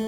Hey 0.00 0.06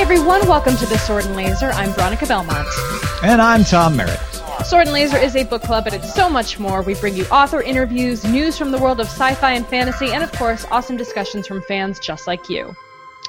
everyone, 0.00 0.48
welcome 0.48 0.76
to 0.78 0.86
the 0.86 0.98
Sword 0.98 1.26
and 1.26 1.36
Laser. 1.36 1.66
I'm 1.66 1.92
Veronica 1.92 2.26
Belmont. 2.26 2.66
And 3.22 3.40
I'm 3.40 3.62
Tom 3.62 3.96
Merritt. 3.96 4.18
Sword 4.64 4.88
and 4.88 4.92
Laser 4.92 5.16
is 5.16 5.36
a 5.36 5.44
book 5.44 5.62
club, 5.62 5.84
but 5.84 5.94
it's 5.94 6.12
so 6.12 6.28
much 6.28 6.58
more. 6.58 6.82
We 6.82 6.94
bring 6.96 7.14
you 7.14 7.24
author 7.26 7.62
interviews, 7.62 8.24
news 8.24 8.58
from 8.58 8.72
the 8.72 8.78
world 8.78 8.98
of 8.98 9.06
sci-fi 9.06 9.52
and 9.52 9.64
fantasy, 9.64 10.10
and 10.10 10.24
of 10.24 10.32
course, 10.32 10.66
awesome 10.72 10.96
discussions 10.96 11.46
from 11.46 11.62
fans 11.62 12.00
just 12.00 12.26
like 12.26 12.50
you. 12.50 12.74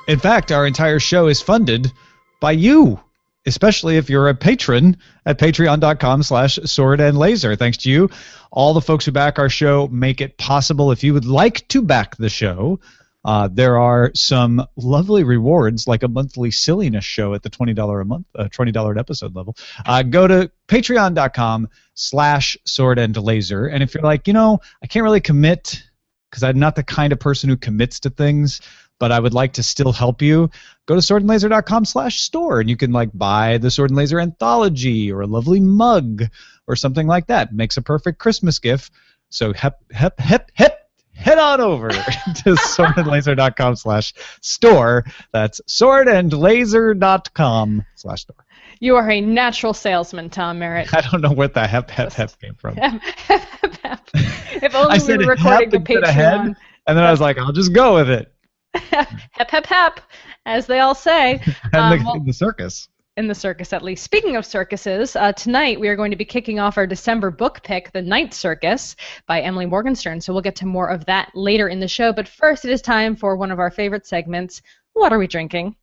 In 0.08 0.18
fact, 0.18 0.52
our 0.52 0.66
entire 0.66 1.00
show 1.00 1.28
is 1.28 1.44
funded 1.44 1.94
by 2.40 2.54
you, 2.54 3.00
especially 3.46 3.98
if 3.98 4.10
you're 4.10 4.30
a 4.30 4.36
patron 4.36 4.98
at 5.26 5.40
patreon.com 5.40 6.24
slash 6.24 6.60
sword 6.66 7.00
and 7.00 7.18
laser. 7.18 7.56
Thanks 7.56 7.78
to 7.80 7.90
you, 7.90 8.10
all 8.52 8.74
the 8.74 8.82
folks 8.82 9.06
who 9.06 9.12
back 9.12 9.40
our 9.40 9.50
show 9.50 9.88
make 9.88 10.22
it 10.22 10.38
possible. 10.38 10.92
If 10.92 11.04
you 11.04 11.14
would 11.14 11.26
like 11.26 11.68
to 11.70 11.82
back 11.82 12.16
the 12.18 12.30
show, 12.30 12.80
uh, 13.26 13.50
there 13.52 13.78
are 13.78 14.12
some 14.16 14.66
lovely 14.78 15.24
rewards, 15.24 15.88
like 15.88 16.04
a 16.04 16.08
monthly 16.08 16.52
silliness 16.52 17.04
show 17.04 17.34
at 17.34 17.44
the 17.44 17.50
twenty 17.50 17.74
dollar 17.74 18.00
a 18.00 18.06
month, 18.06 18.28
uh, 18.36 18.48
twenty 18.50 18.72
dollar 18.72 18.94
an 18.94 18.98
episode 18.98 19.36
level. 19.36 19.56
Uh, 19.86 20.04
go 20.04 20.26
to 20.28 20.50
patreon.com 20.68 21.68
slash 21.96 22.58
sword 22.66 22.98
and 22.98 23.18
laser, 23.18 23.68
and 23.68 23.84
if 23.84 23.94
you're 23.94 24.04
like, 24.04 24.28
you 24.28 24.34
know, 24.34 24.60
I 24.82 24.88
can't 24.88 25.04
really 25.04 25.20
commit 25.20 25.84
because 26.30 26.44
I'm 26.44 26.60
not 26.60 26.76
the 26.76 26.84
kind 26.84 27.12
of 27.12 27.20
person 27.20 27.50
who 27.50 27.58
commits 27.58 28.00
to 28.02 28.10
things, 28.10 28.62
but 29.00 29.12
I 29.12 29.20
would 29.20 29.34
like 29.34 29.54
to 29.54 29.64
still 29.64 29.92
help 29.94 30.22
you. 30.22 30.52
Go 30.86 30.94
to 30.96 31.02
swordandlaser.com 31.02 31.86
slash 31.86 32.22
store, 32.22 32.60
and 32.60 32.70
you 32.70 32.78
can 32.78 32.92
like 32.92 33.10
buy 33.14 33.58
the 33.58 33.72
Sword 33.72 33.90
and 33.90 33.98
Laser 33.98 34.20
anthology 34.20 35.12
or 35.12 35.22
a 35.22 35.28
lovely 35.28 35.60
mug 35.60 36.26
or 36.68 36.76
something 36.76 37.08
like 37.08 37.26
that. 37.28 37.54
Makes 37.54 37.78
a 37.78 37.82
perfect 37.82 38.20
Christmas 38.20 38.60
gift. 38.60 38.92
So 39.30 39.54
hep 39.54 39.80
hep 39.92 40.20
hep 40.20 40.52
hep 40.54 40.90
head 41.14 41.38
on 41.38 41.62
over 41.62 41.90
to 41.90 42.56
swordandlaser.com 42.56 43.76
slash 43.76 44.14
store. 44.42 45.06
That's 45.32 45.62
swordandlaser.com 45.68 47.86
slash 47.96 48.22
store. 48.22 48.36
You 48.82 48.96
are 48.96 49.10
a 49.10 49.20
natural 49.20 49.74
salesman, 49.74 50.30
Tom 50.30 50.60
Merritt. 50.60 50.94
I 50.94 51.02
don't 51.02 51.20
know 51.22 51.34
where 51.34 51.50
the 51.50 51.68
hep 51.68 51.90
hep 51.92 52.14
hep 52.14 52.40
came 52.40 52.56
from. 52.56 52.78
if 52.80 54.76
only 54.76 55.00
I 55.00 55.04
we 55.06 55.18
were 55.18 55.26
recording 55.34 55.70
the 55.70 55.80
hep 55.80 55.90
instead 55.90 56.04
of 56.04 56.10
head, 56.10 56.40
Patreon. 56.40 56.56
and 56.88 56.98
then 56.98 57.04
I 57.04 57.12
was 57.12 57.20
like, 57.20 57.38
I'll 57.38 57.52
just 57.52 57.74
go 57.74 57.96
with 57.96 58.10
it. 58.10 58.32
hep 58.74 59.50
hep 59.50 59.66
hep, 59.66 60.00
as 60.46 60.68
they 60.68 60.80
all 60.80 60.96
say. 60.96 61.42
Um, 61.74 62.00
the, 62.00 62.06
well, 62.06 62.20
the 62.20 62.34
circus. 62.34 62.90
in 63.18 63.28
the 63.28 63.36
circus 63.36 63.74
at 63.74 63.84
least. 63.84 64.04
Speaking 64.04 64.36
of 64.36 64.46
circuses, 64.46 65.16
uh, 65.16 65.32
tonight 65.34 65.80
we 65.80 65.88
are 65.88 65.96
going 65.96 66.12
to 66.12 66.18
be 66.18 66.26
kicking 66.26 66.60
off 66.60 66.78
our 66.78 66.88
December 66.88 67.30
book 67.30 67.62
pick, 67.64 67.92
The 67.92 68.02
Night 68.02 68.34
Circus 68.34 68.96
by 69.28 69.42
Emily 69.42 69.66
Morgenstern. 69.66 70.22
So 70.22 70.34
we'll 70.34 70.42
get 70.42 70.56
to 70.58 70.66
more 70.66 70.90
of 70.90 71.06
that 71.06 71.32
later 71.36 71.70
in 71.70 71.80
the 71.80 71.88
show. 71.88 72.12
But 72.12 72.28
first, 72.28 72.66
it 72.66 72.72
is 72.72 72.82
time 72.82 73.16
for 73.16 73.36
one 73.36 73.52
of 73.52 73.60
our 73.60 73.70
favorite 73.70 74.08
segments. 74.08 74.62
What 74.94 75.14
are 75.14 75.20
we 75.20 75.28
drinking? 75.28 75.76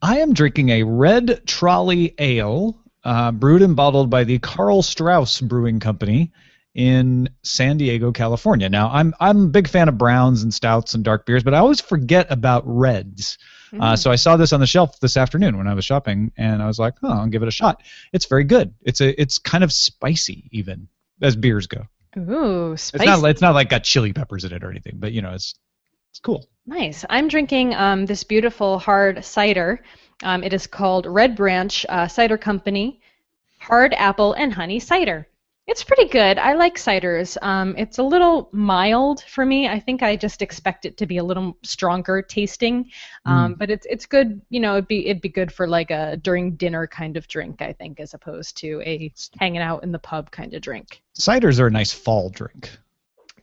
I 0.00 0.18
am 0.18 0.34
drinking 0.34 0.68
a 0.68 0.82
red 0.82 1.46
trolley 1.46 2.14
ale, 2.18 2.78
uh, 3.04 3.32
brewed 3.32 3.62
and 3.62 3.74
bottled 3.74 4.10
by 4.10 4.24
the 4.24 4.38
Karl 4.38 4.82
Strauss 4.82 5.40
Brewing 5.40 5.80
Company 5.80 6.30
in 6.74 7.28
San 7.42 7.76
Diego, 7.76 8.10
California. 8.12 8.68
Now, 8.68 8.90
I'm 8.90 9.14
I'm 9.20 9.44
a 9.44 9.48
big 9.48 9.68
fan 9.68 9.88
of 9.88 9.96
browns 9.98 10.42
and 10.42 10.52
stouts 10.52 10.94
and 10.94 11.04
dark 11.04 11.24
beers, 11.26 11.42
but 11.44 11.54
I 11.54 11.58
always 11.58 11.80
forget 11.80 12.26
about 12.30 12.62
reds. 12.66 13.38
Uh, 13.80 13.96
so 13.96 14.08
I 14.12 14.14
saw 14.14 14.36
this 14.36 14.52
on 14.52 14.60
the 14.60 14.66
shelf 14.68 15.00
this 15.00 15.16
afternoon 15.16 15.58
when 15.58 15.66
I 15.66 15.74
was 15.74 15.84
shopping, 15.84 16.30
and 16.36 16.62
I 16.62 16.66
was 16.68 16.78
like, 16.78 16.94
"Oh, 17.02 17.10
I'll 17.10 17.26
give 17.26 17.42
it 17.42 17.48
a 17.48 17.52
shot." 17.52 17.82
It's 18.12 18.26
very 18.26 18.44
good. 18.44 18.72
It's 18.82 19.00
a 19.00 19.20
it's 19.20 19.38
kind 19.38 19.64
of 19.64 19.72
spicy 19.72 20.48
even 20.52 20.86
as 21.20 21.34
beers 21.34 21.66
go. 21.66 21.82
Ooh, 22.16 22.74
It's 22.74 22.84
spicy. 22.84 23.06
not 23.06 23.24
it's 23.24 23.40
not 23.40 23.54
like 23.54 23.68
got 23.68 23.82
chili 23.82 24.12
peppers 24.12 24.44
in 24.44 24.52
it 24.52 24.62
or 24.62 24.70
anything, 24.70 24.98
but 24.98 25.10
you 25.10 25.22
know 25.22 25.32
it's 25.32 25.56
it's 26.10 26.20
cool. 26.20 26.48
Nice. 26.66 27.04
I'm 27.10 27.26
drinking 27.26 27.74
um, 27.74 28.06
this 28.06 28.22
beautiful 28.22 28.78
hard 28.78 29.24
cider. 29.24 29.82
Um, 30.22 30.44
it 30.44 30.52
is 30.52 30.68
called 30.68 31.06
Red 31.06 31.34
Branch 31.34 31.84
uh, 31.88 32.06
Cider 32.06 32.38
Company 32.38 33.00
Hard 33.58 33.92
Apple 33.94 34.34
and 34.34 34.52
Honey 34.52 34.78
Cider. 34.78 35.26
It's 35.66 35.82
pretty 35.82 36.08
good. 36.08 36.38
I 36.38 36.54
like 36.54 36.76
ciders. 36.76 37.38
Um, 37.40 37.74
it's 37.78 37.96
a 37.96 38.02
little 38.02 38.50
mild 38.52 39.22
for 39.22 39.46
me. 39.46 39.66
I 39.66 39.80
think 39.80 40.02
I 40.02 40.14
just 40.14 40.42
expect 40.42 40.84
it 40.84 40.98
to 40.98 41.06
be 41.06 41.16
a 41.16 41.24
little 41.24 41.56
stronger 41.62 42.20
tasting, 42.20 42.90
um, 43.24 43.54
but 43.54 43.70
it's 43.70 43.86
it's 43.88 44.04
good. 44.04 44.42
You 44.50 44.60
know, 44.60 44.74
it'd 44.74 44.88
be 44.88 45.06
it'd 45.06 45.22
be 45.22 45.30
good 45.30 45.50
for 45.50 45.66
like 45.66 45.90
a 45.90 46.18
during 46.18 46.56
dinner 46.56 46.86
kind 46.86 47.16
of 47.16 47.26
drink. 47.28 47.62
I 47.62 47.72
think, 47.72 47.98
as 47.98 48.12
opposed 48.12 48.58
to 48.58 48.82
a 48.84 49.10
hanging 49.38 49.62
out 49.62 49.82
in 49.82 49.90
the 49.90 49.98
pub 49.98 50.30
kind 50.30 50.52
of 50.52 50.60
drink. 50.60 51.02
Ciders 51.18 51.58
are 51.58 51.68
a 51.68 51.70
nice 51.70 51.92
fall 51.92 52.28
drink. 52.28 52.70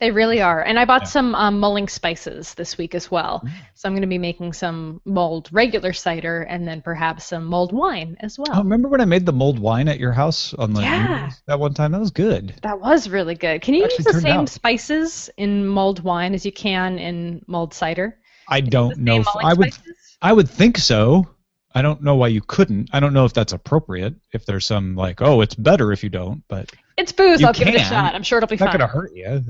They 0.02 0.10
really 0.12 0.42
are. 0.42 0.62
And 0.62 0.80
I 0.80 0.86
bought 0.86 1.04
Yeah. 1.04 1.08
some 1.10 1.36
um, 1.36 1.60
mulling 1.60 1.88
spices 1.88 2.56
this 2.56 2.76
week 2.78 2.96
as 2.96 3.12
well. 3.12 3.44
So 3.76 3.88
I'm 3.88 3.94
going 3.94 4.02
to 4.02 4.08
be 4.08 4.18
making 4.18 4.54
some 4.54 5.00
mulled 5.06 5.48
regular 5.52 5.94
cider 5.94 6.42
and 6.42 6.68
then 6.68 6.82
perhaps 6.82 7.26
some 7.26 7.46
mulled 7.46 7.72
wine 7.72 8.18
as 8.20 8.38
well. 8.40 8.50
Oh, 8.52 8.58
remember 8.64 8.88
when 8.90 9.00
I 9.00 9.06
made 9.06 9.28
the 9.28 9.32
mulled 9.32 9.60
wine 9.60 9.88
at 9.88 10.00
your 10.00 10.12
house 10.12 10.56
on 10.56 10.74
the 10.74 10.82
Yeah. 10.82 11.30
That 11.46 11.60
one 11.60 11.76
time? 11.76 11.92
That 11.92 12.00
was 12.00 12.10
good. 12.12 12.56
that 12.64 12.82
was 12.82 13.08
really 13.10 13.36
good. 13.36 13.62
Can 13.62 13.76
you 13.76 13.84
use 13.84 13.98
the 13.98 14.20
same 14.20 14.42
out. 14.42 14.50
spices 14.50 15.30
in 15.38 15.68
mulled 15.68 16.04
wine 16.04 16.34
as 16.34 16.46
you 16.46 16.52
can 16.52 16.98
in 16.98 17.44
mulled 17.46 17.74
cider? 17.74 18.18
I 18.48 18.62
don't 18.62 18.98
know. 18.98 19.18
If, 19.22 19.28
I 19.42 19.54
would 19.54 19.72
spices? 19.72 20.18
I 20.20 20.34
would 20.34 20.50
think 20.50 20.80
so. 20.80 21.28
I 21.76 21.84
don't 21.84 22.02
know 22.02 22.16
why 22.16 22.30
you 22.30 22.42
couldn't. 22.42 22.90
I 22.92 23.00
don't 23.00 23.14
know 23.14 23.26
if 23.26 23.34
that's 23.34 23.54
appropriate. 23.54 24.16
If 24.34 24.46
there's 24.48 24.66
some 24.66 24.96
like, 24.96 25.22
oh, 25.22 25.42
it's 25.42 25.56
better 25.56 25.92
if 25.92 26.04
you 26.04 26.10
don't, 26.10 26.44
but 26.50 26.72
It's 27.02 27.12
booze. 27.12 27.42
You 27.42 27.48
I'll 27.48 27.54
give 27.54 27.68
it 27.68 27.76
a 27.76 27.80
shot. 27.80 28.14
I'm 28.14 28.22
sure 28.22 28.38
it'll 28.38 28.48
be 28.48 28.54
it's 28.54 28.62
not 28.62 28.78
going 28.78 28.80
to 28.80 28.86
hurt 28.88 29.12
you. 29.16 29.44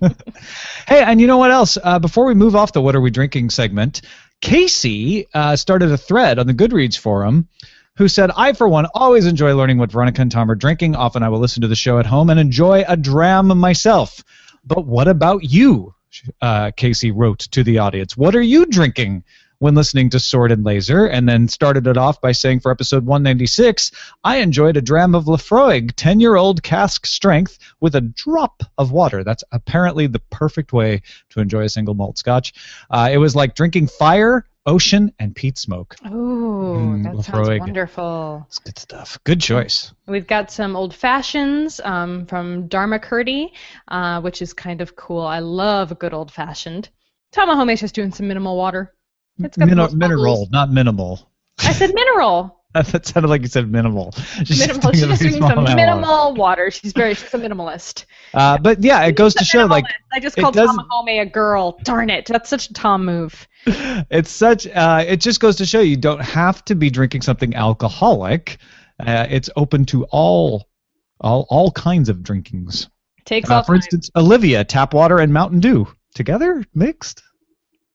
hey, 0.88 1.02
and 1.02 1.20
you 1.20 1.26
know 1.26 1.36
what 1.36 1.50
else? 1.50 1.76
Uh, 1.82 1.98
before 1.98 2.24
we 2.24 2.32
move 2.32 2.56
off 2.56 2.72
the 2.72 2.80
"What 2.80 2.96
Are 2.96 3.02
We 3.02 3.10
Drinking" 3.10 3.50
segment, 3.50 4.00
Casey 4.40 5.26
uh, 5.34 5.56
started 5.56 5.92
a 5.92 5.98
thread 5.98 6.38
on 6.38 6.46
the 6.46 6.54
Goodreads 6.54 6.98
forum. 6.98 7.48
Who 7.98 8.08
said, 8.08 8.30
I, 8.36 8.52
for 8.52 8.68
one, 8.68 8.86
always 8.94 9.24
enjoy 9.24 9.54
learning 9.54 9.78
what 9.78 9.90
Veronica 9.90 10.20
and 10.20 10.30
Tom 10.30 10.50
are 10.50 10.54
drinking. 10.54 10.96
Often 10.96 11.22
I 11.22 11.30
will 11.30 11.38
listen 11.38 11.62
to 11.62 11.68
the 11.68 11.74
show 11.74 11.98
at 11.98 12.04
home 12.04 12.28
and 12.28 12.38
enjoy 12.38 12.84
a 12.86 12.94
dram 12.94 13.46
myself. 13.56 14.22
But 14.66 14.84
what 14.84 15.08
about 15.08 15.44
you? 15.44 15.94
Uh, 16.42 16.72
Casey 16.76 17.10
wrote 17.10 17.38
to 17.38 17.64
the 17.64 17.78
audience. 17.78 18.14
What 18.14 18.36
are 18.36 18.42
you 18.42 18.66
drinking 18.66 19.24
when 19.58 19.74
listening 19.74 20.10
to 20.10 20.20
Sword 20.20 20.52
and 20.52 20.64
Laser? 20.64 21.06
And 21.06 21.28
then 21.28 21.48
started 21.48 21.86
it 21.86 21.96
off 21.96 22.20
by 22.20 22.32
saying, 22.32 22.60
for 22.60 22.70
episode 22.70 23.06
196, 23.06 23.90
I 24.24 24.36
enjoyed 24.38 24.76
a 24.76 24.82
dram 24.82 25.14
of 25.14 25.24
Laphroaig, 25.24 25.92
10 25.96 26.20
year 26.20 26.36
old 26.36 26.62
cask 26.62 27.06
strength 27.06 27.58
with 27.80 27.94
a 27.94 28.00
drop 28.00 28.62
of 28.78 28.92
water. 28.92 29.24
That's 29.24 29.44
apparently 29.52 30.06
the 30.06 30.20
perfect 30.30 30.72
way 30.72 31.02
to 31.30 31.40
enjoy 31.40 31.62
a 31.62 31.68
single 31.68 31.94
malt 31.94 32.18
scotch. 32.18 32.52
Uh, 32.90 33.08
it 33.12 33.18
was 33.18 33.34
like 33.36 33.54
drinking 33.54 33.88
fire, 33.88 34.44
ocean, 34.66 35.12
and 35.18 35.34
peat 35.34 35.58
smoke. 35.58 35.96
Ooh, 36.06 36.46
Mm, 36.66 37.02
that 37.04 37.24
sounds 37.24 37.48
wonderful. 37.60 38.44
It's 38.48 38.58
good 38.58 38.78
stuff. 38.78 39.18
Good 39.24 39.40
choice. 39.40 39.92
We've 40.06 40.26
got 40.26 40.50
some 40.50 40.74
old 40.76 40.94
fashions 40.94 41.80
um, 41.84 42.26
from 42.26 42.66
Dharma 42.68 42.98
Kurdi, 42.98 43.52
uh, 43.88 44.20
which 44.20 44.42
is 44.42 44.52
kind 44.52 44.80
of 44.80 44.96
cool. 44.96 45.22
I 45.22 45.38
love 45.38 45.92
a 45.92 45.94
good 45.94 46.12
old 46.12 46.32
fashioned. 46.32 46.88
Tamahome's 47.32 47.80
just 47.80 47.94
doing 47.94 48.12
some 48.12 48.28
minimal 48.28 48.56
water. 48.56 48.92
It's 49.38 49.56
got 49.56 49.68
Min- 49.68 49.98
mineral, 49.98 50.48
not 50.50 50.70
minimal. 50.70 51.30
I 51.58 51.72
said 51.72 51.92
mineral. 51.94 52.56
that 52.74 53.06
sounded 53.06 53.28
like 53.28 53.40
you 53.40 53.48
said 53.48 53.70
minimal. 53.70 54.12
She's 54.44 54.58
Minimal. 54.60 54.92
She's 54.92 55.06
just 55.06 55.22
doing 55.22 55.40
some 55.40 55.64
minimal 55.64 56.34
water. 56.34 56.70
She's 56.70 56.92
very. 56.92 57.14
She's 57.14 57.32
a 57.32 57.38
minimalist. 57.38 58.04
Uh, 58.34 58.58
but 58.58 58.82
yeah, 58.84 59.02
it 59.04 59.12
goes 59.16 59.34
to 59.36 59.44
show 59.44 59.64
like. 59.64 59.84
I 60.12 60.20
just 60.20 60.36
called 60.36 60.54
doesn't- 60.54 60.86
a 61.08 61.24
girl. 61.26 61.78
Darn 61.84 62.10
it! 62.10 62.26
That's 62.26 62.50
such 62.50 62.68
a 62.70 62.72
Tom 62.74 63.06
move. 63.06 63.46
it's 63.66 64.30
such. 64.30 64.66
Uh, 64.66 65.04
it 65.06 65.20
just 65.20 65.40
goes 65.40 65.56
to 65.56 65.66
show 65.66 65.80
you 65.80 65.96
don't 65.96 66.20
have 66.20 66.64
to 66.66 66.74
be 66.74 66.90
drinking 66.90 67.22
something 67.22 67.54
alcoholic. 67.54 68.58
Uh, 69.00 69.26
it's 69.28 69.48
open 69.56 69.84
to 69.86 70.04
all, 70.06 70.68
all, 71.20 71.46
all 71.50 71.70
kinds 71.70 72.08
of 72.08 72.22
drinkings. 72.22 72.88
Takes 73.24 73.48
Uh, 73.50 73.62
for 73.62 73.68
time. 73.72 73.76
instance, 73.76 74.10
Olivia, 74.16 74.64
tap 74.64 74.94
water 74.94 75.18
and 75.18 75.32
Mountain 75.32 75.60
Dew 75.60 75.86
together, 76.14 76.64
mixed. 76.74 77.22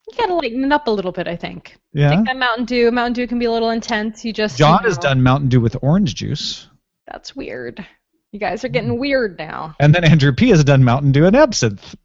You 0.10 0.18
gotta 0.18 0.34
lighten 0.34 0.64
it 0.66 0.72
up 0.72 0.88
a 0.88 0.92
little 0.92 1.12
bit. 1.12 1.28
I 1.28 1.36
think. 1.36 1.78
Yeah. 1.94 2.16
Take 2.16 2.26
that 2.26 2.38
Mountain 2.38 2.66
Dew. 2.66 2.92
Mountain 2.92 3.14
Dew 3.14 3.28
can 3.28 3.40
be 3.40 3.46
a 3.46 3.52
little 3.52 3.70
intense. 3.70 4.26
You 4.26 4.34
just. 4.34 4.58
John 4.58 4.80
you 4.84 4.90
has 4.90 4.98
done 4.98 5.22
Mountain 5.24 5.50
Dew 5.50 5.62
with 5.62 5.78
orange 5.82 6.16
juice, 6.16 6.68
That's 7.08 7.36
weird. 7.36 7.86
You 8.32 8.40
guys 8.40 8.64
are 8.64 8.70
getting 8.70 8.92
mm. 8.96 9.00
weird 9.00 9.38
now. 9.38 9.76
and 9.80 9.94
then 9.94 10.04
Andrew 10.04 10.32
P 10.34 10.50
has 10.50 10.64
done 10.64 10.84
Mountain 10.84 11.12
Dew 11.12 11.26
and 11.26 11.36
absinthe. 11.36 11.96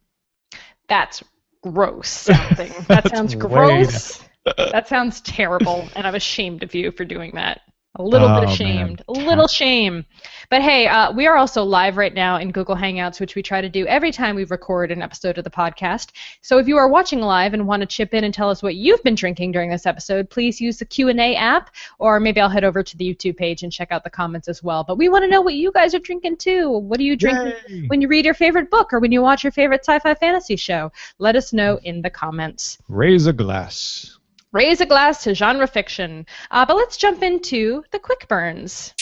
That's 0.89 1.23
gross. 1.63 2.25
That 2.25 3.09
sounds 3.13 3.35
gross. 3.35 4.21
that 4.57 4.87
sounds 4.87 5.21
terrible, 5.21 5.87
and 5.95 6.05
I'm 6.07 6.15
ashamed 6.15 6.63
of 6.63 6.73
you 6.75 6.91
for 6.91 7.05
doing 7.05 7.31
that. 7.35 7.61
A 7.95 8.03
little 8.03 8.27
bit 8.27 8.47
Oh, 8.47 8.51
ashamed. 8.51 9.01
man. 9.07 9.23
A 9.23 9.27
little 9.27 9.47
shame. 9.47 10.05
But 10.49 10.61
hey, 10.61 10.87
uh, 10.87 11.11
we 11.11 11.27
are 11.27 11.35
also 11.35 11.61
live 11.63 11.97
right 11.97 12.13
now 12.13 12.37
in 12.37 12.53
Google 12.53 12.77
Hangouts, 12.77 13.19
which 13.19 13.35
we 13.35 13.43
try 13.43 13.59
to 13.59 13.67
do 13.67 13.85
every 13.85 14.13
time 14.13 14.33
we 14.33 14.45
record 14.45 14.91
an 14.91 15.01
episode 15.01 15.37
of 15.37 15.43
the 15.43 15.49
podcast. 15.49 16.11
So 16.41 16.57
if 16.57 16.69
you 16.69 16.77
are 16.77 16.87
watching 16.87 17.19
live 17.19 17.53
and 17.53 17.67
want 17.67 17.81
to 17.81 17.85
chip 17.85 18.13
in 18.13 18.23
and 18.23 18.33
tell 18.33 18.49
us 18.49 18.63
what 18.63 18.75
you've 18.75 19.03
been 19.03 19.15
drinking 19.15 19.51
during 19.51 19.69
this 19.69 19.85
episode, 19.85 20.29
please 20.29 20.61
use 20.61 20.77
the 20.77 20.85
Q&A 20.85 21.35
app, 21.35 21.75
or 21.99 22.21
maybe 22.21 22.39
I'll 22.39 22.47
head 22.47 22.63
over 22.63 22.81
to 22.81 22.95
the 22.97 23.13
YouTube 23.13 23.35
page 23.35 23.63
and 23.63 23.73
check 23.73 23.91
out 23.91 24.05
the 24.05 24.09
comments 24.09 24.47
as 24.47 24.63
well. 24.63 24.85
But 24.85 24.97
we 24.97 25.09
want 25.09 25.25
to 25.25 25.29
know 25.29 25.41
what 25.41 25.55
you 25.55 25.69
guys 25.69 25.93
are 25.93 25.99
drinking 25.99 26.37
too. 26.37 26.69
What 26.69 27.01
are 27.01 27.03
you 27.03 27.17
drinking 27.17 27.53
Yay. 27.67 27.87
when 27.87 27.99
you 27.99 28.07
read 28.07 28.23
your 28.23 28.33
favorite 28.33 28.71
book 28.71 28.93
or 28.93 28.99
when 28.99 29.11
you 29.11 29.21
watch 29.21 29.43
your 29.43 29.51
favorite 29.51 29.81
sci-fi 29.81 30.15
fantasy 30.15 30.55
show? 30.55 30.93
Let 31.19 31.35
us 31.35 31.51
know 31.51 31.77
in 31.83 32.01
the 32.01 32.09
comments. 32.09 32.77
Raise 32.87 33.27
a 33.27 33.33
glass. 33.33 34.16
Raise 34.53 34.79
a 34.79 34.85
glass 34.85 35.23
to 35.23 35.35
genre 35.35 35.67
fiction. 35.67 36.25
Uh, 36.51 36.65
but 36.65 36.77
let's 36.77 36.95
jump 36.97 37.21
into 37.21 37.83
the 37.91 37.99
quick 37.99 38.27
burns. 38.29 38.93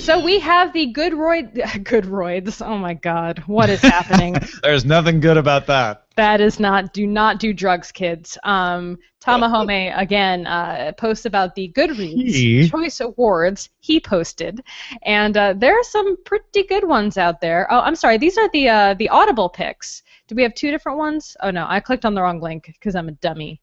So 0.00 0.24
we 0.24 0.38
have 0.40 0.72
the 0.72 0.86
good 0.86 1.12
roid, 1.12 1.52
good 1.84 2.04
roids. 2.04 2.64
Oh 2.66 2.78
my 2.78 2.94
God, 2.94 3.40
what 3.46 3.68
is 3.68 3.82
happening? 3.82 4.36
There's 4.62 4.84
nothing 4.86 5.20
good 5.20 5.36
about 5.36 5.66
that. 5.66 6.04
that 6.16 6.40
is 6.40 6.58
not. 6.58 6.94
Do 6.94 7.06
not 7.06 7.38
do 7.38 7.52
drugs, 7.52 7.92
kids. 7.92 8.38
Um, 8.42 8.98
Tamahome 9.22 9.92
again 9.96 10.46
uh, 10.46 10.92
posts 10.96 11.26
about 11.26 11.54
the 11.54 11.70
Goodreads 11.76 12.34
He? 12.34 12.68
Choice 12.68 13.00
Awards. 13.00 13.68
He 13.80 14.00
posted, 14.00 14.62
and 15.02 15.36
uh, 15.36 15.52
there 15.54 15.78
are 15.78 15.84
some 15.84 16.16
pretty 16.24 16.62
good 16.66 16.84
ones 16.84 17.18
out 17.18 17.42
there. 17.42 17.66
Oh, 17.70 17.80
I'm 17.80 17.96
sorry. 17.96 18.16
These 18.16 18.38
are 18.38 18.48
the 18.54 18.68
uh, 18.70 18.94
the 18.94 19.10
Audible 19.10 19.50
picks. 19.50 20.02
Do 20.28 20.34
we 20.34 20.42
have 20.42 20.54
two 20.54 20.70
different 20.70 20.96
ones? 20.96 21.36
Oh 21.42 21.50
no, 21.50 21.66
I 21.68 21.80
clicked 21.80 22.06
on 22.06 22.14
the 22.14 22.22
wrong 22.22 22.40
link 22.40 22.66
because 22.66 22.94
I'm 22.96 23.08
a 23.08 23.12
dummy. 23.12 23.60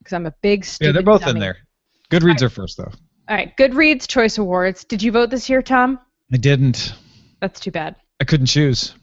Because 0.00 0.14
I'm 0.14 0.26
a 0.26 0.34
big 0.42 0.64
stupid. 0.64 0.86
Yeah, 0.86 0.92
they're 0.92 1.02
both 1.02 1.20
dummy. 1.20 1.32
in 1.32 1.38
there. 1.38 1.58
Goodreads 2.10 2.42
are 2.42 2.48
first 2.48 2.76
though. 2.76 2.90
All 3.28 3.36
right, 3.36 3.56
Goodreads 3.56 4.08
Choice 4.08 4.38
Awards. 4.38 4.84
Did 4.84 5.02
you 5.02 5.12
vote 5.12 5.30
this 5.30 5.48
year, 5.48 5.62
Tom? 5.62 6.00
I 6.32 6.36
didn't. 6.36 6.94
That's 7.40 7.60
too 7.60 7.70
bad. 7.70 7.96
I 8.20 8.24
couldn't 8.24 8.46
choose. 8.46 8.94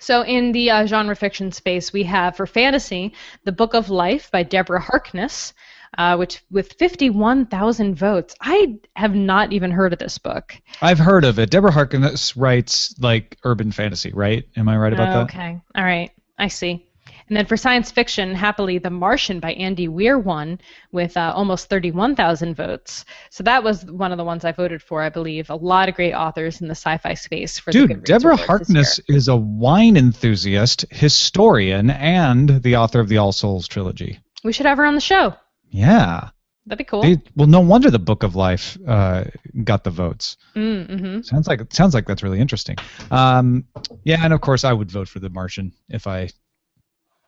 So, 0.00 0.22
in 0.22 0.52
the 0.52 0.70
uh, 0.70 0.86
genre 0.86 1.16
fiction 1.16 1.50
space, 1.50 1.92
we 1.92 2.04
have 2.04 2.36
for 2.36 2.46
fantasy, 2.46 3.14
The 3.44 3.52
Book 3.52 3.74
of 3.74 3.90
Life 3.90 4.30
by 4.30 4.44
Deborah 4.44 4.80
Harkness, 4.80 5.54
uh, 5.96 6.16
which 6.16 6.42
with 6.50 6.74
51,000 6.74 7.94
votes. 7.96 8.34
I 8.40 8.78
have 8.94 9.14
not 9.14 9.52
even 9.52 9.70
heard 9.70 9.92
of 9.92 9.98
this 9.98 10.18
book. 10.18 10.54
I've 10.80 10.98
heard 10.98 11.24
of 11.24 11.38
it. 11.38 11.50
Deborah 11.50 11.72
Harkness 11.72 12.36
writes 12.36 12.94
like 13.00 13.38
urban 13.44 13.72
fantasy, 13.72 14.12
right? 14.12 14.44
Am 14.56 14.68
I 14.68 14.76
right 14.76 14.92
about 14.92 15.12
that? 15.12 15.34
okay, 15.34 15.60
all 15.74 15.84
right, 15.84 16.10
I 16.38 16.48
see. 16.48 16.86
And 17.28 17.36
then 17.36 17.46
for 17.46 17.56
science 17.56 17.90
fiction, 17.90 18.34
happily, 18.34 18.78
The 18.78 18.90
Martian 18.90 19.38
by 19.40 19.52
Andy 19.52 19.86
Weir 19.88 20.18
won 20.18 20.60
with 20.92 21.16
uh, 21.16 21.32
almost 21.34 21.68
31,000 21.68 22.54
votes. 22.54 23.04
So 23.30 23.44
that 23.44 23.62
was 23.62 23.84
one 23.84 24.12
of 24.12 24.18
the 24.18 24.24
ones 24.24 24.44
I 24.44 24.52
voted 24.52 24.82
for, 24.82 25.02
I 25.02 25.10
believe. 25.10 25.50
A 25.50 25.54
lot 25.54 25.88
of 25.88 25.94
great 25.94 26.14
authors 26.14 26.60
in 26.60 26.68
the 26.68 26.74
sci-fi 26.74 27.14
space 27.14 27.58
for 27.58 27.72
the 27.72 27.86
Dude, 27.86 28.04
Deborah 28.04 28.36
Harkness 28.36 28.98
is 29.08 29.28
a 29.28 29.36
wine 29.36 29.96
enthusiast, 29.96 30.86
historian, 30.90 31.90
and 31.90 32.62
the 32.62 32.76
author 32.76 33.00
of 33.00 33.08
the 33.08 33.18
All 33.18 33.32
Souls 33.32 33.68
trilogy. 33.68 34.18
We 34.42 34.52
should 34.52 34.66
have 34.66 34.78
her 34.78 34.86
on 34.86 34.94
the 34.94 35.00
show. 35.00 35.34
Yeah. 35.70 36.30
That'd 36.68 36.78
be 36.78 36.84
cool. 36.84 37.02
They, 37.02 37.16
well, 37.34 37.46
no 37.46 37.60
wonder 37.60 37.90
the 37.90 37.98
Book 37.98 38.22
of 38.22 38.36
Life 38.36 38.76
uh, 38.86 39.24
got 39.64 39.84
the 39.84 39.90
votes. 39.90 40.36
Mm-hmm. 40.54 41.22
Sounds 41.22 41.48
like 41.48 41.72
sounds 41.72 41.94
like 41.94 42.06
that's 42.06 42.22
really 42.22 42.40
interesting. 42.40 42.76
Um, 43.10 43.64
yeah, 44.04 44.22
and 44.22 44.34
of 44.34 44.42
course 44.42 44.64
I 44.64 44.72
would 44.74 44.90
vote 44.90 45.08
for 45.08 45.18
The 45.18 45.30
Martian 45.30 45.72
if 45.88 46.06
I 46.06 46.28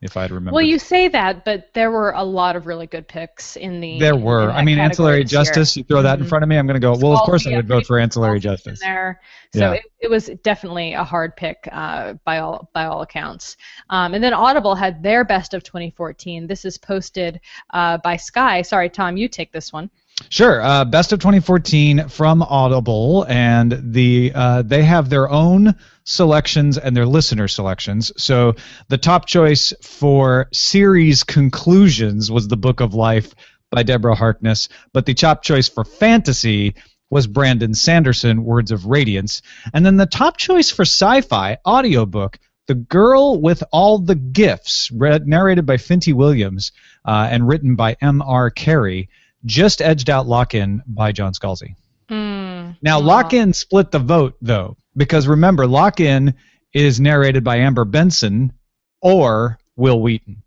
if 0.03 0.17
I'd 0.17 0.31
remember. 0.31 0.55
Well, 0.55 0.65
you 0.65 0.79
say 0.79 1.09
that, 1.09 1.45
but 1.45 1.75
there 1.75 1.91
were 1.91 2.13
a 2.13 2.23
lot 2.25 2.57
of 2.57 2.67
really 2.67 2.87
good 2.87 3.07
picks 3.07 3.57
in 3.57 3.81
the. 3.81 3.99
there 3.99 4.17
were. 4.17 4.51
I 4.51 4.63
mean, 4.63 4.79
ancillary 4.79 5.19
year. 5.19 5.25
justice. 5.25 5.77
You 5.77 5.85
throw 5.85 6.01
that 6.03 6.19
in 6.19 6.25
Mhm. 6.25 6.29
front 6.29 6.43
of 6.43 6.49
me, 6.49 6.57
I'm 6.57 6.67
going 6.67 6.81
to 6.81 6.81
go. 6.81 6.97
Well, 6.97 7.13
of 7.13 7.21
course 7.27 7.47
I 7.47 7.55
would 7.55 7.69
vote 7.69 7.87
for 7.87 7.99
ancillary 7.99 8.41
justice. 8.41 8.81
There. 8.81 9.21
So 9.53 9.61
Yeah. 9.61 9.73
it, 9.73 9.83
it 10.01 10.11
was 10.11 10.31
definitely 10.43 10.95
a 10.95 11.05
hard 11.05 11.37
pick 11.37 11.69
uh, 11.71 12.15
by 12.25 12.39
all 12.39 12.71
by 12.73 12.87
all 12.87 13.03
accounts. 13.03 13.57
Um, 13.91 14.15
and 14.15 14.25
then 14.25 14.33
Audible 14.33 14.75
had 14.75 15.03
their 15.03 15.25
best 15.25 15.53
of 15.55 15.63
2014. 15.65 16.47
This 16.47 16.65
is 16.65 16.79
posted 16.79 17.41
uh, 17.75 17.99
by 17.99 18.17
Sky. 18.17 18.63
Sorry, 18.63 18.89
Tom, 18.89 19.17
you 19.17 19.29
take 19.29 19.53
this 19.53 19.73
one. 19.73 19.91
Sure. 20.29 20.63
Uh, 20.63 20.85
best 20.85 21.13
of 21.13 21.19
2014 21.19 22.09
from 22.09 22.43
Audible, 22.43 23.25
and 23.29 23.93
the 23.93 24.33
uh, 24.35 24.63
they 24.63 24.83
have 24.83 25.09
their 25.09 25.29
own 25.29 25.75
selections 26.05 26.79
and 26.79 26.97
their 26.97 27.07
listener 27.07 27.49
selections. 27.49 28.13
So 28.17 28.55
the 28.89 28.99
top 28.99 29.27
choice 29.27 29.73
for 29.83 30.49
series 30.53 31.25
conclusions 31.25 32.31
was 32.31 32.49
the 32.49 32.57
Book 32.57 32.81
of 32.81 32.95
Life 32.95 33.35
by 33.71 33.83
Deborah 33.83 34.15
Harkness, 34.15 34.69
but 34.93 35.07
the 35.07 35.15
top 35.15 35.43
choice 35.43 35.69
for 35.69 35.85
fantasy 35.85 36.75
was 37.11 37.27
Brandon 37.27 37.75
Sanderson, 37.75 38.45
Words 38.45 38.71
of 38.71 38.87
Radiance, 38.87 39.43
and 39.75 39.85
then 39.85 39.97
the 39.97 40.07
top 40.07 40.37
choice 40.37 40.71
for 40.71 40.83
sci-fi 40.83 41.59
audiobook. 41.67 42.39
The 42.67 42.75
Girl 42.77 43.41
with 43.41 43.65
All 43.73 43.99
the 43.99 44.15
Gifts, 44.15 44.93
read, 44.93 45.27
narrated 45.27 45.67
by 45.67 45.77
Finty 45.77 46.13
Williams 46.13 46.71
uh, 47.05 47.27
and 47.29 47.49
written 47.49 47.75
by 47.75 47.97
M.R. 48.01 48.51
Carey, 48.51 49.09
just 49.45 49.81
edged 49.81 50.11
out 50.11 50.27
Lock 50.27 50.55
In 50.55 50.83
by 50.87 51.13
John 51.13 51.33
Scalzi. 51.33 51.75
Mm. 52.09 52.77
Now, 52.83 52.99
Aw. 52.99 53.05
Lock 53.05 53.33
In 53.33 53.53
split 53.53 53.91
the 53.91 53.99
vote, 53.99 54.37
though, 54.41 54.77
because 54.97 55.27
remember, 55.27 55.67
Lock 55.67 56.01
In 56.01 56.35
is 56.73 57.01
narrated 57.01 57.45
by 57.45 57.57
Amber 57.57 57.85
Benson 57.85 58.53
or 59.01 59.59
Wil 59.77 60.01
Wheaton. 60.01 60.43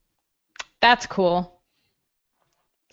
That's 0.81 1.05
cool. 1.05 1.61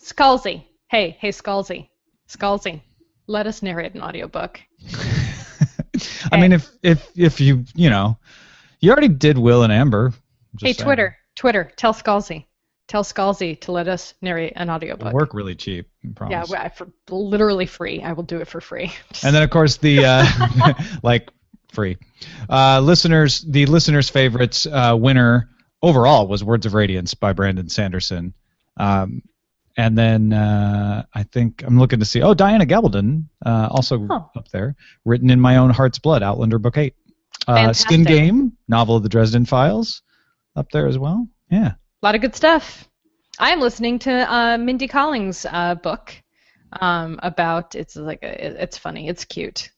Scalzi. 0.00 0.64
Hey, 0.88 1.16
hey, 1.20 1.30
Scalzi. 1.30 1.88
Scalzi. 2.28 2.80
Let 3.26 3.46
us 3.46 3.62
narrate 3.62 3.94
an 3.94 4.02
audiobook. 4.02 4.60
I 6.32 6.40
mean, 6.40 6.52
if 6.52 6.70
if 6.82 7.10
if 7.16 7.40
you 7.40 7.64
you 7.74 7.90
know, 7.90 8.18
you 8.80 8.90
already 8.90 9.08
did 9.08 9.38
Will 9.38 9.62
and 9.62 9.72
Amber. 9.72 10.12
Hey, 10.60 10.72
saying. 10.72 10.86
Twitter. 10.86 11.16
Twitter. 11.36 11.70
Tell 11.76 11.92
Scalzi. 11.92 12.46
Tell 12.90 13.04
Scalzi 13.04 13.54
to 13.60 13.70
let 13.70 13.86
us 13.86 14.14
narrate 14.20 14.54
an 14.56 14.68
audiobook. 14.68 15.06
It'll 15.06 15.16
work 15.16 15.32
really 15.32 15.54
cheap. 15.54 15.88
I 16.20 16.28
Yeah, 16.28 16.44
well, 16.48 16.70
for 16.70 16.88
literally 17.08 17.66
free. 17.66 18.02
I 18.02 18.14
will 18.14 18.24
do 18.24 18.40
it 18.40 18.48
for 18.48 18.60
free. 18.60 18.92
And 19.22 19.32
then 19.32 19.44
of 19.44 19.50
course 19.50 19.76
the 19.76 20.04
uh, 20.04 20.72
like 21.04 21.30
free 21.72 21.98
uh, 22.48 22.80
listeners. 22.80 23.42
The 23.42 23.66
listeners' 23.66 24.10
favorites 24.10 24.66
uh, 24.66 24.96
winner 24.98 25.50
overall 25.80 26.26
was 26.26 26.42
Words 26.42 26.66
of 26.66 26.74
Radiance 26.74 27.14
by 27.14 27.32
Brandon 27.32 27.68
Sanderson. 27.68 28.34
Um, 28.76 29.22
and 29.76 29.96
then 29.96 30.32
uh, 30.32 31.04
I 31.14 31.22
think 31.22 31.62
I'm 31.64 31.78
looking 31.78 32.00
to 32.00 32.04
see. 32.04 32.22
Oh, 32.22 32.34
Diana 32.34 32.66
Gabaldon 32.66 33.26
uh, 33.46 33.68
also 33.70 34.04
Oh. 34.10 34.30
up 34.36 34.48
there, 34.48 34.74
written 35.04 35.30
in 35.30 35.38
my 35.40 35.58
own 35.58 35.70
heart's 35.70 36.00
blood, 36.00 36.24
Outlander 36.24 36.58
Book 36.58 36.76
Eight. 36.76 36.96
Uh, 37.46 37.72
Skin 37.72 38.02
Game, 38.02 38.54
novel 38.66 38.96
of 38.96 39.04
the 39.04 39.08
Dresden 39.08 39.44
Files, 39.46 40.02
up 40.56 40.72
there 40.72 40.88
as 40.88 40.98
well. 40.98 41.28
Yeah. 41.52 41.74
A 42.02 42.06
lot 42.06 42.14
of 42.14 42.20
good 42.20 42.34
stuff. 42.34 42.88
I 43.38 43.50
am 43.50 43.60
listening 43.60 43.98
to 44.00 44.10
uh, 44.32 44.58
Mindy 44.58 44.88
Kaling's 44.88 45.44
uh, 45.44 45.74
book 45.74 46.14
um, 46.80 47.20
about. 47.22 47.74
It's 47.74 47.96
like 47.96 48.22
a, 48.22 48.62
it's 48.62 48.78
funny. 48.78 49.08
It's 49.08 49.24
cute. 49.24 49.70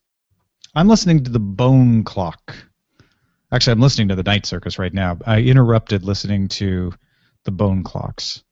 I'm 0.74 0.88
listening 0.88 1.24
to 1.24 1.30
the 1.30 1.40
Bone 1.40 2.04
Clock. 2.04 2.54
Actually, 3.52 3.72
I'm 3.72 3.80
listening 3.80 4.08
to 4.08 4.14
the 4.14 4.22
Night 4.22 4.46
Circus 4.46 4.78
right 4.78 4.94
now. 4.94 5.18
I 5.26 5.40
interrupted 5.40 6.04
listening 6.04 6.48
to 6.48 6.92
the 7.44 7.50
Bone 7.50 7.82
Clocks 7.82 8.42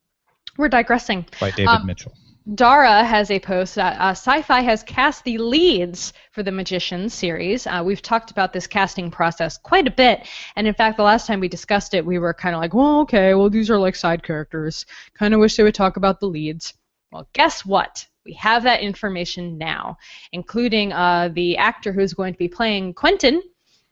We're 0.59 0.69
digressing. 0.69 1.27
by 1.41 1.51
David 1.53 1.69
Um, 1.69 1.87
Mitchell. 1.87 2.13
Dara 2.55 3.05
has 3.05 3.31
a 3.31 3.39
post 3.39 3.77
that 3.77 3.97
uh, 4.01 4.13
Syfy 4.13 4.65
has 4.65 4.83
cast 4.83 5.23
the 5.23 5.39
leads 5.39 6.13
for 6.33 6.43
the 6.43 6.51
Magician 6.51 7.09
series. 7.09 7.65
Uh, 7.65 7.83
we've 7.85 8.03
talked 8.03 8.33
about 8.33 8.53
this 8.53 8.67
casting 8.67 9.09
process 9.09 9.57
quite 9.57 9.87
a 9.87 9.91
bit, 9.93 10.27
and 10.57 10.67
in 10.67 10.75
fact, 10.75 10.97
the 10.97 11.05
last 11.05 11.29
time 11.29 11.39
we 11.39 11.49
discussed 11.49 11.95
it, 11.95 12.05
we 12.05 12.19
were 12.19 12.35
kind 12.35 12.57
of 12.57 12.61
like, 12.61 12.75
"Well, 12.75 13.01
okay, 13.03 13.35
well, 13.35 13.51
these 13.51 13.71
are 13.71 13.79
like 13.79 13.95
side 13.95 14.25
characters. 14.25 14.85
Kind 15.15 15.33
of 15.33 15.39
wish 15.39 15.57
they 15.57 15.63
would 15.63 15.75
talk 15.77 15.97
about 15.97 16.19
the 16.19 16.27
leads." 16.27 16.75
Well, 17.13 17.29
guess 17.35 17.65
what? 17.65 18.07
We 18.25 18.33
have 18.33 18.65
that 18.65 18.81
information 18.81 19.57
now, 19.57 19.99
including 20.33 20.93
uh, 20.93 21.29
the 21.33 21.57
actor 21.57 21.93
who's 21.93 22.15
going 22.15 22.33
to 22.33 22.39
be 22.39 22.49
playing 22.49 22.95
Quentin, 22.95 23.43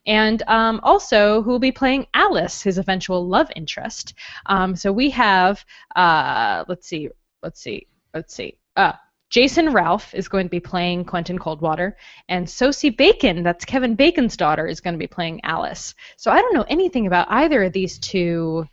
and 0.05 0.43
um, 0.47 0.81
also 0.83 1.41
who 1.43 1.51
will 1.51 1.59
be 1.59 1.71
playing 1.71 2.07
Alice, 2.13 2.61
his 2.61 2.77
eventual 2.77 3.25
love 3.25 3.49
interest. 3.55 4.15
Um, 4.47 4.75
so 4.75 4.91
we 4.91 5.11
have, 5.11 5.63
uh, 5.95 6.65
let's 6.67 6.87
see, 6.87 7.09
let's 7.41 7.61
see, 7.61 7.87
let's 8.13 8.33
see. 8.33 8.57
Uh, 8.75 8.93
Jason 9.29 9.73
Ralph 9.73 10.15
is 10.15 10.27
going 10.27 10.45
to 10.45 10.49
be 10.49 10.59
playing 10.59 11.05
Quentin 11.05 11.37
Coldwater, 11.37 11.95
and 12.27 12.49
Sosie 12.49 12.89
Bacon, 12.89 13.43
that's 13.43 13.63
Kevin 13.63 13.95
Bacon's 13.95 14.35
daughter, 14.35 14.65
is 14.65 14.81
going 14.81 14.95
to 14.95 14.99
be 14.99 15.07
playing 15.07 15.41
Alice. 15.43 15.93
So 16.17 16.31
I 16.31 16.41
don't 16.41 16.55
know 16.55 16.65
anything 16.67 17.05
about 17.05 17.27
either 17.29 17.63
of 17.63 17.73
these 17.73 17.99
two. 17.99 18.67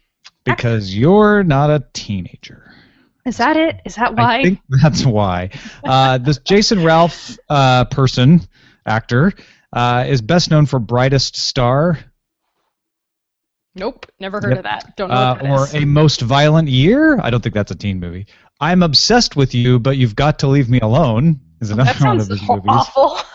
Because 0.45 0.97
you're 0.97 1.43
not 1.43 1.71
a 1.71 1.85
teenager. 1.93 2.73
Is 3.27 3.37
that 3.39 3.57
it? 3.57 3.81
Is 3.85 3.97
that 3.97 4.15
why? 4.15 4.39
I 4.39 4.43
think 4.43 4.61
that's 4.69 5.05
why. 5.05 5.51
Uh, 5.85 6.19
this 6.19 6.39
Jason 6.45 6.85
Ralph 6.85 7.37
uh, 7.51 7.85
person, 7.87 8.41
actor, 8.87 9.33
uh, 9.73 10.05
is 10.09 10.23
best 10.23 10.51
known 10.51 10.65
for 10.65 10.79
Brightest 10.79 11.37
Star 11.37 11.99
Nope, 13.77 14.07
never 14.19 14.41
heard 14.41 14.51
Yep. 14.51 14.59
of 14.59 14.65
that. 14.65 14.97
Don't 14.97 15.11
know 15.11 15.15
uh, 15.15 15.39
or 15.45 15.65
is. 15.65 15.75
A 15.75 15.85
Most 15.85 16.23
Violent 16.23 16.69
Year. 16.69 17.21
I 17.21 17.31
don't 17.31 17.43
think 17.43 17.55
that's 17.55 17.71
a 17.71 17.77
teen 17.77 18.01
movie. 18.01 18.27
I'm 18.61 18.83
obsessed 18.83 19.37
with 19.37 19.55
you, 19.55 19.79
but 19.79 19.97
you've 19.99 20.17
got 20.17 20.39
to 20.41 20.47
leave 20.49 20.69
me 20.71 20.81
alone. 20.81 21.41
Is 21.61 21.71
another 21.71 21.93
that 21.93 22.01
one 22.05 22.17
of 22.21 22.27
sounds 22.27 22.41
his 22.41 22.49
movies. 22.49 22.65
awful. 22.67 23.19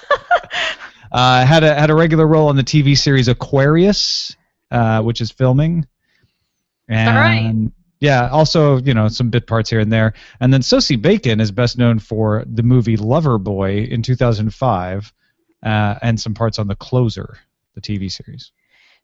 Uh, 1.11 1.45
had 1.45 1.61
a 1.65 1.75
had 1.75 1.89
a 1.89 1.93
regular 1.93 2.25
role 2.25 2.47
on 2.47 2.55
the 2.55 2.63
TV 2.63 2.97
series 2.97 3.27
Aquarius, 3.27 4.33
uh, 4.71 5.01
which 5.01 5.19
is 5.19 5.29
filming. 5.29 5.85
And 6.87 7.09
All 7.09 7.15
right. 7.21 7.71
yeah, 7.99 8.29
also 8.29 8.77
you 8.79 8.93
know 8.93 9.09
some 9.09 9.29
bit 9.29 9.45
parts 9.45 9.69
here 9.69 9.81
and 9.81 9.91
there. 9.91 10.13
And 10.39 10.53
then 10.53 10.61
Sosie 10.61 10.95
Bacon 10.95 11.41
is 11.41 11.51
best 11.51 11.77
known 11.77 11.99
for 11.99 12.45
the 12.47 12.63
movie 12.63 12.95
Lover 12.95 13.37
Boy 13.37 13.79
in 13.91 14.01
2005, 14.03 15.11
uh, 15.63 15.95
and 16.01 16.17
some 16.17 16.33
parts 16.33 16.59
on 16.59 16.67
The 16.67 16.77
Closer, 16.77 17.37
the 17.75 17.81
TV 17.81 18.09
series. 18.09 18.53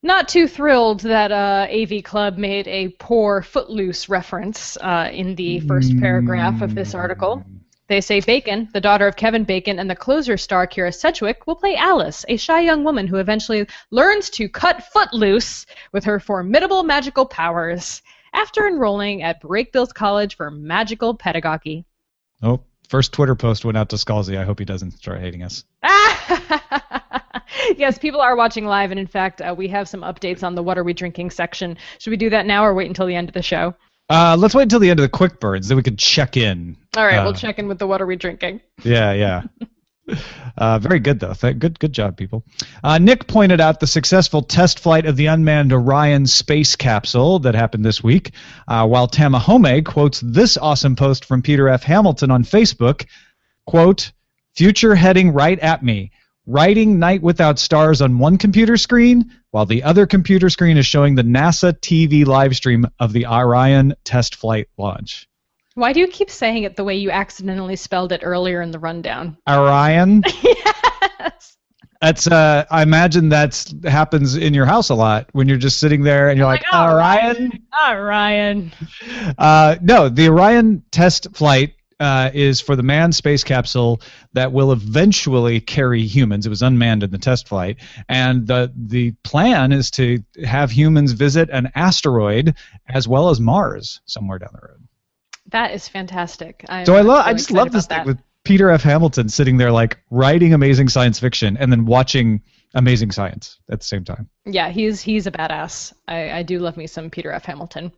Not 0.04 0.28
too 0.30 0.48
thrilled 0.48 1.02
that 1.02 1.32
uh, 1.32 1.68
AV 1.72 2.04
Club 2.04 2.38
made 2.38 2.68
a 2.68 2.90
poor 3.00 3.42
Footloose 3.42 4.08
reference 4.10 4.78
uh, 4.78 5.10
in 5.12 5.36
the 5.36 5.60
first 5.62 5.98
paragraph 6.00 6.62
of 6.62 6.76
this 6.76 6.94
article. 6.94 7.44
They 7.88 8.02
say 8.02 8.20
Bacon, 8.20 8.70
the 8.74 8.82
daughter 8.82 9.08
of 9.08 9.16
Kevin 9.16 9.44
Bacon 9.44 9.80
and 9.80 9.90
the 9.90 9.96
closer 9.96 10.38
star 10.38 10.68
Kyra 10.68 10.94
Sedgwick, 10.94 11.48
will 11.48 11.56
play 11.56 11.76
Alice, 11.76 12.26
a 12.28 12.38
shy 12.38 12.60
young 12.60 12.84
woman 12.84 13.08
who 13.08 13.16
eventually 13.16 13.66
learns 13.92 14.30
to 14.32 14.50
cut 14.50 14.84
footloose 14.84 15.66
with 15.94 16.04
her 16.04 16.20
formidable 16.20 16.84
magical 16.84 17.26
powers 17.26 18.02
after 18.34 18.68
enrolling 18.68 19.24
at 19.24 19.42
Brakebills 19.42 19.94
College 19.94 20.36
for 20.36 20.52
Magical 20.52 21.16
Pedagogy. 21.16 21.86
Oh, 22.44 22.62
first 22.90 23.14
Twitter 23.14 23.36
post 23.36 23.64
went 23.66 23.78
out 23.78 23.90
to 23.90 23.96
Scalzi. 23.96 24.38
I 24.38 24.44
hope 24.44 24.60
he 24.60 24.66
doesn't 24.66 24.92
start 24.92 25.22
hating 25.22 25.44
us. 25.44 25.64
yes, 27.78 27.98
people 27.98 28.22
are 28.22 28.36
watching 28.36 28.66
live, 28.66 28.92
and 28.92 29.00
in 29.00 29.08
fact, 29.08 29.42
uh, 29.42 29.54
we 29.58 29.68
have 29.70 29.88
some 29.88 30.02
updates 30.02 30.44
on 30.44 30.56
the 30.56 30.64
What 30.64 30.78
Are 30.78 30.84
We 30.84 30.94
Drinking 30.94 31.30
section. 31.32 31.78
Should 32.00 32.12
we 32.12 32.18
do 32.18 32.30
that 32.30 32.46
now 32.46 32.66
or 32.66 32.74
wait 32.74 32.88
until 32.88 33.06
the 33.06 33.16
end 33.16 33.30
of 33.30 33.34
the 33.34 33.42
show? 33.42 33.76
Uh, 34.10 34.36
let's 34.40 34.56
wait 34.56 34.64
until 34.64 34.80
the 34.80 34.90
end 34.90 35.00
of 35.00 35.04
the 35.04 35.10
quick 35.10 35.40
burns, 35.40 35.68
then 35.68 35.76
we 35.78 35.84
can 35.84 35.98
check 35.98 36.38
in. 36.38 36.78
All 36.96 37.06
right, 37.06 37.18
Uh, 37.18 37.24
we'll 37.24 37.34
check 37.34 37.60
in 37.60 37.68
with 37.68 37.78
the 37.80 37.88
What 37.88 38.02
Are 38.02 38.06
We 38.06 38.16
Drinking. 38.16 38.62
Yeah, 38.84 39.14
yeah. 39.14 39.44
Uh, 40.58 40.80
very 40.80 41.00
good 41.00 41.20
though. 41.20 41.34
Th- 41.34 41.60
good, 41.60 41.78
good 41.80 41.92
job, 41.92 42.16
people. 42.16 42.44
Uh, 42.84 42.98
Nick 42.98 43.28
pointed 43.28 43.60
out 43.60 43.80
the 43.82 43.88
successful 43.88 44.42
test 44.42 44.80
flight 44.80 45.06
of 45.06 45.18
the 45.18 45.26
unmanned 45.26 45.74
Orion 45.74 46.26
space 46.26 46.78
capsule 46.78 47.40
that 47.40 47.56
happened 47.56 47.84
this 47.84 48.02
week, 48.02 48.32
uh, 48.70 48.88
while 48.88 49.08
Tamahome 49.08 49.84
quotes 49.86 50.22
this 50.22 50.58
awesome 50.58 50.96
post 50.96 51.26
from 51.26 51.42
Peter 51.42 51.68
F. 51.68 51.84
Hamilton 51.84 52.32
on 52.32 52.44
Facebook. 52.44 53.06
Quote: 53.66 54.12
"Future 54.56 54.96
heading 54.96 55.34
right 55.34 55.60
at 55.60 55.84
me. 55.84 56.12
Writing 56.48 56.98
Night 56.98 57.22
Without 57.22 57.60
Stars 57.60 58.02
on 58.02 58.18
one 58.18 58.38
computer 58.38 58.78
screen, 58.78 59.32
while 59.52 59.66
the 59.66 59.84
other 59.84 60.08
computer 60.08 60.50
screen 60.50 60.78
is 60.78 60.86
showing 60.86 61.14
the 61.16 61.24
NASA 61.24 61.74
TV 61.80 62.26
live 62.26 62.56
stream 62.56 62.88
of 63.00 63.14
the 63.14 63.26
Orion 63.28 63.94
test 64.04 64.36
flight 64.36 64.68
launch." 64.78 65.28
Why 65.76 65.94
do 65.94 66.00
you 66.00 66.08
keep 66.08 66.32
saying 66.32 66.64
it 66.64 66.76
the 66.76 66.84
way 66.84 66.96
you 66.96 67.12
accidentally 67.12 67.76
spelled 67.76 68.12
it 68.12 68.22
earlier 68.24 68.64
in 68.64 68.72
the 68.72 68.80
rundown? 68.80 69.38
Orion. 69.48 70.24
yes. 70.42 71.58
That's 72.02 72.28
uh 72.28 72.66
I 72.72 72.82
imagine 72.82 73.30
that's 73.30 73.74
happens 73.84 74.36
in 74.36 74.54
your 74.54 74.66
house 74.66 74.90
a 74.90 74.96
lot 74.96 75.30
when 75.34 75.48
you're 75.48 75.58
just 75.58 75.80
sitting 75.80 76.02
there 76.02 76.30
and 76.30 76.38
you're 76.38 76.48
like, 76.48 76.64
Like, 76.72 76.74
oh, 76.74 76.96
Orion. 76.96 77.52
Orion. 77.88 78.72
Uh 79.38 79.76
no, 79.82 80.10
the 80.10 80.30
Orion 80.30 80.84
test 80.92 81.28
flight 81.36 81.74
uh, 82.00 82.30
is 82.34 82.62
for 82.62 82.76
the 82.76 82.84
manned 82.84 83.16
space 83.16 83.44
capsule 83.44 84.02
that 84.34 84.52
will 84.52 84.72
eventually 84.72 85.60
carry 85.60 86.04
humans. 86.04 86.46
It 86.46 86.50
was 86.50 86.62
unmanned 86.62 87.04
in 87.04 87.12
the 87.12 87.18
test 87.18 87.48
flight, 87.48 87.78
and 88.08 88.46
the 88.46 88.72
the 88.76 89.12
plan 89.24 89.72
is 89.72 89.92
to 89.92 90.24
have 90.44 90.72
humans 90.72 91.14
visit 91.14 91.50
an 91.50 91.72
asteroid 91.76 92.56
as 92.88 93.08
well 93.08 93.30
as 93.30 93.40
Mars 93.40 94.02
somewhere 94.06 94.40
down 94.40 94.52
the 94.54 94.68
road. 94.68 94.88
That 95.50 95.74
is 95.74 95.88
fantastic. 95.88 96.66
I'm 96.70 96.86
So 96.86 96.96
I 96.96 97.02
love, 97.02 97.26
I 97.26 97.34
just 97.34 97.52
love 97.52 97.72
this 97.72 97.88
thing 97.88 98.00
that. 98.00 98.06
with 98.06 98.20
Peter 98.44 98.70
F. 98.70 98.84
Hamilton 98.84 99.30
sitting 99.30 99.58
there 99.58 99.72
like 99.72 99.98
writing 100.10 100.54
amazing 100.54 100.90
science 100.90 101.20
fiction 101.20 101.58
and 101.58 101.72
then 101.72 101.86
watching 101.86 102.42
amazing 102.74 103.12
science 103.12 103.60
at 103.70 103.80
the 103.80 103.86
same 103.86 104.04
time. 104.04 104.30
Yeah, 104.46 104.70
he's 104.70 105.02
he's 105.02 105.26
a 105.26 105.32
badass. 105.32 105.94
I, 106.08 106.32
I 106.32 106.44
do 106.44 106.60
love 106.60 106.78
me 106.78 106.88
some 106.88 107.10
Peter 107.10 107.32
F. 107.32 107.46
Hamilton. 107.46 107.92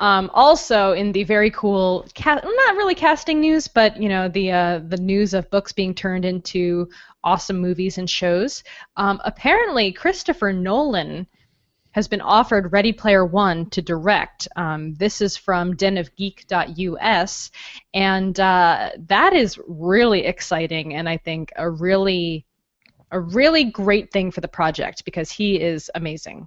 Um, 0.00 0.30
also, 0.32 0.92
in 0.92 1.12
the 1.12 1.24
very 1.24 1.50
cool, 1.50 2.06
ca- 2.14 2.40
not 2.42 2.76
really 2.76 2.94
casting 2.94 3.40
news, 3.40 3.66
but 3.66 4.00
you 4.00 4.08
know 4.08 4.28
the 4.28 4.52
uh, 4.52 4.78
the 4.86 4.96
news 4.96 5.34
of 5.34 5.50
books 5.50 5.72
being 5.72 5.94
turned 5.94 6.24
into 6.24 6.88
awesome 7.24 7.58
movies 7.58 7.98
and 7.98 8.08
shows. 8.08 8.62
Um, 8.96 9.20
apparently, 9.24 9.92
Christopher 9.92 10.52
Nolan 10.52 11.26
has 11.92 12.06
been 12.06 12.20
offered 12.20 12.72
Ready 12.72 12.92
Player 12.92 13.24
One 13.24 13.68
to 13.70 13.82
direct. 13.82 14.46
Um, 14.54 14.94
this 14.94 15.20
is 15.20 15.36
from 15.36 15.74
denofgeek.us, 15.74 17.50
and 17.94 18.38
uh, 18.38 18.90
that 19.08 19.32
is 19.32 19.58
really 19.66 20.24
exciting, 20.26 20.94
and 20.94 21.08
I 21.08 21.16
think 21.16 21.52
a 21.56 21.68
really 21.68 22.46
a 23.10 23.18
really 23.18 23.64
great 23.64 24.12
thing 24.12 24.30
for 24.30 24.42
the 24.42 24.48
project 24.48 25.04
because 25.04 25.32
he 25.32 25.60
is 25.60 25.90
amazing. 25.94 26.46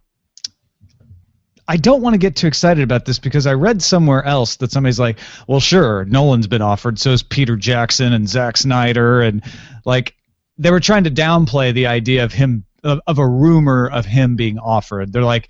I 1.71 1.77
don't 1.77 2.01
want 2.01 2.15
to 2.15 2.17
get 2.17 2.35
too 2.35 2.47
excited 2.47 2.83
about 2.83 3.05
this 3.05 3.17
because 3.17 3.47
I 3.47 3.53
read 3.53 3.81
somewhere 3.81 4.25
else 4.25 4.57
that 4.57 4.73
somebody's 4.73 4.99
like, 4.99 5.19
well, 5.47 5.61
sure, 5.61 6.03
Nolan's 6.03 6.47
been 6.47 6.61
offered, 6.61 6.99
so 6.99 7.11
is 7.11 7.23
Peter 7.23 7.55
Jackson 7.55 8.11
and 8.11 8.27
Zack 8.27 8.57
Snyder, 8.57 9.21
and 9.21 9.41
like 9.85 10.13
they 10.57 10.69
were 10.69 10.81
trying 10.81 11.05
to 11.05 11.09
downplay 11.09 11.73
the 11.73 11.87
idea 11.87 12.25
of 12.25 12.33
him 12.33 12.65
of, 12.83 12.99
of 13.07 13.19
a 13.19 13.25
rumor 13.25 13.87
of 13.89 14.05
him 14.05 14.35
being 14.35 14.59
offered. 14.59 15.13
They're 15.13 15.23
like, 15.23 15.47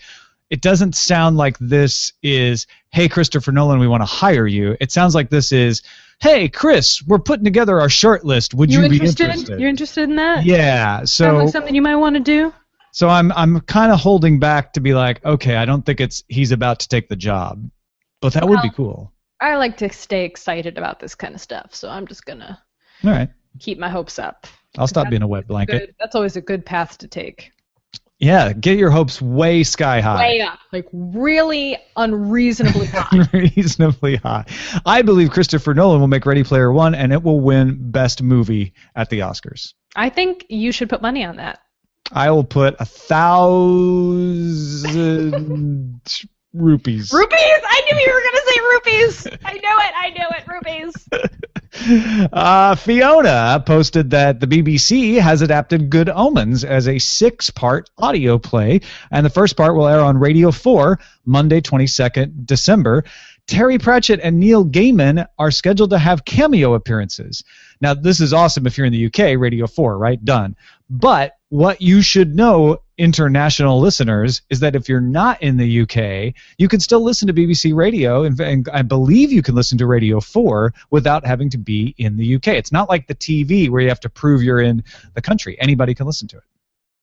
it 0.51 0.61
doesn't 0.61 0.93
sound 0.95 1.37
like 1.37 1.57
this 1.57 2.13
is, 2.21 2.67
hey, 2.91 3.09
Christopher 3.09 3.51
Nolan, 3.51 3.79
we 3.79 3.87
want 3.87 4.01
to 4.01 4.05
hire 4.05 4.45
you. 4.45 4.77
It 4.79 4.91
sounds 4.91 5.15
like 5.15 5.31
this 5.31 5.51
is, 5.51 5.81
hey, 6.19 6.49
Chris, 6.49 7.01
we're 7.01 7.17
putting 7.17 7.45
together 7.45 7.79
our 7.81 7.89
short 7.89 8.23
list. 8.23 8.53
Would 8.53 8.71
you, 8.71 8.83
You 8.83 8.89
be 8.89 8.95
interested? 8.97 9.23
interested? 9.23 9.59
You're 9.59 9.69
interested 9.69 10.03
in 10.03 10.17
that? 10.17 10.45
yeah. 10.45 10.97
Sounds 10.97 11.13
So 11.13 11.37
like 11.37 11.49
something 11.49 11.73
you 11.73 11.81
might 11.81 11.95
want 11.95 12.13
to 12.15 12.19
do. 12.21 12.53
So 12.91 13.10
I'm 13.10 13.31
I'm 13.33 13.62
kind 13.62 13.91
of 13.91 14.00
holding 14.00 14.39
back 14.39 14.74
to 14.74 14.81
be 14.81 14.93
like, 14.93 15.24
okay, 15.25 15.55
I 15.55 15.65
don't 15.65 15.86
think 15.86 16.00
it's 16.00 16.24
he's 16.27 16.51
about 16.51 16.79
to 16.81 16.88
take 16.88 17.10
the 17.10 17.15
job, 17.15 17.69
but 18.21 18.33
that 18.33 18.48
would 18.48 18.62
be 18.62 18.69
cool. 18.69 19.12
I 19.39 19.55
like 19.55 19.77
to 19.77 19.91
stay 19.91 20.25
excited 20.25 20.77
about 20.77 21.00
this 21.00 21.15
kind 21.15 21.33
of 21.33 21.41
stuff, 21.41 21.74
so 21.74 21.89
I'm 21.89 22.05
just 22.07 22.25
gonna 22.25 22.60
All 23.03 23.12
right, 23.12 23.29
keep 23.60 23.79
my 23.79 23.89
hopes 23.89 24.19
up. 24.19 24.45
I'll 24.77 24.88
stop 24.88 25.10
being 25.10 25.21
a 25.24 25.27
wet 25.27 25.48
blanket. 25.48 25.79
Good. 25.79 25.95
That's 26.00 26.15
always 26.15 26.36
a 26.36 26.41
good 26.41 26.65
path 26.65 26.98
to 27.00 27.07
take. 27.07 27.51
Yeah, 28.19 28.53
get 28.53 28.77
your 28.77 28.91
hopes 28.91 29.19
way 29.19 29.63
sky 29.63 30.00
high, 30.00 30.19
Way 30.19 30.41
up, 30.41 30.60
like 30.71 30.88
really 30.93 31.75
unreasonably 31.98 32.86
high. 32.91 33.27
reasonably 33.33 34.17
high. 34.17 34.45
I 34.86 35.01
believe 35.01 35.31
Christopher 35.31 35.74
Nolan 35.74 36.00
will 36.00 36.07
make 36.07 36.27
Ready 36.27 36.43
Player 36.43 36.71
One, 36.71 36.93
and 36.93 37.12
it 37.12 37.24
will 37.24 37.39
win 37.39 37.91
Best 37.91 38.21
Movie 38.21 38.74
at 38.95 39.10
the 39.10 39.21
Oscars. 39.21 39.74
I 39.95 40.10
think 40.10 40.45
you 40.50 40.71
should 40.71 40.88
put 40.88 41.01
money 41.01 41.25
on 41.25 41.38
that. 41.38 41.62
I 42.11 42.29
will 42.31 42.43
put 42.43 42.75
a 42.79 42.85
thousand 42.85 44.01
rupees. 46.53 47.13
Rupees! 47.13 47.39
I 47.63 47.81
knew 47.91 47.97
you 47.99 48.13
were 48.13 48.21
gonna 48.21 48.41
say 48.47 48.59
rupees. 48.59 49.27
I 49.45 49.53
knew 49.53 49.59
it. 49.59 49.93
I 49.95 50.09
knew 50.09 50.27
it. 50.37 50.47
Rupees. 50.47 50.93
Uh, 52.33 52.75
Fiona 52.75 53.63
posted 53.65 54.09
that 54.11 54.39
the 54.39 54.45
BBC 54.45 55.19
has 55.19 55.41
adapted 55.41 55.89
Good 55.89 56.09
Omens 56.09 56.63
as 56.65 56.87
a 56.87 56.99
six 56.99 57.49
part 57.49 57.89
audio 57.97 58.37
play, 58.37 58.81
and 59.09 59.25
the 59.25 59.29
first 59.29 59.55
part 59.55 59.75
will 59.75 59.87
air 59.87 60.01
on 60.01 60.17
Radio 60.17 60.51
4 60.51 60.99
Monday, 61.25 61.61
22nd 61.61 62.45
December. 62.45 63.05
Terry 63.47 63.79
Pratchett 63.79 64.19
and 64.21 64.39
Neil 64.39 64.65
Gaiman 64.65 65.25
are 65.39 65.49
scheduled 65.49 65.89
to 65.91 65.97
have 65.97 66.25
cameo 66.25 66.73
appearances. 66.73 67.43
Now, 67.79 67.93
this 67.93 68.19
is 68.19 68.33
awesome 68.33 68.67
if 68.67 68.77
you're 68.77 68.85
in 68.85 68.93
the 68.93 69.07
UK, 69.07 69.39
Radio 69.39 69.65
4, 69.65 69.97
right? 69.97 70.23
Done. 70.23 70.55
But 70.89 71.33
what 71.51 71.81
you 71.81 72.01
should 72.01 72.34
know, 72.34 72.77
international 72.98 73.81
listeners, 73.81 74.41
is 74.50 74.62
that 74.62 74.74
if 74.74 74.88
you're 74.88 75.01
not 75.01 75.41
in 75.41 75.58
the 75.58 75.81
UK, 75.81 76.34
you 76.58 76.70
can 76.70 76.79
still 76.79 77.01
listen 77.03 77.27
to 77.27 77.34
BBC 77.34 77.75
Radio, 77.75 78.24
and, 78.24 78.39
and 78.39 78.70
I 78.72 78.84
believe 78.84 79.34
you 79.34 79.41
can 79.41 79.53
listen 79.53 79.77
to 79.79 79.86
Radio 79.86 80.22
4 80.22 80.74
without 80.91 81.25
having 81.25 81.50
to 81.50 81.58
be 81.58 81.93
in 81.98 82.15
the 82.15 82.36
UK. 82.36 82.48
It's 82.48 82.72
not 82.72 82.88
like 82.88 83.08
the 83.08 83.15
TV 83.15 83.70
where 83.70 83.81
you 83.81 83.89
have 83.89 84.00
to 84.00 84.10
prove 84.10 84.41
you're 84.41 84.62
in 84.62 84.81
the 85.13 85.22
country. 85.22 85.60
Anybody 85.60 85.93
can 85.93 86.05
listen 86.05 86.29
to 86.29 86.38
it. 86.38 86.43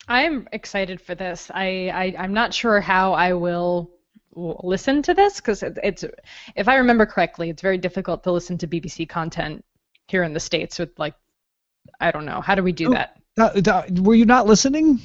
I'm 0.09 0.49
excited 0.51 1.03
for 1.03 1.15
this. 1.15 1.51
I, 1.53 1.91
I 1.93 2.15
I'm 2.19 2.33
not 2.33 2.55
sure 2.55 2.81
how 2.81 3.13
I 3.13 3.35
will 3.35 3.91
listen 4.35 5.03
to 5.03 5.13
this 5.13 5.37
because 5.37 5.63
it, 5.63 5.79
it's 5.85 6.07
if 6.57 6.69
I 6.69 6.77
remember 6.77 7.05
correctly, 7.05 7.51
it's 7.51 7.61
very 7.61 7.77
difficult 7.77 8.25
to 8.25 8.33
listen 8.33 8.57
to 8.59 8.67
BBC 8.67 9.07
content 9.07 9.63
here 10.07 10.23
in 10.23 10.33
the 10.33 10.41
states 10.41 10.79
with 10.79 10.99
like 10.99 11.15
I 12.01 12.13
don't 12.13 12.25
know 12.25 12.41
how 12.41 12.55
do 12.55 12.63
we 12.63 12.73
do 12.73 12.89
Oh. 12.89 12.93
that. 12.93 13.21
Were 13.39 14.15
you 14.15 14.27
not 14.27 14.47
listening? 14.47 15.01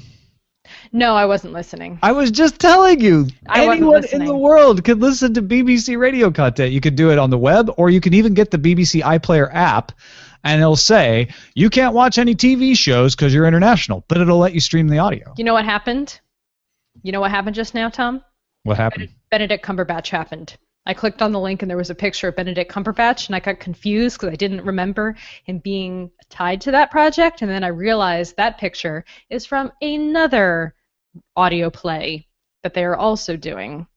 No, 0.92 1.16
I 1.16 1.26
wasn't 1.26 1.54
listening. 1.54 2.00
I 2.02 2.14
was 2.14 2.32
just 2.32 2.60
telling 2.60 3.02
you. 3.02 3.28
I 3.48 3.66
anyone 3.66 4.06
in 4.06 4.26
the 4.26 4.36
world 4.36 4.84
could 4.84 5.02
listen 5.02 5.34
to 5.34 5.42
BBC 5.42 5.98
radio 5.98 6.32
content. 6.32 6.72
You 6.72 6.82
could 6.82 6.96
do 6.96 7.12
it 7.12 7.18
on 7.18 7.30
the 7.30 7.38
web, 7.38 7.72
or 7.78 7.90
you 7.90 8.00
can 8.00 8.14
even 8.14 8.34
get 8.34 8.52
the 8.52 8.58
BBC 8.58 9.02
iPlayer 9.02 9.50
app, 9.54 9.92
and 10.44 10.62
it'll 10.62 10.76
say 10.76 11.30
you 11.54 11.70
can't 11.70 11.94
watch 11.94 12.18
any 12.18 12.36
TV 12.36 12.78
shows 12.78 13.16
because 13.16 13.34
you're 13.34 13.46
international, 13.46 14.06
but 14.08 14.20
it'll 14.20 14.38
let 14.38 14.54
you 14.54 14.60
stream 14.60 14.88
the 14.88 15.00
audio. 15.00 15.34
You 15.38 15.44
know 15.44 15.54
what 15.54 15.66
happened? 15.66 16.20
You 17.02 17.12
know 17.12 17.22
what 17.22 17.32
happened 17.32 17.56
just 17.56 17.74
now, 17.74 17.90
Tom? 17.90 18.24
What 18.64 18.78
happened? 18.78 19.10
Benedict 19.32 19.66
Cumberbatch 19.66 20.10
happened. 20.10 20.56
I 20.86 20.94
clicked 20.94 21.22
on 21.22 21.32
the 21.32 21.40
link 21.40 21.62
and 21.62 21.70
there 21.70 21.78
was 21.78 21.90
a 21.90 21.96
picture 21.96 22.28
of 22.28 22.36
Benedict 22.36 22.72
Cumberbatch, 22.72 23.28
and 23.28 23.36
I 23.36 23.40
got 23.40 23.60
confused 23.60 24.18
because 24.18 24.34
I 24.34 24.36
didn't 24.36 24.66
remember 24.66 25.16
him 25.46 25.60
being 25.60 26.12
tied 26.30 26.62
to 26.62 26.72
that 26.72 26.92
project. 26.92 27.42
And 27.42 27.50
then 27.50 27.64
I 27.64 27.68
realized 27.68 28.36
that 28.36 28.58
picture 28.58 29.06
is 29.30 29.46
from 29.46 29.72
another 29.82 30.76
audio 31.36 31.70
play 31.70 32.28
that 32.64 32.74
they 32.74 32.84
are 32.84 32.96
also 32.96 33.38
doing 33.38 33.88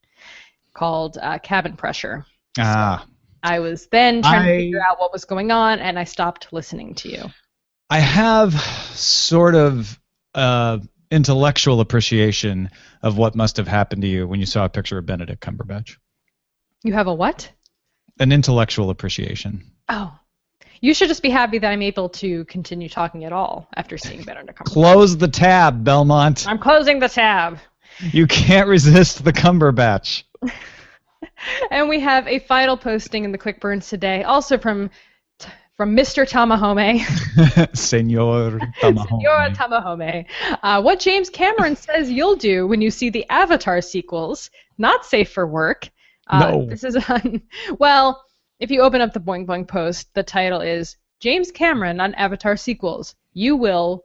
called 0.74 1.18
uh, 1.20 1.38
Cabin 1.38 1.76
Pressure. 1.76 2.24
Ah. 2.58 3.04
So 3.04 3.12
I 3.42 3.60
was 3.60 3.86
then 3.86 4.22
trying 4.22 4.42
I- 4.42 4.52
to 4.52 4.58
figure 4.58 4.82
out 4.88 5.00
what 5.00 5.12
was 5.12 5.24
going 5.24 5.50
on, 5.50 5.80
and 5.80 5.98
I 5.98 6.04
stopped 6.04 6.52
listening 6.52 6.94
to 6.96 7.08
you. 7.08 7.24
I 7.88 8.00
have 8.00 8.52
sort 8.94 9.54
of 9.54 9.98
uh, 10.34 10.78
intellectual 11.10 11.80
appreciation 11.80 12.70
of 13.02 13.16
what 13.16 13.36
must 13.36 13.56
have 13.58 13.68
happened 13.68 14.02
to 14.02 14.08
you 14.08 14.26
when 14.26 14.40
you 14.40 14.46
saw 14.46 14.64
a 14.64 14.68
picture 14.68 14.98
of 14.98 15.06
Benedict 15.06 15.40
Cumberbatch. 15.40 15.96
You 16.82 16.92
have 16.92 17.06
a 17.06 17.14
what? 17.14 17.50
An 18.18 18.32
intellectual 18.32 18.90
appreciation. 18.90 19.64
Oh. 19.88 20.18
You 20.80 20.92
should 20.94 21.08
just 21.08 21.22
be 21.22 21.30
happy 21.30 21.58
that 21.58 21.70
I'm 21.70 21.82
able 21.82 22.10
to 22.10 22.44
continue 22.44 22.88
talking 22.88 23.24
at 23.24 23.32
all 23.32 23.68
after 23.74 23.96
seeing 23.96 24.22
Benedict 24.22 24.58
Cumberbatch. 24.58 24.72
Close 24.72 25.16
the 25.16 25.28
tab, 25.28 25.84
Belmont. 25.84 26.46
I'm 26.46 26.58
closing 26.58 26.98
the 26.98 27.08
tab. 27.08 27.58
You 28.00 28.26
can't 28.26 28.68
resist 28.68 29.24
the 29.24 29.32
Cumberbatch. 29.32 30.24
And 31.70 31.88
we 31.88 32.00
have 32.00 32.26
a 32.26 32.38
final 32.40 32.76
posting 32.76 33.24
in 33.24 33.32
the 33.32 33.38
Quick 33.38 33.60
Burns 33.60 33.88
today, 33.88 34.22
also 34.22 34.58
from 34.58 34.90
from 35.76 35.94
Mr. 35.94 36.26
Tamahome. 36.26 37.04
Senor 37.76 38.58
Tamahome. 38.80 39.08
Senor 39.08 39.50
Tamahome. 39.50 40.26
Uh, 40.62 40.80
what 40.80 41.00
James 41.00 41.28
Cameron 41.28 41.76
says 41.76 42.10
you'll 42.10 42.36
do 42.36 42.66
when 42.66 42.80
you 42.80 42.90
see 42.90 43.10
the 43.10 43.28
Avatar 43.28 43.82
sequels, 43.82 44.50
not 44.78 45.04
safe 45.04 45.30
for 45.30 45.46
work. 45.46 45.90
Uh, 46.28 46.38
No. 46.40 46.66
This 46.66 46.84
is 46.84 46.96
on, 47.08 47.42
well, 47.78 48.22
if 48.58 48.70
you 48.70 48.80
open 48.82 49.00
up 49.00 49.12
the 49.12 49.20
Boing 49.20 49.46
Boing 49.46 49.66
post, 49.68 50.12
the 50.14 50.22
title 50.22 50.60
is 50.60 50.96
James 51.20 51.50
Cameron 51.50 52.00
on 52.00 52.14
Avatar 52.14 52.56
sequels. 52.56 53.14
You 53.32 53.56
will 53.56 54.04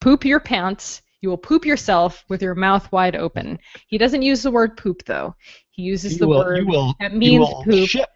poop 0.00 0.24
your 0.24 0.40
pants. 0.40 1.02
You 1.20 1.30
will 1.30 1.38
poop 1.38 1.64
yourself 1.64 2.24
with 2.28 2.42
your 2.42 2.54
mouth 2.54 2.90
wide 2.92 3.16
open. 3.16 3.58
He 3.88 3.98
doesn't 3.98 4.22
use 4.22 4.42
the 4.42 4.50
word 4.50 4.76
poop, 4.76 5.02
though. 5.06 5.34
He 5.70 5.82
uses 5.82 6.12
You 6.12 6.18
the 6.18 6.28
will- 6.28 6.38
word 6.38 6.58
you 6.60 6.66
will- 6.66 6.94
that 7.00 7.12
you 7.12 7.18
means 7.18 7.40
will 7.48 7.64
poop 7.64 7.88
ship. 7.88 8.08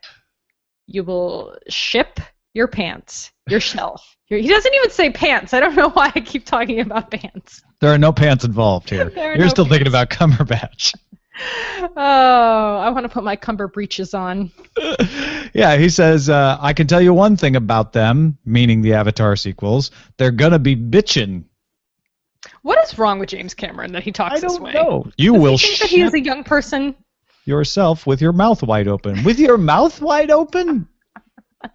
you 0.87 1.03
will 1.05 1.57
ship 1.69 2.21
your 2.55 2.69
pants, 2.69 3.33
your 3.49 3.61
shelf. 3.61 4.17
Your, 4.29 4.39
he 4.45 4.49
doesn't 4.49 4.75
even 4.75 4.91
say 4.91 5.11
pants. 5.11 5.55
I 5.55 5.61
don't 5.61 5.75
know 5.75 5.91
why 5.91 6.13
I 6.15 6.21
keep 6.21 6.45
talking 6.45 6.81
about 6.81 7.11
pants. 7.11 7.63
There 7.81 7.93
are 7.93 7.99
no 7.99 8.13
pants 8.13 8.45
involved 8.45 8.91
here. 8.91 9.11
You're 9.17 9.39
no 9.39 9.49
still 9.49 9.65
thinking 9.67 9.89
about 9.89 10.11
Cumberbatch. 10.11 10.95
Oh, 11.97 12.79
I 12.79 12.91
want 12.91 13.05
to 13.05 13.09
put 13.09 13.25
my 13.25 13.37
cumber 13.37 13.69
breeches 13.69 14.15
on. 14.15 14.51
yeah, 15.55 15.77
he 15.77 15.89
says, 15.89 16.29
uh, 16.29 16.59
I 16.61 16.73
can 16.73 16.87
tell 16.87 17.01
you 17.01 17.15
one 17.15 17.37
thing 17.37 17.57
about 17.57 17.93
them, 17.93 18.39
meaning 18.45 18.83
the 18.83 18.95
Avatar 18.95 19.37
sequels. 19.37 19.91
They're 20.17 20.31
going 20.31 20.53
to 20.53 20.59
be 20.59 20.77
bitchin'. 20.77 21.45
What 22.63 22.83
is 22.85 22.99
wrong 22.99 23.19
with 23.19 23.31
James 23.31 23.55
Cameron 23.55 23.93
that 23.93 24.03
he 24.03 24.13
talks 24.13 24.37
I 24.37 24.41
this 24.41 24.53
don't 24.53 24.63
way? 24.63 24.73
know. 24.73 25.07
You 25.17 25.33
Does 25.35 25.43
will 25.43 25.57
he 25.59 25.67
think 25.69 25.79
that 25.81 25.89
he 25.91 26.03
is 26.03 26.15
a 26.15 26.21
young 26.21 26.45
person? 26.45 26.95
yourself 27.47 28.07
with 28.07 28.21
your 28.21 28.33
mouth 28.33 28.63
wide 28.63 28.89
open. 28.89 29.25
With 29.25 29.39
your 29.39 29.59
mouth 29.59 30.01
wide 30.01 30.31
open? 30.31 30.89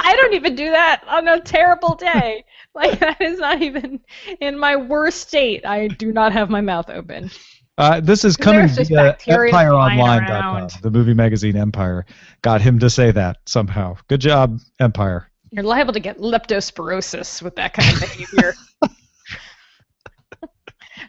I 0.00 0.16
don't 0.16 0.34
even 0.34 0.54
do 0.54 0.70
that 0.70 1.02
on 1.08 1.28
a 1.28 1.40
terrible 1.40 1.94
day. 1.94 2.44
Like 2.74 3.00
that 3.00 3.20
is 3.20 3.38
not 3.38 3.60
even 3.60 4.00
in 4.40 4.58
my 4.58 4.76
worst 4.76 5.28
state. 5.28 5.66
I 5.66 5.88
do 5.88 6.10
not 6.10 6.32
have 6.32 6.48
my 6.48 6.62
mouth 6.62 6.88
open. 6.88 7.30
Uh, 7.78 8.00
this 8.00 8.24
is 8.24 8.36
coming 8.36 8.68
via 8.68 9.16
EmpireOnline.com. 9.16 10.68
The 10.82 10.90
movie 10.90 11.14
magazine 11.14 11.56
Empire 11.56 12.04
got 12.42 12.60
him 12.60 12.78
to 12.80 12.90
say 12.90 13.10
that 13.12 13.38
somehow. 13.46 13.96
Good 14.08 14.20
job, 14.20 14.60
Empire. 14.78 15.28
You're 15.50 15.64
liable 15.64 15.92
to 15.94 16.00
get 16.00 16.18
leptospirosis 16.18 17.42
with 17.42 17.56
that 17.56 17.74
kind 17.74 17.94
of 17.94 18.00
behavior. 18.00 18.54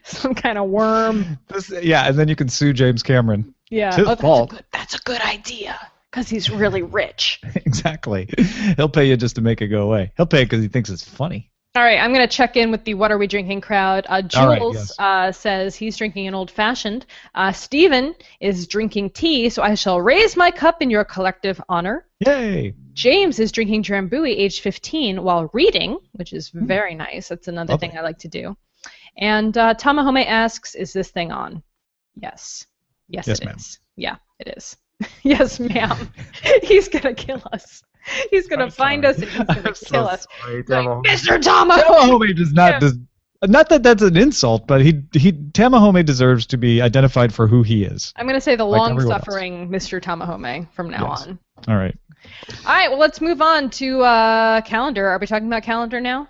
Some 0.03 0.35
kind 0.35 0.57
of 0.57 0.69
worm. 0.69 1.39
This, 1.47 1.71
yeah, 1.81 2.07
and 2.07 2.17
then 2.17 2.27
you 2.27 2.35
can 2.35 2.49
sue 2.49 2.73
James 2.73 3.03
Cameron. 3.03 3.53
Yeah. 3.69 3.87
It's 3.87 3.97
his 3.97 4.05
oh, 4.05 4.09
that's 4.09 4.21
fault. 4.21 4.51
A 4.51 4.55
good, 4.55 4.65
that's 4.71 4.95
a 4.95 4.99
good 4.99 5.21
idea 5.21 5.79
because 6.11 6.29
he's 6.29 6.49
really 6.49 6.81
rich. 6.81 7.41
exactly. 7.55 8.29
He'll 8.75 8.89
pay 8.89 9.07
you 9.07 9.17
just 9.17 9.35
to 9.35 9.41
make 9.41 9.61
it 9.61 9.67
go 9.69 9.83
away. 9.83 10.11
He'll 10.17 10.25
pay 10.25 10.43
because 10.43 10.61
he 10.61 10.67
thinks 10.67 10.89
it's 10.89 11.07
funny. 11.07 11.49
All 11.75 11.81
right, 11.83 11.97
I'm 11.97 12.13
going 12.13 12.27
to 12.27 12.31
check 12.31 12.55
in 12.55 12.69
with 12.69 12.83
the 12.83 12.93
What 12.93 13.11
Are 13.11 13.17
We 13.17 13.25
Drinking 13.25 13.61
crowd. 13.61 14.05
Uh, 14.07 14.21
All 14.37 14.47
right, 14.47 14.59
Jules 14.59 14.75
yes. 14.75 14.95
uh, 14.99 15.31
says 15.31 15.75
he's 15.75 15.97
drinking 15.97 16.27
an 16.27 16.35
old 16.35 16.51
fashioned. 16.51 17.07
Uh, 17.33 17.51
Stephen 17.51 18.13
is 18.39 18.67
drinking 18.67 19.09
tea, 19.09 19.49
so 19.49 19.63
I 19.63 19.73
shall 19.73 19.99
raise 19.99 20.37
my 20.37 20.51
cup 20.51 20.83
in 20.83 20.91
your 20.91 21.03
collective 21.03 21.59
honor. 21.69 22.05
Yay! 22.19 22.75
James 22.93 23.39
is 23.39 23.51
drinking 23.51 23.81
Drambuie, 23.81 24.37
age 24.37 24.61
15, 24.61 25.23
while 25.23 25.49
reading, 25.51 25.97
which 26.11 26.31
is 26.31 26.49
Hmm. 26.49 26.67
very 26.67 26.93
nice. 26.93 27.29
That's 27.29 27.47
another 27.47 27.73
Lovely. 27.73 27.87
thing 27.87 27.97
I 27.97 28.01
like 28.01 28.19
to 28.19 28.27
do. 28.27 28.55
And 29.17 29.57
uh, 29.57 29.73
Tamahome 29.73 30.23
asks, 30.27 30.75
"Is 30.75 30.93
this 30.93 31.09
thing 31.09 31.31
on?" 31.31 31.63
Yes. 32.15 32.67
Yes, 33.09 33.25
Yes, 33.27 33.39
it 33.39 33.45
ma'am. 33.45 33.55
is. 33.55 33.79
Yeah, 33.95 34.15
it 34.39 34.53
is. 34.57 34.77
yes, 35.23 35.59
ma'am. 35.59 35.97
he's 36.61 36.87
gonna 36.87 37.15
kill 37.15 37.41
us. 37.51 37.81
He's 38.31 38.47
gonna 38.47 38.65
I'm 38.65 38.71
find 38.71 39.03
sorry. 39.03 39.15
us 39.15 39.21
and 39.21 39.29
he's 39.29 39.37
gonna 39.47 39.61
I'm 39.69 39.73
kill 39.73 39.73
so 39.73 39.99
us. 40.05 40.27
sorry, 40.41 40.63
Like, 40.67 40.85
Mr. 41.05 41.39
Tamahome. 41.41 41.81
Tamahome 41.81 42.35
does 42.35 42.51
not 42.53 42.71
Yeah. 42.73 42.79
does, 42.79 42.97
not 43.45 43.69
that 43.69 43.83
that's 43.83 44.01
an 44.01 44.17
insult, 44.17 44.67
but 44.67 44.81
he 44.81 45.03
he 45.13 45.31
Tamahome 45.31 46.05
deserves 46.05 46.45
to 46.47 46.57
be 46.57 46.81
identified 46.81 47.33
for 47.33 47.47
who 47.47 47.63
he 47.63 47.83
is. 47.83 48.13
I'm 48.15 48.25
gonna 48.27 48.41
say 48.41 48.55
the 48.55 48.65
Like 48.65 48.79
long-suffering 48.79 49.69
Mr. 49.69 50.01
Tamahome 50.01 50.71
from 50.73 50.89
now 50.89 51.09
Yes. 51.09 51.27
on. 51.27 51.39
All 51.67 51.75
right. 51.75 51.95
All 52.65 52.73
right, 52.73 52.89
well, 52.89 52.99
let's 52.99 53.19
move 53.19 53.41
on 53.41 53.69
to 53.71 54.01
uh, 54.01 54.61
calendar. 54.61 55.07
Are 55.07 55.17
we 55.19 55.27
talking 55.27 55.47
about 55.47 55.63
calendar 55.63 55.99
now? 55.99 56.29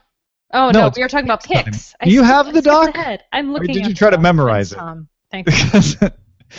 Oh 0.51 0.69
No, 0.71 0.81
no, 0.81 0.91
we 0.95 1.01
are 1.03 1.07
talking 1.07 1.25
about 1.25 1.43
time. 1.43 1.65
picks. 1.65 1.93
Do 2.03 2.09
you 2.11 2.23
have 2.23 2.47
the 2.47 2.61
skipped 2.61 2.65
doc? 2.65 2.95
I'm 3.31 3.49
Or 3.49 3.53
looking. 3.53 3.73
did 3.73 3.83
at 3.83 3.89
you 3.89 3.95
try 3.95 4.09
to 4.09 4.17
memorize 4.19 4.71
it? 4.71 4.75
Tom. 4.77 5.07
Thanks. 5.31 5.95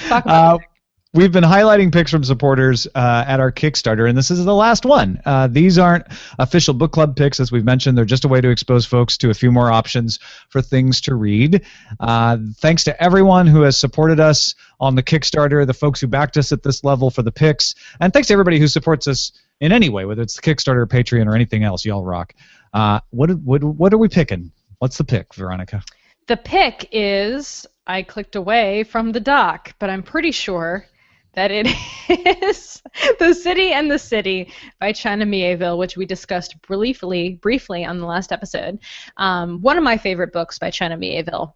Talk 0.08 0.24
about 0.24 0.26
Uh, 0.26 0.52
the 0.54 0.58
pick. 0.58 0.68
We've 1.14 1.30
been 1.30 1.44
highlighting 1.44 1.92
picks 1.92 2.10
from 2.10 2.24
supporters 2.24 2.88
uh, 2.92 3.24
at 3.28 3.38
our 3.38 3.52
Kickstarter, 3.52 4.08
and 4.08 4.18
this 4.18 4.32
is 4.32 4.44
the 4.44 4.52
last 4.52 4.84
one. 4.84 5.22
Uh, 5.24 5.46
these 5.46 5.78
aren't 5.78 6.04
official 6.40 6.74
book 6.74 6.90
club 6.90 7.14
picks, 7.14 7.38
as 7.38 7.52
we've 7.52 7.64
mentioned. 7.64 7.96
They're 7.96 8.04
just 8.04 8.24
a 8.24 8.28
way 8.28 8.40
to 8.40 8.48
expose 8.48 8.84
folks 8.84 9.16
to 9.18 9.30
a 9.30 9.34
few 9.34 9.52
more 9.52 9.70
options 9.70 10.18
for 10.48 10.60
things 10.60 11.00
to 11.02 11.14
read. 11.14 11.64
Uh, 12.00 12.38
thanks 12.56 12.82
to 12.84 13.00
everyone 13.00 13.46
who 13.46 13.60
has 13.62 13.78
supported 13.78 14.18
us 14.18 14.56
on 14.80 14.96
the 14.96 15.04
Kickstarter, 15.04 15.64
the 15.64 15.72
folks 15.72 16.00
who 16.00 16.08
backed 16.08 16.36
us 16.36 16.50
at 16.50 16.64
this 16.64 16.82
level 16.82 17.10
for 17.10 17.22
the 17.22 17.30
picks, 17.30 17.76
and 18.00 18.12
thanks 18.12 18.26
to 18.26 18.32
everybody 18.32 18.58
who 18.58 18.66
supports 18.66 19.06
us 19.06 19.30
in 19.60 19.70
any 19.70 19.90
way, 19.90 20.04
whether 20.06 20.22
it's 20.22 20.34
the 20.34 20.42
Kickstarter, 20.42 20.84
Patreon, 20.84 21.28
or 21.28 21.36
anything 21.36 21.62
else. 21.62 21.84
Y'all 21.84 22.04
rock. 22.04 22.34
Uh, 22.72 22.98
what, 23.10 23.30
what, 23.38 23.62
what 23.62 23.94
are 23.94 23.98
we 23.98 24.08
picking? 24.08 24.50
What's 24.80 24.98
the 24.98 25.04
pick, 25.04 25.32
Veronica? 25.34 25.84
The 26.26 26.38
pick 26.38 26.88
is 26.90 27.66
I 27.86 28.02
clicked 28.02 28.34
away 28.34 28.82
from 28.82 29.12
the 29.12 29.20
doc, 29.20 29.74
but 29.78 29.90
I'm 29.90 30.02
pretty 30.02 30.32
sure 30.32 30.88
that 31.34 31.50
it 31.50 31.66
is 32.42 32.82
The 33.18 33.34
City 33.34 33.72
and 33.72 33.90
the 33.90 33.98
City 33.98 34.52
by 34.80 34.92
China 34.92 35.26
Mieville, 35.26 35.78
which 35.78 35.96
we 35.96 36.06
discussed 36.06 36.60
briefly 36.62 37.38
briefly 37.40 37.84
on 37.84 37.98
the 37.98 38.06
last 38.06 38.32
episode. 38.32 38.78
Um, 39.16 39.60
one 39.60 39.78
of 39.78 39.84
my 39.84 39.96
favorite 39.96 40.32
books 40.32 40.58
by 40.58 40.70
China 40.70 40.96
Mieville. 40.96 41.54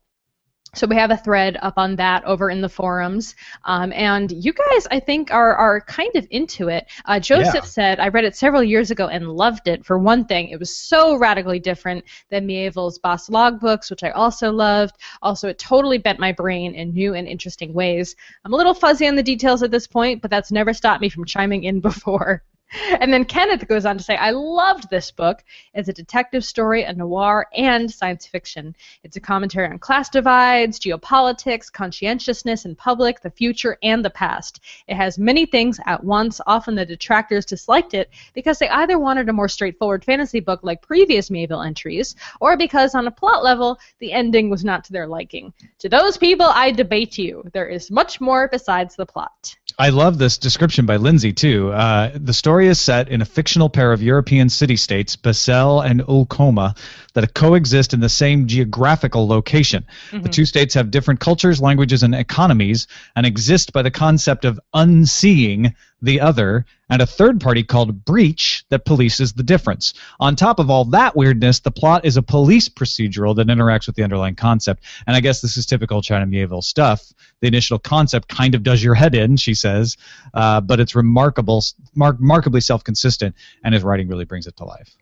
So 0.74 0.86
we 0.86 0.96
have 0.96 1.10
a 1.10 1.16
thread 1.16 1.56
up 1.62 1.74
on 1.78 1.96
that 1.96 2.24
over 2.24 2.50
in 2.50 2.60
the 2.60 2.68
forums, 2.68 3.34
um, 3.64 3.90
and 3.92 4.30
you 4.30 4.52
guys, 4.52 4.86
I 4.90 5.00
think, 5.00 5.32
are 5.32 5.56
are 5.56 5.80
kind 5.80 6.14
of 6.14 6.26
into 6.30 6.68
it. 6.68 6.86
Uh, 7.06 7.18
Joseph 7.18 7.64
Yeah. 7.64 7.68
said 7.68 8.00
I 8.00 8.08
read 8.08 8.24
it 8.24 8.36
several 8.36 8.62
years 8.62 8.90
ago 8.90 9.08
and 9.08 9.28
loved 9.32 9.66
it. 9.66 9.84
For 9.84 9.98
one 9.98 10.26
thing, 10.26 10.48
it 10.50 10.58
was 10.58 10.74
so 10.76 11.16
radically 11.16 11.58
different 11.58 12.04
than 12.30 12.46
Mieville's 12.46 12.98
Bas-Lag 12.98 13.58
books, 13.60 13.90
which 13.90 14.04
I 14.04 14.10
also 14.10 14.52
loved. 14.52 14.96
Also, 15.22 15.48
it 15.48 15.58
totally 15.58 15.98
bent 15.98 16.20
my 16.20 16.32
brain 16.32 16.74
in 16.74 16.92
new 16.92 17.14
and 17.14 17.26
interesting 17.26 17.72
ways. 17.72 18.14
I'm 18.44 18.52
a 18.52 18.56
little 18.56 18.74
fuzzy 18.74 19.08
on 19.08 19.16
the 19.16 19.22
details 19.22 19.62
at 19.62 19.70
this 19.70 19.86
point, 19.86 20.20
but 20.22 20.30
that's 20.30 20.52
never 20.52 20.74
stopped 20.74 21.00
me 21.00 21.08
from 21.08 21.24
chiming 21.24 21.64
in 21.64 21.80
before. 21.88 22.42
And 23.00 23.12
then 23.12 23.24
Kenneth 23.24 23.66
goes 23.68 23.86
on 23.86 23.96
to 23.96 24.04
say, 24.04 24.16
I 24.16 24.30
loved 24.30 24.90
this 24.90 25.10
book. 25.10 25.44
It's 25.74 25.88
a 25.88 25.92
detective 25.92 26.44
story, 26.44 26.82
a 26.82 26.92
noir, 26.92 27.46
and 27.54 27.90
science 27.90 28.26
fiction. 28.26 28.74
It's 29.04 29.16
a 29.16 29.20
commentary 29.20 29.68
on 29.68 29.78
class 29.78 30.08
divides, 30.08 30.78
geopolitics, 30.78 31.72
conscientiousness 31.72 32.64
in 32.64 32.74
public, 32.74 33.20
the 33.20 33.30
future, 33.30 33.78
and 33.82 34.04
the 34.04 34.10
past. 34.10 34.60
It 34.86 34.96
has 34.96 35.18
many 35.18 35.46
things 35.46 35.80
at 35.86 36.02
once. 36.02 36.40
Often 36.46 36.74
the 36.74 36.84
detractors 36.84 37.46
disliked 37.46 37.94
it 37.94 38.10
because 38.34 38.58
they 38.58 38.68
either 38.68 38.98
wanted 38.98 39.28
a 39.28 39.32
more 39.32 39.48
straightforward 39.48 40.04
fantasy 40.04 40.40
book 40.40 40.60
like 40.62 40.82
previous 40.82 41.30
Mieville 41.30 41.62
entries, 41.62 42.16
or 42.40 42.56
because 42.56 42.94
on 42.94 43.06
a 43.06 43.10
plot 43.10 43.42
level, 43.42 43.78
the 43.98 44.12
ending 44.12 44.50
was 44.50 44.64
not 44.64 44.84
to 44.84 44.92
their 44.92 45.06
liking. 45.06 45.52
To 45.78 45.88
those 45.88 46.18
people, 46.18 46.46
I 46.46 46.72
debate 46.72 47.16
you. 47.16 47.44
There 47.52 47.68
is 47.68 47.90
much 47.90 48.20
more 48.20 48.48
besides 48.48 48.96
the 48.96 49.06
plot. 49.06 49.56
I 49.80 49.90
love 49.90 50.18
this 50.18 50.38
description 50.38 50.86
by 50.86 50.96
Lindsay 50.96 51.32
too. 51.32 51.70
Uh, 51.70 52.10
the 52.12 52.32
story 52.32 52.66
is 52.66 52.80
set 52.80 53.08
in 53.08 53.22
a 53.22 53.24
fictional 53.24 53.70
pair 53.70 53.92
of 53.92 54.02
European 54.02 54.48
city-states, 54.48 55.14
Besźel 55.14 55.88
and 55.88 56.00
Ul 56.08 56.26
Qoma, 56.26 56.76
that 57.14 57.32
coexist 57.32 57.94
in 57.94 58.00
the 58.00 58.08
same 58.08 58.48
geographical 58.48 59.28
location. 59.28 59.86
Mm-hmm. 60.10 60.24
The 60.24 60.28
two 60.30 60.46
states 60.46 60.74
have 60.74 60.90
different 60.90 61.20
cultures, 61.20 61.60
languages, 61.60 62.02
and 62.02 62.12
economies, 62.12 62.88
and 63.14 63.24
exist 63.24 63.72
by 63.72 63.82
the 63.82 63.90
concept 63.92 64.44
of 64.44 64.58
unseeing 64.74 65.74
the 66.00 66.20
other, 66.20 66.64
and 66.90 67.02
a 67.02 67.06
third 67.06 67.40
party 67.40 67.62
called 67.62 68.04
Breach 68.04 68.64
that 68.70 68.84
polices 68.84 69.34
the 69.34 69.42
difference. 69.42 69.94
On 70.20 70.36
top 70.36 70.58
of 70.58 70.70
all 70.70 70.84
that 70.86 71.16
weirdness, 71.16 71.60
the 71.60 71.70
plot 71.70 72.04
is 72.04 72.16
a 72.16 72.22
police 72.22 72.68
procedural 72.68 73.34
that 73.36 73.48
interacts 73.48 73.86
with 73.86 73.96
the 73.96 74.04
underlying 74.04 74.36
concept. 74.36 74.84
And 75.06 75.16
I 75.16 75.20
guess 75.20 75.40
this 75.40 75.56
is 75.56 75.66
typical 75.66 76.02
China 76.02 76.26
Miéville 76.26 76.62
stuff. 76.62 77.12
The 77.40 77.48
initial 77.48 77.78
concept 77.78 78.28
kind 78.28 78.54
of 78.54 78.62
does 78.62 78.82
your 78.82 78.94
head 78.94 79.14
in, 79.14 79.36
she 79.36 79.54
says, 79.54 79.96
uh, 80.34 80.60
but 80.60 80.80
it's 80.80 80.94
remarkable, 80.94 81.64
mar- 81.94 82.16
remarkably 82.18 82.60
self-consistent, 82.60 83.34
and 83.64 83.74
his 83.74 83.82
writing 83.82 84.08
really 84.08 84.24
brings 84.24 84.46
it 84.46 84.56
to 84.56 84.64
life. 84.64 84.96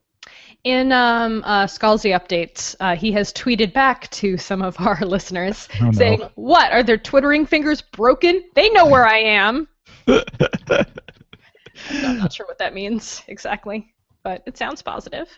In 0.65 0.91
um, 0.91 1.45
uh, 1.45 1.67
Scalzi 1.67 2.19
updates, 2.19 2.75
uh, 2.81 2.97
he 2.97 3.13
has 3.13 3.33
tweeted 3.33 3.73
back 3.73 4.11
to 4.11 4.37
some 4.37 4.63
of 4.63 4.81
our 4.81 4.99
listeners 5.03 5.69
oh, 5.81 5.87
no. 5.87 5.93
saying, 5.93 6.23
"What 6.35 6.73
are 6.73 6.83
their 6.83 6.99
twittering 6.99 7.47
fingers 7.47 7.83
broken? 7.83 8.43
They 8.55 8.71
know 8.71 8.87
where 8.87 9.07
I 9.07 9.19
am." 9.19 9.69
I'm 11.91 12.19
not 12.19 12.33
sure 12.33 12.47
what 12.47 12.59
that 12.59 12.75
means 12.75 13.23
exactly, 13.29 13.93
but 14.23 14.43
it 14.47 14.57
sounds 14.57 14.83
positive. 14.83 15.29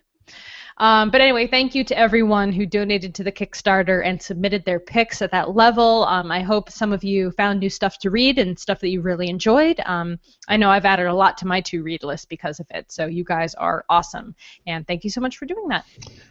Um, 0.78 1.10
but 1.10 1.20
anyway, 1.20 1.46
thank 1.46 1.74
you 1.74 1.84
to 1.84 1.98
everyone 1.98 2.52
who 2.52 2.64
donated 2.64 3.14
to 3.16 3.24
the 3.24 3.32
Kickstarter 3.32 4.04
and 4.04 4.22
submitted 4.22 4.64
their 4.64 4.80
picks 4.80 5.20
at 5.22 5.32
that 5.32 5.54
level. 5.54 6.04
Um, 6.04 6.30
I 6.30 6.40
hope 6.40 6.70
some 6.70 6.92
of 6.92 7.02
you 7.02 7.32
found 7.32 7.60
new 7.60 7.70
stuff 7.70 7.98
to 7.98 8.10
read 8.10 8.38
and 8.38 8.58
stuff 8.58 8.80
that 8.80 8.88
you 8.88 9.00
really 9.00 9.28
enjoyed. 9.28 9.80
Um, 9.84 10.18
I 10.48 10.56
know 10.56 10.70
I've 10.70 10.84
added 10.84 11.06
a 11.06 11.14
lot 11.14 11.38
to 11.38 11.46
my 11.46 11.60
to 11.62 11.82
read 11.82 12.04
list 12.04 12.28
because 12.28 12.60
of 12.60 12.66
it, 12.70 12.92
so 12.92 13.06
you 13.06 13.24
guys 13.24 13.54
are 13.54 13.84
awesome. 13.88 14.34
And 14.66 14.86
thank 14.86 15.04
you 15.04 15.10
so 15.10 15.20
much 15.20 15.36
for 15.36 15.46
doing 15.46 15.68
that. 15.68 15.84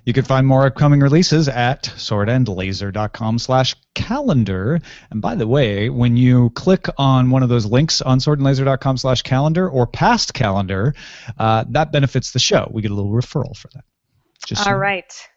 You 0.06 0.14
can 0.14 0.24
find 0.24 0.48
more 0.48 0.66
upcoming 0.66 1.02
releases 1.02 1.50
at 1.50 1.84
swordandlaser.com 1.84 3.40
slash 3.40 3.76
calendar. 3.94 4.80
And 5.12 5.22
by 5.22 5.36
the 5.36 5.48
way, 5.48 5.90
when 5.90 6.16
you 6.16 6.52
click 6.52 6.88
on 6.98 7.32
one 7.32 7.44
of 7.44 7.50
those 7.50 7.66
links 7.66 8.02
on 8.02 8.20
swordandlaser.com 8.20 8.98
slash 8.98 9.24
calendar 9.24 9.70
or 9.70 9.88
past 9.88 10.34
calendar, 10.34 10.96
uh, 11.38 11.66
that 11.70 11.92
benefits 11.92 12.32
the 12.32 12.40
show. 12.40 12.70
We 12.72 12.82
get 12.82 12.92
a 12.92 12.96
little 12.96 13.12
referral 13.12 13.56
for 13.56 13.70
that. 13.74 13.84
Just 14.46 14.68
All 14.68 14.74
so. 14.74 14.78
right. 14.78 15.30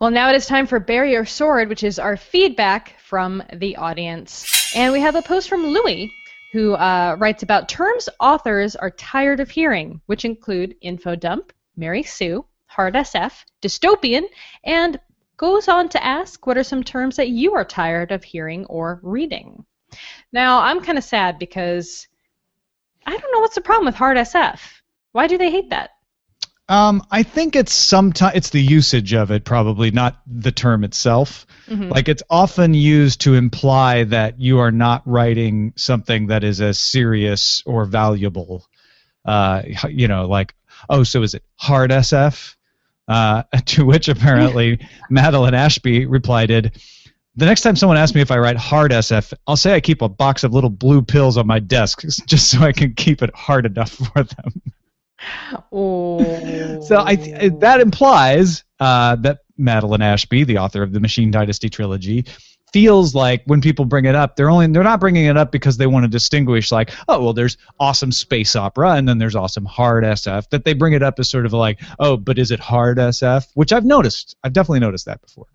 Well, 0.00 0.10
now 0.10 0.30
it 0.30 0.34
is 0.34 0.46
time 0.46 0.66
for 0.66 0.80
Barrier 0.80 1.24
Sword, 1.24 1.68
which 1.68 1.84
is 1.84 1.98
our 1.98 2.16
feedback 2.16 2.98
from 3.00 3.42
the 3.52 3.76
audience. 3.76 4.74
And 4.74 4.92
we 4.92 5.00
have 5.00 5.14
a 5.14 5.22
post 5.22 5.48
from 5.48 5.66
Louis, 5.66 6.12
who 6.52 6.74
uh, 6.74 7.16
writes 7.18 7.42
about 7.42 7.68
terms 7.68 8.08
authors 8.20 8.74
are 8.76 8.90
tired 8.90 9.40
of 9.40 9.50
hearing, 9.50 10.00
which 10.06 10.24
include 10.24 10.74
infodump, 10.82 11.50
Mary 11.76 12.02
Sue, 12.02 12.44
hard 12.66 12.94
SF, 12.94 13.44
dystopian, 13.60 14.24
and 14.64 14.98
goes 15.36 15.68
on 15.68 15.88
to 15.90 16.04
ask 16.04 16.46
what 16.46 16.58
are 16.58 16.64
some 16.64 16.82
terms 16.82 17.16
that 17.16 17.28
you 17.28 17.54
are 17.54 17.64
tired 17.64 18.12
of 18.12 18.24
hearing 18.24 18.64
or 18.66 19.00
reading. 19.02 19.64
Now, 20.32 20.60
I'm 20.60 20.80
kind 20.80 20.98
of 20.98 21.04
sad 21.04 21.38
because 21.38 22.06
I 23.06 23.16
don't 23.16 23.32
know 23.32 23.40
what's 23.40 23.54
the 23.54 23.60
problem 23.60 23.86
with 23.86 23.94
hard 23.94 24.16
SF. 24.16 24.60
Why 25.12 25.26
do 25.26 25.38
they 25.38 25.50
hate 25.50 25.70
that? 25.70 25.90
Um, 26.68 27.02
I 27.10 27.22
think 27.22 27.56
it's 27.56 27.72
sometimes 27.72 28.36
it's 28.36 28.50
the 28.50 28.62
usage 28.62 29.12
of 29.14 29.30
it, 29.30 29.44
probably 29.44 29.90
not 29.90 30.22
the 30.26 30.52
term 30.52 30.84
itself. 30.84 31.46
Mm-hmm. 31.68 31.88
Like 31.88 32.08
it's 32.08 32.22
often 32.30 32.72
used 32.72 33.22
to 33.22 33.34
imply 33.34 34.04
that 34.04 34.40
you 34.40 34.60
are 34.60 34.70
not 34.70 35.02
writing 35.06 35.72
something 35.76 36.28
that 36.28 36.44
is 36.44 36.60
as 36.60 36.78
serious 36.78 37.62
or 37.66 37.84
valuable. 37.84 38.66
Uh, 39.24 39.62
you 39.88 40.08
know, 40.08 40.26
like 40.26 40.54
oh, 40.88 41.02
so 41.02 41.22
is 41.22 41.34
it 41.34 41.44
hard 41.56 41.90
SF? 41.90 42.56
Uh, 43.08 43.42
to 43.66 43.84
which 43.84 44.08
apparently 44.08 44.86
Madeline 45.10 45.54
Ashby 45.54 46.06
replied, 46.06 46.50
the 47.34 47.46
next 47.46 47.62
time 47.62 47.76
someone 47.76 47.96
asks 47.96 48.14
me 48.14 48.20
if 48.20 48.30
I 48.30 48.38
write 48.38 48.56
hard 48.56 48.92
SF, 48.92 49.32
I'll 49.46 49.56
say 49.56 49.74
I 49.74 49.80
keep 49.80 50.02
a 50.02 50.08
box 50.08 50.44
of 50.44 50.52
little 50.52 50.70
blue 50.70 51.02
pills 51.02 51.36
on 51.36 51.46
my 51.46 51.58
desk 51.58 52.02
just 52.26 52.50
so 52.50 52.60
I 52.60 52.72
can 52.72 52.94
keep 52.94 53.22
it 53.22 53.34
hard 53.34 53.66
enough 53.66 53.90
for 53.90 54.22
them. 54.22 54.62
Oh. 55.72 56.80
so 56.82 57.02
I 57.04 57.16
th- 57.16 57.52
that 57.60 57.80
implies 57.80 58.64
uh, 58.80 59.16
that 59.16 59.40
Madeline 59.56 60.02
Ashby, 60.02 60.44
the 60.44 60.58
author 60.58 60.82
of 60.82 60.92
the 60.92 61.00
Machine 61.00 61.30
Dynasty 61.30 61.68
trilogy, 61.68 62.24
feels 62.72 63.14
like 63.14 63.42
when 63.44 63.60
people 63.60 63.84
bring 63.84 64.06
it 64.06 64.14
up, 64.14 64.36
they're 64.36 64.50
only 64.50 64.66
they're 64.66 64.82
not 64.82 65.00
bringing 65.00 65.26
it 65.26 65.36
up 65.36 65.52
because 65.52 65.76
they 65.76 65.86
want 65.86 66.04
to 66.04 66.08
distinguish 66.08 66.72
like, 66.72 66.90
oh 67.08 67.22
well, 67.22 67.32
there's 67.32 67.56
awesome 67.78 68.12
space 68.12 68.56
opera 68.56 68.92
and 68.92 69.08
then 69.08 69.18
there's 69.18 69.36
awesome 69.36 69.64
hard 69.64 70.04
SF. 70.04 70.48
That 70.50 70.64
they 70.64 70.72
bring 70.72 70.94
it 70.94 71.02
up 71.02 71.18
as 71.18 71.28
sort 71.30 71.46
of 71.46 71.52
like, 71.52 71.80
oh, 71.98 72.16
but 72.16 72.38
is 72.38 72.50
it 72.50 72.60
hard 72.60 72.98
SF? 72.98 73.46
Which 73.54 73.72
I've 73.72 73.84
noticed. 73.84 74.36
I've 74.42 74.52
definitely 74.52 74.80
noticed 74.80 75.06
that 75.06 75.20
before. 75.20 75.46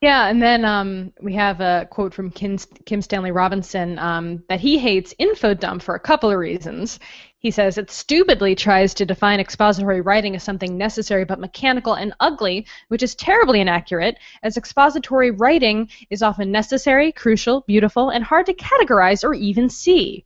Yeah, 0.00 0.28
and 0.28 0.40
then 0.40 0.64
um, 0.64 1.12
we 1.20 1.34
have 1.34 1.60
a 1.60 1.86
quote 1.90 2.14
from 2.14 2.30
Kim, 2.30 2.56
Kim 2.86 3.02
Stanley 3.02 3.32
Robinson 3.32 3.98
um, 3.98 4.42
that 4.48 4.58
he 4.60 4.78
hates 4.78 5.12
infodump 5.20 5.82
for 5.82 5.94
a 5.94 6.00
couple 6.00 6.30
of 6.30 6.38
reasons. 6.38 6.98
He 7.38 7.50
says 7.50 7.76
it 7.76 7.90
stupidly 7.90 8.54
tries 8.54 8.94
to 8.94 9.04
define 9.04 9.40
expository 9.40 10.00
writing 10.00 10.34
as 10.34 10.42
something 10.42 10.78
necessary 10.78 11.26
but 11.26 11.38
mechanical 11.38 11.94
and 11.94 12.14
ugly, 12.18 12.66
which 12.88 13.02
is 13.02 13.14
terribly 13.14 13.60
inaccurate, 13.60 14.16
as 14.42 14.56
expository 14.56 15.32
writing 15.32 15.90
is 16.08 16.22
often 16.22 16.50
necessary, 16.50 17.12
crucial, 17.12 17.62
beautiful, 17.66 18.08
and 18.08 18.24
hard 18.24 18.46
to 18.46 18.54
categorize 18.54 19.22
or 19.22 19.34
even 19.34 19.68
see. 19.68 20.24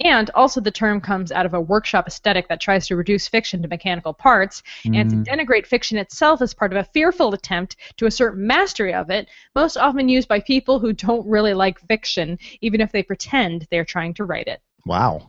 And 0.00 0.30
also, 0.34 0.60
the 0.60 0.70
term 0.70 1.00
comes 1.00 1.32
out 1.32 1.46
of 1.46 1.54
a 1.54 1.60
workshop 1.60 2.06
aesthetic 2.06 2.48
that 2.48 2.60
tries 2.60 2.86
to 2.88 2.96
reduce 2.96 3.28
fiction 3.28 3.62
to 3.62 3.68
mechanical 3.68 4.12
parts, 4.12 4.62
mm. 4.84 4.96
and 4.96 5.10
to 5.10 5.16
mm. 5.16 5.24
denigrate 5.24 5.66
fiction 5.66 5.98
itself 5.98 6.42
as 6.42 6.54
part 6.54 6.72
of 6.72 6.78
a 6.78 6.88
fearful 6.92 7.32
attempt 7.32 7.76
to 7.96 8.06
assert 8.06 8.36
mastery 8.36 8.92
of 8.92 9.10
it, 9.10 9.28
most 9.54 9.76
often 9.76 10.08
used 10.08 10.28
by 10.28 10.40
people 10.40 10.78
who 10.78 10.92
don't 10.92 11.26
really 11.26 11.54
like 11.54 11.80
fiction, 11.80 12.38
even 12.60 12.80
if 12.80 12.92
they 12.92 13.02
pretend 13.02 13.66
they're 13.70 13.84
trying 13.84 14.14
to 14.14 14.24
write 14.24 14.46
it. 14.46 14.60
Wow. 14.84 15.28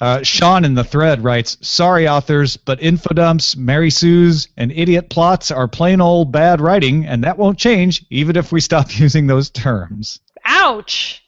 Uh, 0.00 0.22
Sean 0.22 0.64
in 0.64 0.74
the 0.74 0.84
thread 0.84 1.24
writes, 1.24 1.56
"Sorry, 1.60 2.06
authors, 2.06 2.56
but 2.56 2.80
infodumps, 2.80 3.56
Mary 3.56 3.90
Sue's, 3.90 4.48
and 4.56 4.70
idiot 4.70 5.10
plots 5.10 5.50
are 5.50 5.66
plain 5.66 6.00
old 6.00 6.30
bad 6.30 6.60
writing, 6.60 7.04
and 7.06 7.24
that 7.24 7.38
won't 7.38 7.58
change 7.58 8.04
even 8.08 8.36
if 8.36 8.52
we 8.52 8.60
stop 8.60 8.86
using 8.98 9.26
those 9.26 9.50
terms." 9.50 10.20
Ouch. 10.44 11.22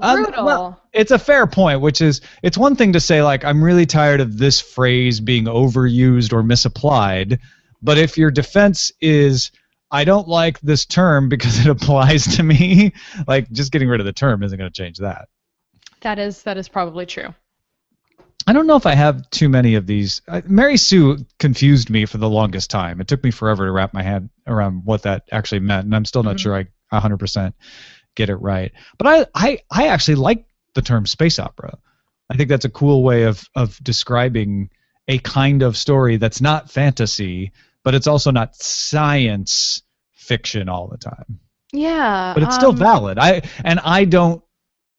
Um, 0.00 0.26
well, 0.44 0.80
it's 0.92 1.10
a 1.10 1.18
fair 1.18 1.46
point, 1.46 1.80
which 1.80 2.00
is 2.00 2.20
it's 2.42 2.56
one 2.56 2.76
thing 2.76 2.92
to 2.94 3.00
say 3.00 3.22
like 3.22 3.44
I'm 3.44 3.62
really 3.62 3.86
tired 3.86 4.20
of 4.20 4.38
this 4.38 4.60
phrase 4.60 5.20
being 5.20 5.44
overused 5.44 6.32
or 6.32 6.42
misapplied, 6.42 7.40
but 7.82 7.98
if 7.98 8.16
your 8.16 8.30
defense 8.30 8.92
is 9.00 9.50
I 9.90 10.04
don't 10.04 10.26
like 10.26 10.58
this 10.60 10.86
term 10.86 11.28
because 11.28 11.64
it 11.64 11.66
applies 11.70 12.36
to 12.36 12.42
me, 12.42 12.92
like 13.26 13.50
just 13.52 13.72
getting 13.72 13.88
rid 13.88 14.00
of 14.00 14.06
the 14.06 14.12
term 14.12 14.42
isn't 14.42 14.58
going 14.58 14.70
to 14.70 14.82
change 14.82 14.98
that. 14.98 15.28
That 16.00 16.18
is 16.18 16.42
that 16.42 16.56
is 16.56 16.68
probably 16.68 17.06
true. 17.06 17.34
I 18.46 18.52
don't 18.52 18.66
know 18.66 18.76
if 18.76 18.86
I 18.86 18.94
have 18.94 19.28
too 19.30 19.48
many 19.48 19.76
of 19.76 19.86
these. 19.86 20.20
Mary 20.46 20.76
Sue 20.76 21.18
confused 21.38 21.90
me 21.90 22.06
for 22.06 22.18
the 22.18 22.28
longest 22.28 22.70
time. 22.70 23.00
It 23.00 23.06
took 23.06 23.22
me 23.22 23.30
forever 23.30 23.66
to 23.66 23.70
wrap 23.72 23.94
my 23.94 24.02
head 24.02 24.28
around 24.48 24.84
what 24.84 25.02
that 25.02 25.28
actually 25.30 25.60
meant, 25.60 25.84
and 25.84 25.94
I'm 25.94 26.04
still 26.04 26.24
not 26.24 26.36
mm-hmm. 26.36 26.38
sure 26.38 26.56
I 26.92 27.00
100% 27.00 27.52
get 28.14 28.30
it 28.30 28.36
right. 28.36 28.72
But 28.98 29.06
I, 29.06 29.26
I, 29.34 29.58
I 29.70 29.88
actually 29.88 30.16
like 30.16 30.46
the 30.74 30.82
term 30.82 31.06
space 31.06 31.38
opera. 31.38 31.78
I 32.30 32.36
think 32.36 32.48
that's 32.48 32.64
a 32.64 32.70
cool 32.70 33.02
way 33.02 33.24
of, 33.24 33.44
of 33.54 33.78
describing 33.82 34.70
a 35.08 35.18
kind 35.18 35.62
of 35.62 35.76
story 35.76 36.16
that's 36.16 36.40
not 36.40 36.70
fantasy, 36.70 37.52
but 37.84 37.94
it's 37.94 38.06
also 38.06 38.30
not 38.30 38.56
science 38.56 39.82
fiction 40.12 40.68
all 40.68 40.88
the 40.88 40.98
time. 40.98 41.40
Yeah, 41.72 42.32
but 42.34 42.42
it's 42.42 42.54
um, 42.54 42.60
still 42.60 42.72
valid. 42.72 43.18
I 43.18 43.42
and 43.64 43.80
I 43.80 44.04
don't 44.04 44.42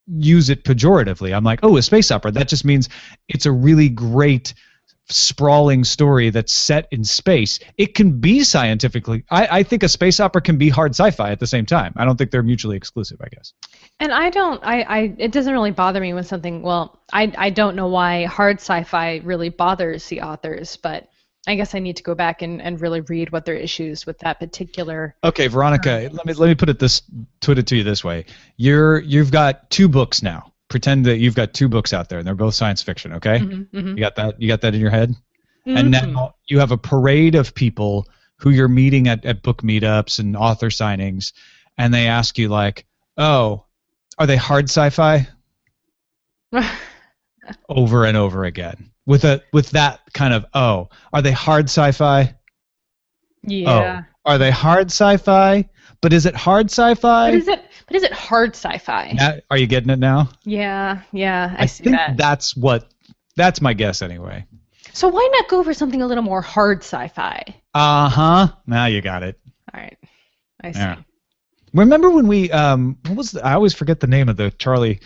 use 0.07 0.49
it 0.49 0.63
pejoratively. 0.63 1.35
I'm 1.35 1.43
like, 1.43 1.59
oh, 1.63 1.77
a 1.77 1.81
space 1.81 2.11
opera. 2.11 2.31
That 2.31 2.47
just 2.47 2.65
means 2.65 2.89
it's 3.29 3.45
a 3.45 3.51
really 3.51 3.89
great 3.89 4.53
sprawling 5.09 5.83
story 5.83 6.29
that's 6.29 6.53
set 6.53 6.87
in 6.91 7.03
space. 7.03 7.59
It 7.77 7.95
can 7.95 8.19
be 8.19 8.43
scientifically. 8.43 9.25
I, 9.29 9.59
I 9.59 9.63
think 9.63 9.83
a 9.83 9.89
space 9.89 10.19
opera 10.19 10.41
can 10.41 10.57
be 10.57 10.69
hard 10.69 10.91
sci-fi 10.91 11.31
at 11.31 11.39
the 11.39 11.47
same 11.47 11.65
time. 11.65 11.93
I 11.97 12.05
don't 12.05 12.17
think 12.17 12.31
they're 12.31 12.43
mutually 12.43 12.77
exclusive. 12.77 13.19
I 13.21 13.27
guess. 13.29 13.53
And 13.99 14.11
I 14.11 14.29
don't. 14.29 14.63
I, 14.63 14.81
I 14.81 15.15
it 15.17 15.31
doesn't 15.31 15.53
really 15.53 15.71
bother 15.71 15.99
me 15.99 16.13
when 16.13 16.23
something. 16.23 16.61
Well, 16.61 16.99
I 17.11 17.31
I 17.37 17.49
don't 17.49 17.75
know 17.75 17.87
why 17.87 18.25
hard 18.25 18.57
sci-fi 18.57 19.21
really 19.23 19.49
bothers 19.49 20.07
the 20.07 20.21
authors, 20.21 20.77
but 20.77 21.09
I 21.45 21.55
guess 21.55 21.75
I 21.75 21.79
need 21.79 21.97
to 21.97 22.03
go 22.03 22.15
back 22.15 22.41
and, 22.41 22.61
and 22.61 22.79
really 22.79 23.01
read 23.01 23.31
what 23.31 23.45
their 23.45 23.55
issues 23.55 24.05
with 24.05 24.17
that 24.19 24.39
particular. 24.39 25.15
Okay, 25.23 25.47
Veronica, 25.47 26.09
let 26.11 26.25
me 26.25 26.33
let 26.33 26.47
me 26.47 26.55
put 26.55 26.69
it 26.69 26.79
this 26.79 27.01
put 27.41 27.57
it 27.57 27.67
to 27.67 27.75
you 27.75 27.83
this 27.83 28.03
way. 28.03 28.25
You're 28.55 28.99
you've 28.99 29.31
got 29.31 29.69
two 29.69 29.89
books 29.89 30.23
now. 30.23 30.52
Pretend 30.73 31.05
that 31.05 31.19
you've 31.19 31.35
got 31.35 31.53
two 31.53 31.69
books 31.69 31.93
out 31.93 32.09
there, 32.09 32.17
and 32.17 32.25
they're 32.25 32.33
both 32.33 32.55
science 32.55 32.81
fiction. 32.81 33.13
Okay, 33.13 33.37
mm-hmm, 33.37 33.77
mm-hmm. 33.77 33.89
you 33.89 33.99
got 33.99 34.15
that 34.15 34.41
you 34.41 34.47
got 34.47 34.61
that 34.61 34.73
in 34.73 34.81
your 34.81 34.89
head. 34.89 35.11
Mm-hmm. 35.11 35.77
And 35.77 35.91
now 35.91 36.33
you 36.47 36.57
have 36.57 36.71
a 36.71 36.79
parade 36.79 37.35
of 37.35 37.53
people 37.53 38.07
who 38.37 38.49
you're 38.49 38.67
meeting 38.67 39.07
at, 39.07 39.23
at 39.23 39.43
book 39.43 39.61
meetups 39.61 40.17
and 40.17 40.35
author 40.35 40.69
signings, 40.69 41.31
and 41.77 41.93
they 41.93 42.07
ask 42.07 42.39
you 42.39 42.49
like, 42.49 42.87
"Oh, 43.17 43.65
are 44.17 44.25
they 44.25 44.35
hard 44.35 44.65
sci-fi?" 44.65 45.27
over 47.69 48.05
and 48.05 48.17
over 48.17 48.45
again 48.45 48.89
with 49.05 49.25
a 49.25 49.43
with 49.53 49.69
that 49.71 49.99
kind 50.13 50.33
of 50.33 50.43
oh 50.55 50.89
are 51.11 51.21
they 51.21 51.31
hard 51.31 51.65
sci-fi 51.65 52.33
yeah. 53.43 54.01
oh 54.01 54.31
are 54.31 54.37
they 54.37 54.49
hard 54.49 54.87
sci-fi 54.87 55.67
but 56.01 56.13
is 56.13 56.25
it 56.25 56.35
hard 56.35 56.67
sci-fi 56.71 57.31
But 57.31 57.37
is 57.37 57.47
it? 57.47 57.63
But 57.87 57.95
is 57.97 58.03
it 58.03 58.13
hard 58.13 58.55
sci-fi? 58.55 59.13
Now- 59.15 59.35
are 59.51 59.57
you 59.57 59.67
getting 59.67 59.89
it 59.89 59.99
now 59.99 60.29
Yeah, 60.43 61.01
yeah, 61.11 61.55
I, 61.57 61.65
see 61.65 61.83
think 61.85 61.95
that. 61.97 62.17
that's 62.17 62.55
what 62.55 62.89
that's 63.35 63.61
my 63.61 63.73
guess 63.73 64.01
anyway 64.01 64.45
So 64.93 65.07
why 65.07 65.27
not 65.33 65.47
go 65.49 65.63
for 65.63 65.73
something 65.73 66.01
a 66.01 66.07
little 66.07 66.23
more 66.23 66.41
hard 66.41 66.79
sci-fi? 66.83 67.43
uh-huh 67.73 68.47
now 68.67 68.85
you 68.85 69.01
got 69.01 69.23
it 69.23 69.39
All 69.73 69.81
right, 69.81 69.97
I 70.63 70.71
see. 70.71 70.79
Yeah. 70.79 70.97
remember 71.73 72.09
when 72.11 72.27
we 72.27 72.51
um 72.51 72.97
what 73.07 73.17
was 73.17 73.31
the, 73.31 73.45
i 73.45 73.53
always 73.53 73.73
forget 73.73 73.99
the 73.99 74.07
name 74.07 74.29
of 74.29 74.37
the 74.37 74.51
charlie 74.51 74.99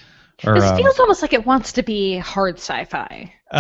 or 0.45 0.53
This 0.53 0.65
um, 0.65 0.77
feels 0.77 0.99
almost 0.99 1.21
like 1.23 1.33
it 1.33 1.45
wants 1.45 1.73
to 1.73 1.83
be 1.83 2.17
hard 2.19 2.59
sci-fi. 2.59 3.33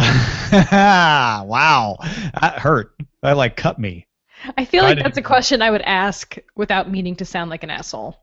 wow 0.71 1.97
that 2.41 2.59
hurt 2.59 2.91
that 3.21 3.37
like 3.37 3.55
cut 3.55 3.79
me 3.79 4.05
I 4.55 4.65
feel 4.65 4.83
I 4.83 4.89
like 4.93 5.03
that's 5.03 5.17
a 5.17 5.21
question 5.23 5.63
I 5.63 5.71
would 5.71 5.81
ask 5.81 6.35
without 6.55 6.91
meaning 6.91 7.15
to 7.15 7.25
sound 7.25 7.49
like 7.49 7.63
an 7.63 7.71
asshole. 7.71 8.15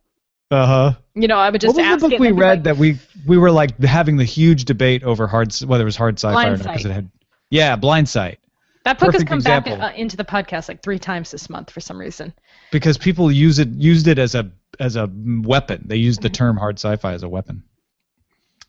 Uh-huh 0.50 0.92
You 1.14 1.26
know, 1.28 1.38
I 1.38 1.50
would 1.50 1.60
just 1.60 1.74
what 1.76 1.82
was 1.82 1.92
ask 1.92 2.00
the 2.00 2.08
book 2.08 2.12
it 2.14 2.20
we 2.20 2.32
read 2.32 2.58
like, 2.58 2.62
that 2.64 2.76
we 2.76 2.98
we 3.26 3.38
were 3.38 3.50
like 3.50 3.78
having 3.82 4.16
the 4.16 4.24
huge 4.24 4.64
debate 4.66 5.02
over 5.02 5.26
hard 5.26 5.52
whether 5.66 5.82
it 5.82 5.86
was 5.86 5.96
hard 5.96 6.18
sci-fi 6.18 6.48
or 6.48 6.56
not 6.56 6.62
because 6.66 6.84
it 6.84 6.92
had 6.92 7.10
yeah 7.50 7.76
Blindsight 7.76 8.38
that 8.84 8.98
book 8.98 9.12
has 9.14 9.24
come 9.24 9.38
example. 9.38 9.76
back 9.78 9.94
uh, 9.94 9.96
into 9.96 10.16
the 10.16 10.24
podcast 10.24 10.68
like 10.68 10.82
three 10.82 10.98
times 10.98 11.30
this 11.30 11.48
month 11.48 11.70
for 11.70 11.80
some 11.80 11.98
reason. 11.98 12.34
because 12.70 12.98
people 12.98 13.32
use 13.32 13.58
it 13.58 13.68
used 13.68 14.06
it 14.08 14.18
as 14.18 14.34
a 14.34 14.50
as 14.78 14.96
a 14.96 15.10
weapon 15.14 15.82
they 15.86 15.96
used 15.96 16.20
the 16.22 16.28
Mm-hmm. 16.28 16.34
term 16.34 16.56
hard 16.58 16.78
sci-fi 16.78 17.14
as 17.14 17.22
a 17.22 17.28
weapon 17.28 17.62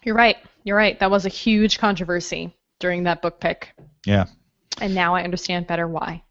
You're 0.04 0.16
right. 0.16 0.38
You're 0.64 0.78
right. 0.78 0.98
That 1.00 1.12
was 1.12 1.26
a 1.26 1.30
huge 1.30 1.78
controversy 1.80 2.56
during 2.80 3.04
that 3.04 3.22
book 3.22 3.40
pick, 3.40 3.74
yeah 4.06 4.26
and 4.82 4.94
now 4.96 5.16
I 5.16 5.24
understand 5.24 5.68
better 5.68 5.88
why. 5.88 6.24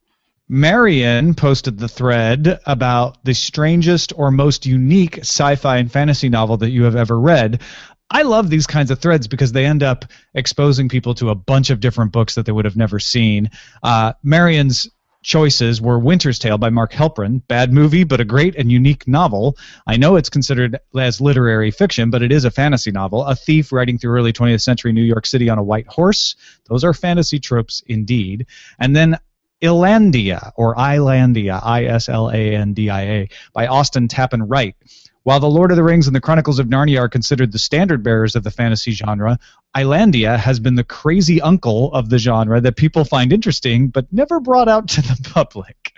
Marion 0.48 1.34
posted 1.34 1.78
the 1.78 1.88
thread 1.88 2.60
about 2.66 3.24
the 3.24 3.34
strangest 3.34 4.12
or 4.14 4.30
most 4.30 4.66
unique 4.66 5.18
sci-fi 5.18 5.78
and 5.78 5.90
fantasy 5.90 6.28
novel 6.28 6.58
that 6.58 6.70
you 6.70 6.84
have 6.84 6.96
ever 6.96 7.18
read. 7.18 7.62
I 8.10 8.22
love 8.22 8.50
these 8.50 8.66
kinds 8.66 8.90
of 8.90 8.98
threads 8.98 9.26
because 9.26 9.52
they 9.52 9.64
end 9.64 9.82
up 9.82 10.04
exposing 10.34 10.90
people 10.90 11.14
to 11.14 11.30
a 11.30 11.34
bunch 11.34 11.70
of 11.70 11.80
different 11.80 12.12
books 12.12 12.34
that 12.34 12.44
they 12.44 12.52
would 12.52 12.66
have 12.66 12.76
never 12.76 12.98
seen. 12.98 13.50
Uh, 13.82 14.12
Marion's 14.22 14.88
choices 15.22 15.80
were 15.80 15.98
Winter's 15.98 16.38
Tale 16.38 16.58
by 16.58 16.68
Mark 16.68 16.92
Helprin, 16.92 17.40
bad 17.48 17.72
movie 17.72 18.04
but 18.04 18.20
a 18.20 18.24
great 18.24 18.54
and 18.56 18.70
unique 18.70 19.08
novel. 19.08 19.56
I 19.86 19.96
know 19.96 20.16
it's 20.16 20.28
considered 20.28 20.78
as 20.94 21.22
literary 21.22 21.70
fiction, 21.70 22.10
but 22.10 22.22
it 22.22 22.30
is 22.30 22.44
a 22.44 22.50
fantasy 22.50 22.90
novel. 22.90 23.24
A 23.24 23.34
thief 23.34 23.72
riding 23.72 23.96
through 23.96 24.14
early 24.14 24.34
20th 24.34 24.60
century 24.60 24.92
New 24.92 25.02
York 25.02 25.24
City 25.24 25.48
on 25.48 25.56
a 25.56 25.62
white 25.62 25.86
horse. 25.86 26.36
Those 26.68 26.84
are 26.84 26.92
fantasy 26.92 27.40
tropes 27.40 27.82
indeed. 27.86 28.46
And 28.78 28.94
then 28.94 29.18
Islandia 29.62 30.52
or 30.56 30.74
Islandia, 30.76 31.60
I 31.62 31.84
S 31.84 32.08
L 32.08 32.30
A 32.30 32.54
N 32.54 32.74
D 32.74 32.90
I 32.90 33.02
A, 33.02 33.28
by 33.52 33.66
Austin 33.66 34.08
Tappan 34.08 34.42
Wright. 34.42 34.76
While 35.24 35.40
The 35.40 35.48
Lord 35.48 35.70
of 35.70 35.78
the 35.78 35.82
Rings 35.82 36.06
and 36.06 36.14
The 36.14 36.20
Chronicles 36.20 36.58
of 36.58 36.66
Narnia 36.66 37.00
are 37.00 37.08
considered 37.08 37.50
the 37.50 37.58
standard 37.58 38.02
bearers 38.02 38.36
of 38.36 38.44
the 38.44 38.50
fantasy 38.50 38.90
genre, 38.90 39.38
Islandia 39.74 40.36
has 40.36 40.60
been 40.60 40.74
the 40.74 40.84
crazy 40.84 41.40
uncle 41.40 41.92
of 41.94 42.10
the 42.10 42.18
genre 42.18 42.60
that 42.60 42.76
people 42.76 43.04
find 43.04 43.32
interesting 43.32 43.88
but 43.88 44.06
never 44.12 44.38
brought 44.38 44.68
out 44.68 44.88
to 44.88 45.02
the 45.02 45.30
public. 45.32 45.94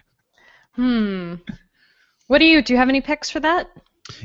Hmm. 0.74 1.34
What 2.28 2.38
do 2.38 2.44
you 2.44 2.62
do? 2.62 2.74
You 2.74 2.78
have 2.78 2.88
any 2.88 3.00
picks 3.00 3.28
for 3.28 3.40
that? 3.40 3.68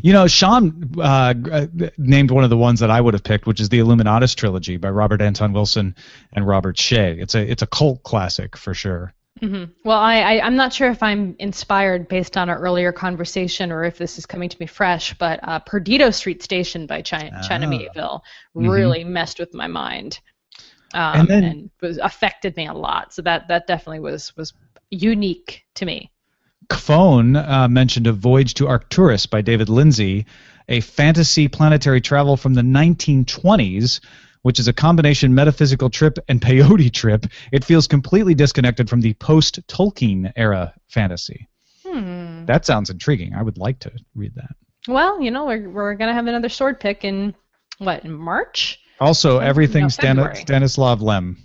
You 0.03 0.13
know, 0.13 0.27
Sean 0.27 0.91
uh, 0.99 1.33
uh, 1.51 1.67
named 1.97 2.29
one 2.29 2.43
of 2.43 2.51
the 2.51 2.57
ones 2.57 2.81
that 2.81 2.91
I 2.91 3.01
would 3.01 3.15
have 3.15 3.23
picked, 3.23 3.47
which 3.47 3.59
is 3.59 3.69
the 3.69 3.79
Illuminatus 3.79 4.35
trilogy 4.35 4.77
by 4.77 4.89
Robert 4.91 5.21
Anton 5.21 5.53
Wilson 5.53 5.95
and 6.31 6.45
Robert 6.45 6.77
Shea. 6.77 7.17
It's 7.19 7.33
a 7.33 7.41
it's 7.41 7.63
a 7.63 7.67
cult 7.67 8.03
classic 8.03 8.55
for 8.55 8.75
sure. 8.75 9.13
Hmm 9.41 9.63
Well, 9.83 9.97
I, 9.97 10.19
I 10.21 10.41
I'm 10.45 10.55
not 10.55 10.71
sure 10.71 10.89
if 10.91 11.01
I'm 11.01 11.35
inspired 11.39 12.07
based 12.07 12.37
on 12.37 12.49
our 12.49 12.59
earlier 12.59 12.91
conversation 12.91 13.71
or 13.71 13.83
if 13.83 13.97
this 13.97 14.17
is 14.17 14.25
coming 14.25 14.49
to 14.49 14.57
me 14.59 14.67
fresh, 14.67 15.13
but 15.15 15.39
uh, 15.43 15.59
Perdido 15.59 16.11
Street 16.11 16.43
Station 16.43 16.85
by 16.85 17.01
China, 17.01 17.41
China 17.47 17.65
Ah. 17.67 17.69
Miéville 17.69 18.21
Mhm. 18.55 18.69
really 18.71 19.03
messed 19.03 19.39
with 19.39 19.53
my 19.53 19.67
mind, 19.67 20.19
um, 20.93 21.21
And 21.21 21.27
then- 21.27 21.43
and 21.43 21.69
was 21.81 21.97
affected 21.97 22.55
me 22.55 22.67
a 22.67 22.73
lot. 22.73 23.13
So 23.13 23.21
that 23.23 23.47
that 23.47 23.65
definitely 23.67 24.01
was 24.01 24.31
was 24.37 24.53
unique 24.91 25.65
to 25.75 25.85
me. 25.85 26.11
Phone 26.71 27.35
uh, 27.35 27.67
mentioned 27.67 28.07
A 28.07 28.13
Voyage 28.13 28.53
to 28.55 28.67
Arcturus 28.67 29.25
by 29.25 29.41
David 29.41 29.67
Lindsay, 29.69 30.25
a 30.69 30.79
fantasy 30.81 31.47
planetary 31.47 31.99
travel 31.99 32.37
from 32.37 32.53
the 32.53 32.61
1920s, 32.63 33.99
which 34.41 34.59
is 34.59 34.67
a 34.67 34.73
combination 34.73 35.33
metaphysical 35.33 35.89
trip 35.89 36.17
and 36.27 36.41
peyote 36.41 36.91
trip. 36.93 37.25
It 37.51 37.63
feels 37.63 37.87
completely 37.87 38.33
disconnected 38.33 38.89
from 38.89 39.01
the 39.01 39.13
post 39.15 39.65
Tolkien 39.67 40.31
era 40.35 40.73
fantasy. 40.87 41.47
Hmm. 41.85 42.45
That 42.45 42.65
sounds 42.65 42.89
intriguing. 42.89 43.33
I 43.33 43.43
would 43.43 43.57
like 43.57 43.79
to 43.79 43.91
read 44.15 44.35
that. 44.35 44.55
Well, 44.87 45.21
you 45.21 45.31
know, 45.31 45.45
we're 45.45 45.69
we're 45.69 45.93
gonna 45.95 46.13
have 46.13 46.27
another 46.27 46.49
sword 46.49 46.79
pick 46.79 47.03
in 47.03 47.35
what 47.77 48.03
in 48.05 48.13
March? 48.13 48.79
Also, 48.99 49.39
everything 49.39 49.89
Stan- 49.89 50.35
Stanislav 50.35 51.01
Lem. 51.01 51.37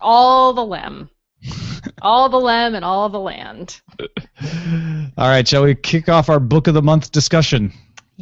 All 0.00 0.52
the 0.52 0.64
lem, 0.64 1.10
all 2.02 2.28
the 2.28 2.38
lem, 2.38 2.76
and 2.76 2.84
all 2.84 3.08
the 3.08 3.18
land. 3.18 3.80
All 5.18 5.28
right, 5.28 5.46
shall 5.46 5.64
we 5.64 5.74
kick 5.74 6.08
off 6.08 6.28
our 6.28 6.38
book 6.38 6.68
of 6.68 6.74
the 6.74 6.82
month 6.82 7.10
discussion? 7.10 7.72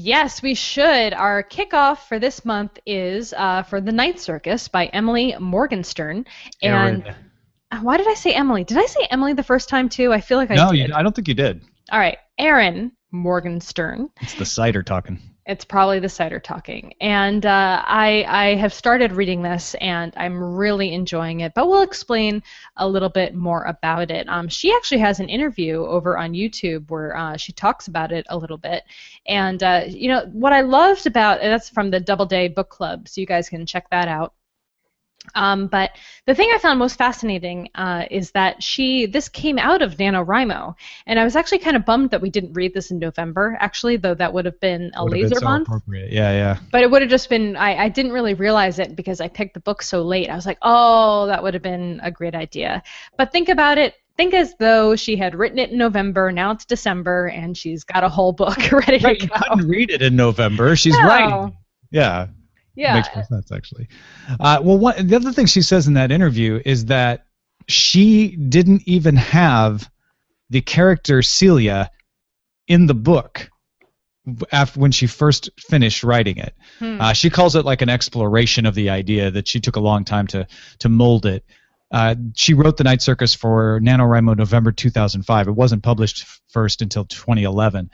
Yes, 0.00 0.42
we 0.42 0.54
should. 0.54 1.12
Our 1.12 1.42
kickoff 1.42 2.06
for 2.06 2.20
this 2.20 2.44
month 2.44 2.78
is 2.86 3.34
uh, 3.36 3.64
for 3.64 3.80
The 3.80 3.90
Night 3.90 4.20
Circus 4.20 4.68
by 4.68 4.86
Emily 4.86 5.34
Morgenstern. 5.40 6.24
And 6.62 7.02
Erin. 7.04 7.82
why 7.82 7.96
did 7.96 8.06
I 8.06 8.14
say 8.14 8.32
Emily? 8.32 8.62
Did 8.62 8.78
I 8.78 8.86
say 8.86 9.08
Emily 9.10 9.32
the 9.32 9.42
first 9.42 9.68
time 9.68 9.88
too? 9.88 10.12
I 10.12 10.20
feel 10.20 10.38
like 10.38 10.52
I 10.52 10.54
no, 10.54 10.70
did. 10.70 10.90
you, 10.90 10.94
I 10.94 11.02
don't 11.02 11.16
think 11.16 11.26
you 11.26 11.34
did. 11.34 11.62
All 11.90 11.98
right, 11.98 12.16
Erin 12.38 12.92
Morgenstern. 13.10 14.08
It's 14.20 14.34
the 14.34 14.46
cider 14.46 14.84
talking. 14.84 15.18
It's 15.48 15.64
probably 15.64 15.98
the 15.98 16.10
cider 16.10 16.38
talking. 16.38 16.92
And 17.00 17.46
uh, 17.46 17.82
I, 17.86 18.24
I 18.28 18.54
have 18.56 18.74
started 18.74 19.12
reading 19.12 19.40
this 19.40 19.74
and 19.80 20.12
I'm 20.16 20.38
really 20.38 20.92
enjoying 20.92 21.40
it, 21.40 21.54
but 21.54 21.68
we'll 21.68 21.80
explain 21.80 22.42
a 22.76 22.86
little 22.86 23.08
bit 23.08 23.34
more 23.34 23.64
about 23.64 24.10
it. 24.10 24.28
Um, 24.28 24.46
she 24.48 24.74
actually 24.74 24.98
has 24.98 25.20
an 25.20 25.30
interview 25.30 25.86
over 25.86 26.18
on 26.18 26.34
YouTube 26.34 26.90
where 26.90 27.16
uh, 27.16 27.38
she 27.38 27.52
talks 27.52 27.88
about 27.88 28.12
it 28.12 28.26
a 28.28 28.36
little 28.36 28.58
bit. 28.58 28.84
And, 29.26 29.62
uh, 29.62 29.84
you 29.88 30.08
know, 30.08 30.26
what 30.32 30.52
I 30.52 30.60
loved 30.60 31.06
about 31.06 31.40
that's 31.40 31.70
from 31.70 31.90
the 31.90 31.98
Doubleday 31.98 32.48
Book 32.48 32.68
Club, 32.68 33.08
so 33.08 33.20
you 33.20 33.26
guys 33.26 33.48
can 33.48 33.64
check 33.64 33.88
that 33.90 34.06
out. 34.06 34.34
Um, 35.34 35.66
but 35.66 35.90
the 36.26 36.34
thing 36.34 36.48
I 36.54 36.58
found 36.58 36.78
most 36.78 36.96
fascinating 36.96 37.68
uh, 37.74 38.06
is 38.10 38.30
that 38.30 38.62
she 38.62 39.04
this 39.06 39.28
came 39.28 39.58
out 39.58 39.82
of 39.82 39.96
NaNoWriMo, 39.96 40.74
and 41.06 41.20
I 41.20 41.24
was 41.24 41.36
actually 41.36 41.58
kind 41.58 41.76
of 41.76 41.84
bummed 41.84 42.10
that 42.10 42.22
we 42.22 42.30
didn't 42.30 42.54
read 42.54 42.72
this 42.72 42.90
in 42.90 42.98
November. 42.98 43.56
Actually, 43.60 43.96
though 43.98 44.14
that 44.14 44.32
would 44.32 44.46
have 44.46 44.58
been 44.60 44.90
a 44.94 45.04
Would 45.04 45.12
have 45.12 45.20
been 45.20 45.22
laser 45.30 45.40
so 45.40 45.44
month. 45.44 45.68
appropriate. 45.68 46.12
Yeah, 46.12 46.30
yeah. 46.32 46.58
But 46.72 46.82
it 46.82 46.90
would 46.90 47.02
have 47.02 47.10
just 47.10 47.28
been, 47.28 47.56
I, 47.56 47.76
I 47.84 47.88
didn't 47.88 48.12
really 48.12 48.34
realize 48.34 48.78
it 48.78 48.96
because 48.96 49.20
I 49.20 49.28
picked 49.28 49.54
the 49.54 49.60
book 49.60 49.82
so 49.82 50.02
late. 50.02 50.30
I 50.30 50.34
was 50.34 50.46
like, 50.46 50.58
oh, 50.62 51.26
that 51.26 51.42
would 51.42 51.52
have 51.54 51.62
been 51.62 52.00
a 52.02 52.10
great 52.10 52.34
idea. 52.34 52.82
But 53.18 53.30
think 53.30 53.48
about 53.50 53.76
it. 53.76 53.94
Think 54.16 54.34
as 54.34 54.54
though 54.58 54.96
she 54.96 55.14
had 55.16 55.34
written 55.34 55.58
it 55.58 55.70
in 55.70 55.78
November, 55.78 56.32
now 56.32 56.50
it's 56.52 56.64
December, 56.64 57.26
and 57.28 57.56
she's 57.56 57.84
got 57.84 58.02
a 58.02 58.08
whole 58.08 58.32
book 58.32 58.58
ready 58.72 58.98
Right, 59.04 59.18
to 59.20 59.26
you 59.26 59.30
couldn't 59.30 59.68
read 59.68 59.90
it 59.90 60.00
in 60.02 60.16
November. 60.16 60.74
She's 60.74 60.98
No. 60.98 61.06
writing. 61.06 61.56
Yeah, 61.90 62.26
Yeah. 62.78 62.94
makes 62.94 63.08
more 63.14 63.24
sense 63.24 63.50
actually. 63.50 63.88
Uh, 64.38 64.60
well, 64.62 64.78
one, 64.78 65.06
the 65.06 65.16
other 65.16 65.32
thing 65.32 65.46
she 65.46 65.62
says 65.62 65.88
in 65.88 65.94
that 65.94 66.12
interview 66.12 66.60
is 66.64 66.86
that 66.86 67.26
she 67.66 68.36
didn't 68.36 68.82
even 68.86 69.16
have 69.16 69.90
the 70.50 70.60
character 70.60 71.22
Celia 71.22 71.90
in 72.66 72.86
the 72.86 72.94
book 72.94 73.50
after 74.52 74.78
when 74.78 74.92
she 74.92 75.06
first 75.06 75.50
finished 75.58 76.04
writing 76.04 76.36
it. 76.36 76.54
Hmm. 76.78 77.00
Uh, 77.00 77.12
she 77.14 77.30
calls 77.30 77.56
it 77.56 77.64
like 77.64 77.82
an 77.82 77.88
exploration 77.88 78.66
of 78.66 78.74
the 78.74 78.90
idea 78.90 79.30
that 79.30 79.48
she 79.48 79.60
took 79.60 79.76
a 79.76 79.80
long 79.80 80.04
time 80.04 80.26
to 80.28 80.46
to 80.80 80.88
mold 80.88 81.26
it. 81.26 81.44
Uh, 81.90 82.14
she 82.36 82.54
wrote 82.54 82.76
The 82.76 82.84
Night 82.84 83.00
Circus 83.00 83.34
for 83.34 83.80
NaNoWriMo 83.80 84.36
November 84.36 84.72
2005. 84.72 85.48
It 85.48 85.52
wasn't 85.52 85.82
published 85.82 86.26
first 86.48 86.82
until 86.82 87.06
2011. 87.06 87.90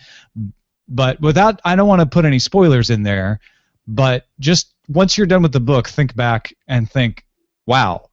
But 0.88 1.20
without, 1.20 1.60
I 1.64 1.76
don't 1.76 1.86
want 1.86 2.00
to 2.00 2.06
put 2.06 2.24
any 2.24 2.40
spoilers 2.40 2.90
in 2.90 3.04
there, 3.04 3.38
but 3.86 4.26
just 4.40 4.73
once 4.88 5.16
you're 5.16 5.26
done 5.26 5.42
with 5.42 5.52
the 5.52 5.60
book, 5.60 5.88
think 5.88 6.14
back 6.14 6.54
and 6.68 6.90
think, 6.90 7.24
wow, 7.66 8.08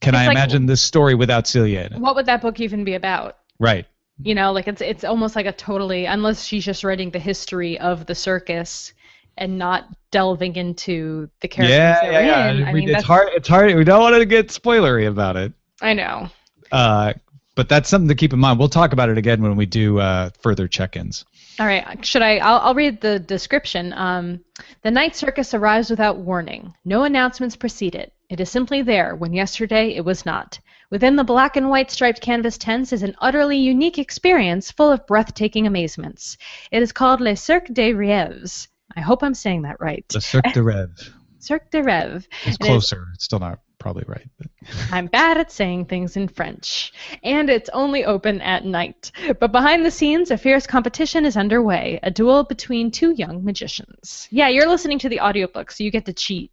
can 0.00 0.14
It's 0.14 0.20
I 0.22 0.26
like- 0.26 0.36
imagine 0.36 0.66
this 0.66 0.82
story 0.82 1.14
without 1.14 1.46
Celia 1.46 1.82
in 1.82 1.94
it? 1.94 2.00
what 2.00 2.14
would 2.16 2.26
that 2.26 2.42
book 2.42 2.60
even 2.60 2.84
be 2.84 2.94
about? 2.94 3.38
Right. 3.58 3.86
You 4.22 4.34
know, 4.36 4.52
like 4.52 4.68
it's 4.68 4.80
it's 4.80 5.02
almost 5.02 5.34
like 5.34 5.46
a 5.46 5.52
totally 5.52 6.04
unless 6.06 6.44
she's 6.44 6.64
just 6.64 6.84
writing 6.84 7.10
the 7.10 7.18
history 7.18 7.78
of 7.80 8.06
the 8.06 8.14
circus 8.14 8.92
and 9.36 9.58
not 9.58 9.88
delving 10.12 10.54
into 10.54 11.28
the 11.40 11.48
characters 11.48 11.76
Yeah, 11.76 12.00
they're 12.02 12.12
yeah, 12.24 12.50
in. 12.50 12.58
yeah. 12.58 12.66
I 12.68 12.72
mean, 12.72 12.88
it's 12.88 13.02
hard. 13.02 13.28
It's 13.32 13.48
hard. 13.48 13.74
We 13.74 13.82
don't 13.82 14.00
want 14.00 14.14
to 14.14 14.24
get 14.24 14.48
spoilery 14.50 15.08
about 15.08 15.36
it. 15.36 15.52
I 15.82 15.94
know. 15.94 16.28
Uh, 16.70 17.14
but 17.56 17.68
that's 17.68 17.88
something 17.88 18.06
to 18.08 18.14
keep 18.14 18.32
in 18.32 18.38
mind. 18.38 18.60
We'll 18.60 18.68
talk 18.68 18.92
about 18.92 19.08
it 19.08 19.18
again 19.18 19.42
when 19.42 19.56
we 19.56 19.66
do 19.66 19.98
uh, 19.98 20.30
further 20.40 20.68
check-ins. 20.68 21.24
All 21.58 21.66
right, 21.66 22.04
should 22.04 22.22
I? 22.22 22.38
I'll, 22.38 22.58
I'll 22.60 22.74
read 22.74 23.00
the 23.00 23.18
description. 23.18 23.92
Um, 23.92 24.40
the 24.82 24.90
night 24.90 25.14
circus 25.14 25.54
arrives 25.54 25.88
without 25.88 26.18
warning. 26.18 26.74
No 26.84 27.04
announcements 27.04 27.54
precede 27.54 27.94
it. 27.94 28.12
It 28.28 28.40
is 28.40 28.50
simply 28.50 28.82
there 28.82 29.14
when 29.14 29.32
yesterday 29.32 29.94
it 29.94 30.04
was 30.04 30.26
not. 30.26 30.58
Within 30.90 31.16
the 31.16 31.24
black 31.24 31.56
and 31.56 31.70
white 31.70 31.90
striped 31.90 32.20
canvas 32.20 32.58
tents 32.58 32.92
is 32.92 33.02
an 33.02 33.14
utterly 33.20 33.58
unique 33.58 33.98
experience 33.98 34.70
full 34.70 34.90
of 34.90 35.06
breathtaking 35.06 35.66
amazements. 35.66 36.36
It 36.72 36.82
is 36.82 36.92
called 36.92 37.20
Le 37.20 37.36
Cirque 37.36 37.68
des 37.72 37.92
Rêves. 37.92 38.66
I 38.96 39.00
hope 39.00 39.22
I'm 39.22 39.34
saying 39.34 39.62
that 39.62 39.80
right. 39.80 40.04
The 40.08 40.20
Cirque 40.20 40.52
de 40.52 40.60
Rêve. 40.60 41.10
Cirque 41.38 41.70
des 41.70 41.82
Rêves. 41.82 42.26
It's 42.46 42.56
closer. 42.56 43.06
It's 43.14 43.24
still 43.24 43.38
not 43.38 43.60
probably 43.78 44.04
right. 44.06 44.26
I'm 44.90 45.06
bad 45.06 45.38
at 45.38 45.52
saying 45.52 45.86
things 45.86 46.16
in 46.16 46.28
French. 46.28 46.92
And 47.22 47.50
it's 47.50 47.70
only 47.72 48.04
open 48.04 48.40
at 48.40 48.64
night. 48.64 49.12
But 49.40 49.52
behind 49.52 49.84
the 49.84 49.90
scenes, 49.90 50.30
a 50.30 50.38
fierce 50.38 50.66
competition 50.66 51.24
is 51.24 51.36
underway 51.36 52.00
a 52.02 52.10
duel 52.10 52.44
between 52.44 52.90
two 52.90 53.12
young 53.12 53.44
magicians. 53.44 54.28
Yeah, 54.30 54.48
you're 54.48 54.68
listening 54.68 54.98
to 55.00 55.08
the 55.08 55.20
audiobook, 55.20 55.70
so 55.70 55.84
you 55.84 55.90
get 55.90 56.06
to 56.06 56.12
cheat. 56.12 56.50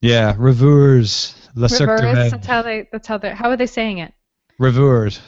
Yeah, 0.00 0.34
reveurs. 0.38 1.34
Le 1.54 1.68
Cirque 1.68 2.00
de 2.00 2.06
Reverse, 2.06 2.16
Rêve. 2.16 2.30
that's 2.30 2.46
how 2.46 2.62
they 2.62 2.88
that's 2.92 3.08
how 3.08 3.18
they 3.18 3.30
how 3.30 3.50
are 3.50 3.56
they 3.56 3.66
saying 3.66 3.98
it? 3.98 4.14
Reveurs. 4.58 5.20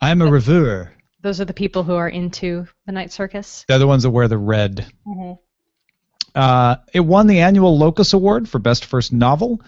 I'm 0.00 0.22
a 0.22 0.30
reveur. 0.30 0.92
Those 1.20 1.40
are 1.40 1.44
the 1.44 1.54
people 1.54 1.82
who 1.82 1.94
are 1.94 2.08
into 2.08 2.66
the 2.86 2.92
night 2.92 3.12
circus. 3.12 3.64
They're 3.68 3.78
the 3.78 3.86
ones 3.86 4.04
that 4.04 4.10
wear 4.10 4.28
the 4.28 4.38
red. 4.38 4.86
Mm-hmm. 5.06 5.32
Uh, 6.34 6.76
it 6.92 7.00
won 7.00 7.26
the 7.26 7.40
annual 7.40 7.76
Locus 7.76 8.12
Award 8.12 8.48
for 8.48 8.58
Best 8.58 8.84
First 8.84 9.12
Novel. 9.12 9.60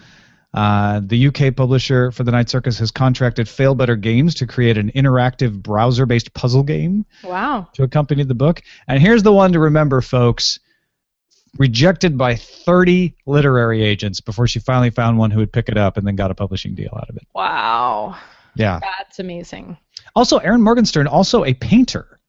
Uh, 0.53 0.99
the 1.03 1.27
UK 1.27 1.55
publisher 1.55 2.11
for 2.11 2.23
the 2.23 2.31
Night 2.31 2.49
Circus 2.49 2.77
has 2.79 2.91
contracted 2.91 3.47
Failbetter 3.47 3.99
Games 3.99 4.35
to 4.35 4.45
create 4.47 4.77
an 4.77 4.91
interactive 4.93 5.61
browser-based 5.61 6.33
puzzle 6.33 6.63
game 6.63 7.05
Wow. 7.23 7.69
to 7.73 7.83
accompany 7.83 8.23
the 8.23 8.35
book. 8.35 8.61
And 8.87 9.01
here's 9.01 9.23
the 9.23 9.31
one 9.31 9.53
to 9.53 9.59
remember, 9.59 10.01
folks. 10.01 10.59
Rejected 11.57 12.17
by 12.17 12.35
30 12.35 13.13
literary 13.25 13.83
agents 13.83 14.21
before 14.21 14.47
she 14.47 14.59
finally 14.59 14.89
found 14.89 15.17
one 15.17 15.31
who 15.31 15.39
would 15.39 15.51
pick 15.51 15.67
it 15.67 15.77
up 15.77 15.97
and 15.97 16.07
then 16.07 16.15
got 16.15 16.31
a 16.31 16.35
publishing 16.35 16.75
deal 16.75 16.91
out 16.95 17.09
of 17.09 17.17
it. 17.17 17.27
Wow. 17.35 18.17
Yeah. 18.55 18.79
That's 18.79 19.19
amazing. 19.19 19.77
Also, 20.15 20.37
Erin 20.37 20.61
Morgenstern, 20.61 21.07
also 21.07 21.43
a 21.43 21.53
painter. 21.53 22.19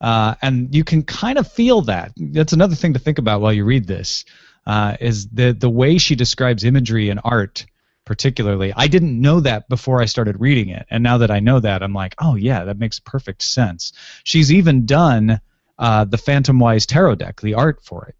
Uh, 0.00 0.34
and 0.42 0.74
you 0.74 0.82
can 0.84 1.02
kind 1.04 1.38
of 1.38 1.50
feel 1.50 1.80
that. 1.82 2.12
That's 2.16 2.52
another 2.52 2.74
thing 2.74 2.92
to 2.94 2.98
think 2.98 3.18
about 3.18 3.40
while 3.40 3.52
you 3.52 3.64
read 3.64 3.86
this. 3.86 4.24
Uh, 4.66 4.96
is 5.00 5.28
the 5.28 5.52
the 5.52 5.70
way 5.70 5.96
she 5.96 6.16
describes 6.16 6.64
imagery 6.64 7.08
and 7.08 7.20
art, 7.22 7.66
particularly. 8.04 8.72
I 8.74 8.88
didn't 8.88 9.20
know 9.20 9.40
that 9.40 9.68
before 9.68 10.02
I 10.02 10.06
started 10.06 10.40
reading 10.40 10.70
it, 10.70 10.86
and 10.90 11.04
now 11.04 11.18
that 11.18 11.30
I 11.30 11.38
know 11.40 11.60
that, 11.60 11.82
I'm 11.82 11.92
like, 11.92 12.16
oh 12.18 12.34
yeah, 12.34 12.64
that 12.64 12.78
makes 12.78 12.98
perfect 12.98 13.42
sense. 13.42 13.92
She's 14.24 14.52
even 14.52 14.84
done 14.86 15.40
uh, 15.78 16.04
the 16.04 16.16
Phantomwise 16.16 16.86
tarot 16.86 17.16
deck, 17.16 17.40
the 17.40 17.54
art 17.54 17.84
for 17.84 18.06
it. 18.06 18.16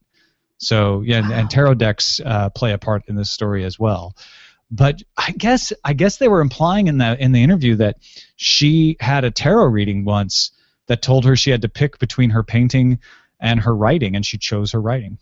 So 0.58 1.02
yeah, 1.02 1.18
and, 1.18 1.32
and 1.32 1.50
tarot 1.50 1.74
decks 1.74 2.20
uh, 2.24 2.50
play 2.50 2.72
a 2.72 2.78
part 2.78 3.04
in 3.08 3.16
this 3.16 3.30
story 3.30 3.64
as 3.64 3.78
well. 3.78 4.14
But 4.70 5.02
I 5.16 5.32
guess 5.32 5.72
I 5.84 5.92
guess 5.92 6.16
they 6.16 6.28
were 6.28 6.40
implying 6.40 6.86
in 6.88 6.98
the 6.98 7.16
in 7.22 7.32
the 7.32 7.42
interview 7.42 7.76
that 7.76 7.98
she 8.36 8.96
had 9.00 9.24
a 9.24 9.30
tarot 9.30 9.66
reading 9.66 10.04
once 10.04 10.50
that 10.86 11.02
told 11.02 11.24
her 11.24 11.36
she 11.36 11.50
had 11.50 11.62
to 11.62 11.68
pick 11.68 11.98
between 11.98 12.30
her 12.30 12.42
painting 12.42 13.00
and 13.40 13.60
her 13.60 13.74
writing, 13.74 14.16
and 14.16 14.24
she 14.24 14.38
chose 14.38 14.72
her 14.72 14.80
writing. 14.80 15.18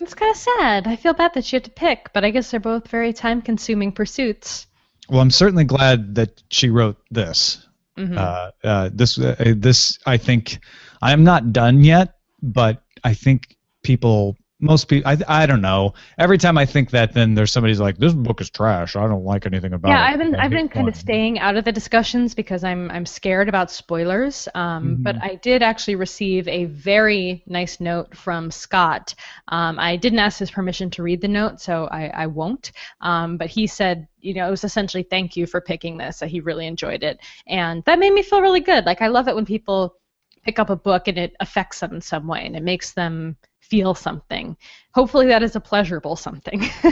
It's 0.00 0.14
kind 0.14 0.30
of 0.30 0.36
sad. 0.36 0.86
I 0.86 0.96
feel 0.96 1.12
bad 1.12 1.34
that 1.34 1.44
she 1.44 1.56
had 1.56 1.64
to 1.64 1.70
pick, 1.70 2.10
but 2.12 2.24
I 2.24 2.30
guess 2.30 2.50
they're 2.50 2.60
both 2.60 2.88
very 2.88 3.12
time-consuming 3.12 3.92
pursuits. 3.92 4.66
Well, 5.08 5.20
I'm 5.20 5.30
certainly 5.30 5.64
glad 5.64 6.14
that 6.14 6.42
she 6.50 6.70
wrote 6.70 6.96
this. 7.10 7.66
Mhm. 7.98 8.16
Uh, 8.16 8.50
uh, 8.64 8.90
this 8.92 9.18
uh, 9.18 9.54
this 9.56 9.98
I 10.06 10.16
think 10.16 10.60
I 11.02 11.12
am 11.12 11.24
not 11.24 11.52
done 11.52 11.84
yet, 11.84 12.14
but 12.42 12.82
I 13.04 13.14
think 13.14 13.56
people 13.82 14.36
most 14.60 14.88
people 14.88 15.10
I 15.10 15.18
I 15.42 15.46
don't 15.46 15.60
know. 15.62 15.94
Every 16.18 16.38
time 16.38 16.58
I 16.58 16.66
think 16.66 16.90
that, 16.90 17.12
then 17.14 17.34
there's 17.34 17.52
somebody's 17.52 17.80
like, 17.80 17.98
"This 17.98 18.14
book 18.14 18.40
is 18.40 18.50
trash. 18.50 18.96
I 18.96 19.06
don't 19.08 19.24
like 19.24 19.46
anything 19.46 19.72
about 19.72 20.00
yeah, 20.00 20.02
it." 20.02 20.08
Yeah 20.08 20.12
i've 20.12 20.18
been 20.18 20.34
I've 20.36 20.50
been 20.50 20.68
kind 20.68 20.88
of 20.88 20.96
staying 20.96 21.38
out 21.38 21.56
of 21.56 21.64
the 21.64 21.72
discussions 21.72 22.34
because 22.34 22.64
I'm 22.64 22.90
I'm 22.90 23.06
scared 23.06 23.48
about 23.48 23.70
spoilers. 23.70 24.48
Um, 24.54 25.00
But 25.02 25.16
Mhm. 25.16 25.22
I 25.22 25.36
did 25.36 25.62
actually 25.62 25.96
receive 25.96 26.46
a 26.48 26.66
very 26.66 27.42
nice 27.46 27.80
note 27.80 28.16
from 28.16 28.50
Scott. 28.50 29.14
Um, 29.48 29.78
I 29.78 29.96
didn't 29.96 30.18
ask 30.18 30.38
his 30.38 30.50
permission 30.50 30.90
to 30.90 31.02
read 31.02 31.20
the 31.22 31.28
note, 31.28 31.60
so 31.60 31.86
I, 31.86 32.08
I 32.08 32.26
won't. 32.26 32.72
Um, 33.00 33.36
but 33.38 33.48
he 33.48 33.66
said, 33.66 34.06
you 34.20 34.34
know, 34.34 34.46
it 34.48 34.50
was 34.50 34.64
essentially 34.64 35.02
thank 35.04 35.36
you 35.36 35.46
for 35.46 35.60
picking 35.60 35.96
this. 35.98 36.18
That 36.18 36.30
he 36.30 36.40
really 36.40 36.66
enjoyed 36.66 37.02
it, 37.02 37.20
and 37.46 37.82
that 37.84 37.98
made 37.98 38.12
me 38.12 38.22
feel 38.22 38.42
really 38.42 38.60
good. 38.60 38.84
Like 38.86 39.02
I 39.02 39.08
love 39.08 39.28
it 39.28 39.34
when 39.34 39.46
people 39.46 39.96
pick 40.44 40.58
up 40.58 40.70
a 40.70 40.76
book 40.76 41.08
and 41.08 41.18
it 41.18 41.34
affects 41.40 41.80
them 41.80 41.94
in 41.94 42.00
some 42.00 42.26
way 42.26 42.46
and 42.46 42.56
it 42.56 42.62
makes 42.62 42.92
them 42.92 43.36
feel 43.60 43.94
something. 43.94 44.56
Hopefully 44.94 45.26
that 45.26 45.42
is 45.42 45.54
a 45.54 45.60
pleasurable 45.60 46.16
something. 46.16 46.64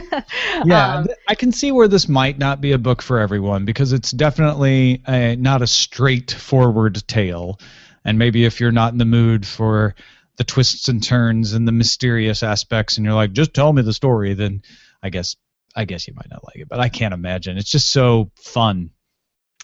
Yeah, 0.64 0.98
Um, 0.98 1.06
I 1.28 1.34
can 1.34 1.52
see 1.52 1.72
where 1.72 1.88
this 1.88 2.08
might 2.08 2.38
not 2.38 2.60
be 2.60 2.72
a 2.72 2.78
book 2.78 3.00
for 3.00 3.18
everyone 3.18 3.64
because 3.64 3.92
it's 3.92 4.10
definitely 4.10 5.02
a, 5.06 5.36
not 5.36 5.62
a 5.62 5.66
straightforward 5.66 7.06
tale. 7.06 7.60
And 8.04 8.18
maybe 8.18 8.44
if 8.44 8.60
you're 8.60 8.72
not 8.72 8.92
in 8.92 8.98
the 8.98 9.04
mood 9.04 9.46
for 9.46 9.94
the 10.36 10.44
twists 10.44 10.88
and 10.88 11.02
turns 11.02 11.52
and 11.52 11.66
the 11.66 11.72
mysterious 11.72 12.42
aspects, 12.42 12.96
and 12.96 13.04
you're 13.04 13.14
like, 13.14 13.32
just 13.32 13.54
tell 13.54 13.72
me 13.72 13.82
the 13.82 13.92
story, 13.92 14.34
then 14.34 14.62
I 15.02 15.10
guess 15.10 15.36
I 15.76 15.84
guess 15.84 16.08
you 16.08 16.14
might 16.14 16.30
not 16.30 16.44
like 16.44 16.56
it. 16.56 16.68
But 16.68 16.80
I 16.80 16.88
can't 16.88 17.14
imagine. 17.14 17.58
It's 17.58 17.70
just 17.70 17.90
so 17.90 18.30
fun 18.36 18.90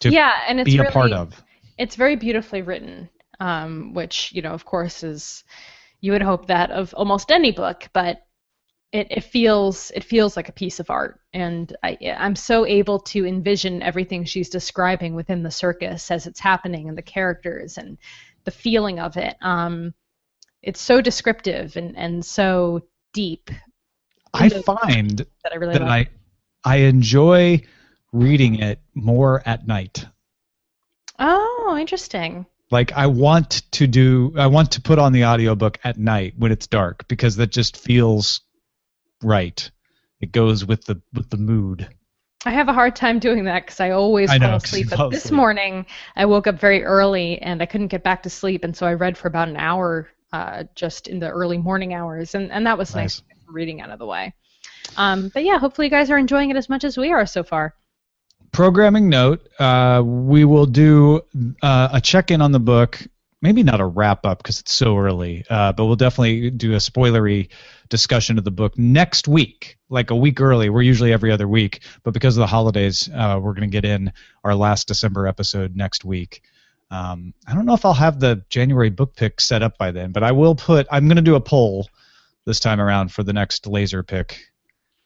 to 0.01 0.11
yeah, 0.11 0.33
and 0.47 0.61
it's 0.61 0.71
be 0.71 0.79
really, 0.79 0.89
a 0.89 0.93
part 0.93 1.13
of. 1.13 1.43
It's 1.79 1.97
very 1.97 2.17
beautifully 2.17 2.63
written, 2.63 3.09
um, 3.41 3.95
which 3.95 4.33
you 4.33 4.43
know, 4.43 4.53
of 4.53 4.65
course, 4.65 5.03
is 5.03 5.45
you 6.05 6.13
would 6.13 6.21
hope 6.21 6.49
that 6.49 6.71
of 6.71 6.93
almost 6.93 7.33
any 7.33 7.51
book, 7.51 7.89
but 7.95 8.27
it, 8.93 9.07
it 9.11 9.25
feels 9.25 9.91
it 9.95 10.05
feels 10.05 10.37
like 10.37 10.51
a 10.51 10.53
piece 10.53 10.79
of 10.79 10.91
art, 10.91 11.19
and 11.33 11.75
I, 11.83 11.97
I'm 12.19 12.37
so 12.37 12.67
able 12.67 12.99
to 13.01 13.25
envision 13.25 13.83
everything 13.83 14.27
she's 14.27 14.51
describing 14.51 15.15
within 15.15 15.43
the 15.43 15.51
circus 15.51 16.11
as 16.11 16.27
it's 16.27 16.41
happening, 16.41 16.91
and 16.91 16.99
the 16.99 17.03
characters 17.03 17.79
and 17.79 17.97
the 18.45 18.51
feeling 18.51 19.01
of 19.01 19.17
it. 19.17 19.35
Um, 19.41 19.95
it's 20.61 20.81
so 20.81 21.01
descriptive 21.01 21.75
and, 21.79 21.97
and 21.97 22.23
so 22.23 22.83
deep 23.15 23.51
I 24.35 24.51
find 24.51 25.19
that 25.19 25.53
I 25.53 25.57
really 25.57 25.73
that. 25.79 25.89
I 25.89 26.07
I 26.65 26.77
enjoy 26.77 27.63
reading 28.13 28.57
it 28.57 28.79
more 28.93 29.43
at 29.47 29.67
night. 29.67 30.05
oh, 31.19 31.79
interesting. 31.81 32.45
Like 32.75 32.93
I 32.93 33.07
want 33.07 33.63
to 33.73 33.87
do 33.87 34.35
I 34.37 34.49
want 34.49 34.73
to 34.73 34.83
put 34.83 34.99
on 34.99 35.13
the 35.13 35.25
audiobook 35.25 35.79
at 35.85 35.97
night 35.97 36.35
when 36.37 36.51
it's 36.53 36.67
dark 36.67 37.07
because 37.09 37.37
that 37.37 37.51
just 37.53 37.77
feels 37.77 38.41
right. 39.23 39.71
It 40.21 40.33
goes 40.33 40.65
with 40.65 40.85
the 40.85 41.01
with 41.15 41.31
the 41.31 41.37
mood. 41.37 41.89
I 42.45 42.51
have 42.51 42.69
a 42.69 42.73
hard 42.75 42.95
time 42.97 43.21
doing 43.21 43.45
that 43.45 43.65
because 43.65 43.81
I 43.81 43.91
always 43.91 44.29
I 44.29 44.39
fall 44.39 44.49
know, 44.49 44.55
'cause 44.55 44.65
asleep. 44.65 44.89
But 44.91 45.11
this 45.11 45.25
asleep. 45.27 45.37
morning, 45.37 45.87
I 46.17 46.27
woke 46.27 46.47
up 46.49 46.59
very 46.61 46.83
early 46.85 47.41
and 47.41 47.63
I 47.63 47.67
couldn't 47.67 47.87
get 47.89 48.03
back 48.03 48.23
to 48.25 48.31
sleep, 48.31 48.65
and 48.65 48.77
so 48.77 48.87
I 48.87 48.95
read 48.95 49.17
for 49.17 49.29
about 49.29 49.49
an 49.49 49.57
hour 49.57 50.11
uh, 50.33 50.65
just 50.75 51.07
in 51.07 51.21
the 51.21 51.29
early 51.31 51.59
morning 51.59 51.95
hours, 51.95 52.35
and, 52.35 52.51
and 52.51 52.67
that 52.67 52.77
was 52.77 52.93
nice, 52.95 53.03
Nice. 53.03 53.17
to 53.21 53.23
get 53.29 53.37
some 53.47 53.55
reading 53.55 53.81
out 53.81 53.91
of 53.91 53.99
the 54.01 54.07
way. 54.07 54.35
Um, 54.97 55.31
but 55.33 55.45
yeah, 55.45 55.59
hopefully 55.59 55.87
you 55.87 55.91
guys 55.91 56.11
are 56.11 56.19
enjoying 56.19 56.51
it 56.51 56.57
as 56.57 56.69
much 56.69 56.83
as 56.83 56.99
we 56.99 57.13
are 57.13 57.25
so 57.25 57.45
far. 57.45 57.73
Programming 58.55 59.09
note: 59.09 59.49
uh, 59.59 60.01
We 60.05 60.45
will 60.45 60.67
do 60.67 61.23
uh, 61.61 61.89
a 61.93 62.01
check 62.01 62.31
in 62.31 62.41
on 62.41 62.53
the 62.53 62.61
book. 62.61 63.03
Maybe 63.43 63.65
not 63.65 63.81
a 63.81 63.85
wrap 63.85 64.25
up 64.25 64.39
because 64.39 64.61
it's 64.61 64.73
so 64.73 64.97
early, 64.97 65.45
uh, 65.51 65.73
but 65.73 65.87
we'll 65.87 65.97
definitely 65.97 66.51
do 66.51 66.75
a 66.75 66.77
spoilery 66.77 67.49
discussion 67.89 68.39
of 68.39 68.45
the 68.45 68.53
book 68.53 68.79
next 68.79 69.27
week, 69.27 69.77
like 69.91 70.13
a 70.13 70.17
week 70.17 70.41
early. 70.41 70.71
We're 70.71 70.83
usually 70.83 71.13
every 71.13 71.33
other 71.33 71.49
week, 71.49 71.83
but 72.05 72.15
because 72.15 72.37
of 72.37 72.43
the 72.43 72.47
holidays, 72.47 73.11
uh, 73.13 73.41
we're 73.43 73.55
going 73.55 73.69
to 73.69 73.73
get 73.73 73.85
in 73.85 74.13
our 74.45 74.55
last 74.55 74.87
December 74.87 75.27
episode 75.27 75.75
next 75.75 76.05
week. 76.05 76.43
Um, 76.93 77.35
I 77.49 77.55
don't 77.55 77.67
know 77.67 77.75
if 77.75 77.85
I'll 77.85 77.93
have 77.93 78.21
the 78.21 78.45
January 78.51 78.91
book 78.91 79.17
pick 79.17 79.41
set 79.41 79.65
up 79.65 79.79
by 79.79 79.91
then, 79.91 80.13
but 80.13 80.23
I 80.23 80.31
will 80.31 80.55
put. 80.55 80.87
I'm 80.93 81.09
going 81.09 81.17
to 81.17 81.23
do 81.23 81.35
a 81.35 81.41
poll 81.41 81.89
this 82.47 82.61
time 82.61 82.81
around 82.81 83.11
for 83.11 83.25
the 83.25 83.33
next 83.33 83.67
laser 83.67 84.05
pick, 84.05 84.39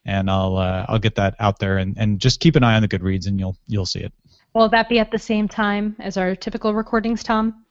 and 0.05 0.31
I'll 0.31 0.57
uh, 0.57 0.87
I'll 0.89 0.99
get 0.99 1.15
that 1.17 1.35
out 1.39 1.59
there 1.59 1.79
and, 1.79 1.97
and 1.99 2.19
just 2.21 2.41
keep 2.41 2.57
an 2.57 2.65
eye 2.65 2.75
on 2.77 2.83
the 2.83 2.89
Goodreads 2.89 3.27
and 3.27 3.39
you'll 3.39 3.57
you'll 3.67 3.87
see 3.87 4.01
it. 4.01 4.13
Will 4.55 4.69
that 4.71 4.89
be 4.89 4.99
at 4.99 5.11
the 5.11 5.19
same 5.19 5.47
time 5.49 5.95
as 6.01 6.17
our 6.17 6.35
typical 6.35 6.75
recordings, 6.75 7.23
Tom? 7.23 7.65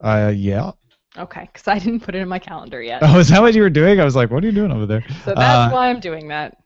Uh, 0.00 0.32
yeah. 0.34 0.72
Okay, 1.16 1.48
because 1.52 1.66
I 1.66 1.78
didn't 1.78 2.00
put 2.00 2.14
it 2.14 2.18
in 2.18 2.28
my 2.28 2.38
calendar 2.38 2.80
yet. 2.82 3.00
Oh, 3.02 3.18
is 3.18 3.28
that 3.30 3.40
what 3.40 3.54
you 3.54 3.62
were 3.62 3.70
doing? 3.70 3.98
I 4.00 4.04
was 4.04 4.14
like, 4.14 4.30
what 4.30 4.44
are 4.44 4.46
you 4.46 4.52
doing 4.52 4.70
over 4.70 4.86
there? 4.86 5.02
So 5.24 5.34
that's 5.34 5.38
Uh, 5.38 5.70
why 5.70 5.88
I'm 5.88 5.98
doing 6.00 6.28
that. 6.28 6.58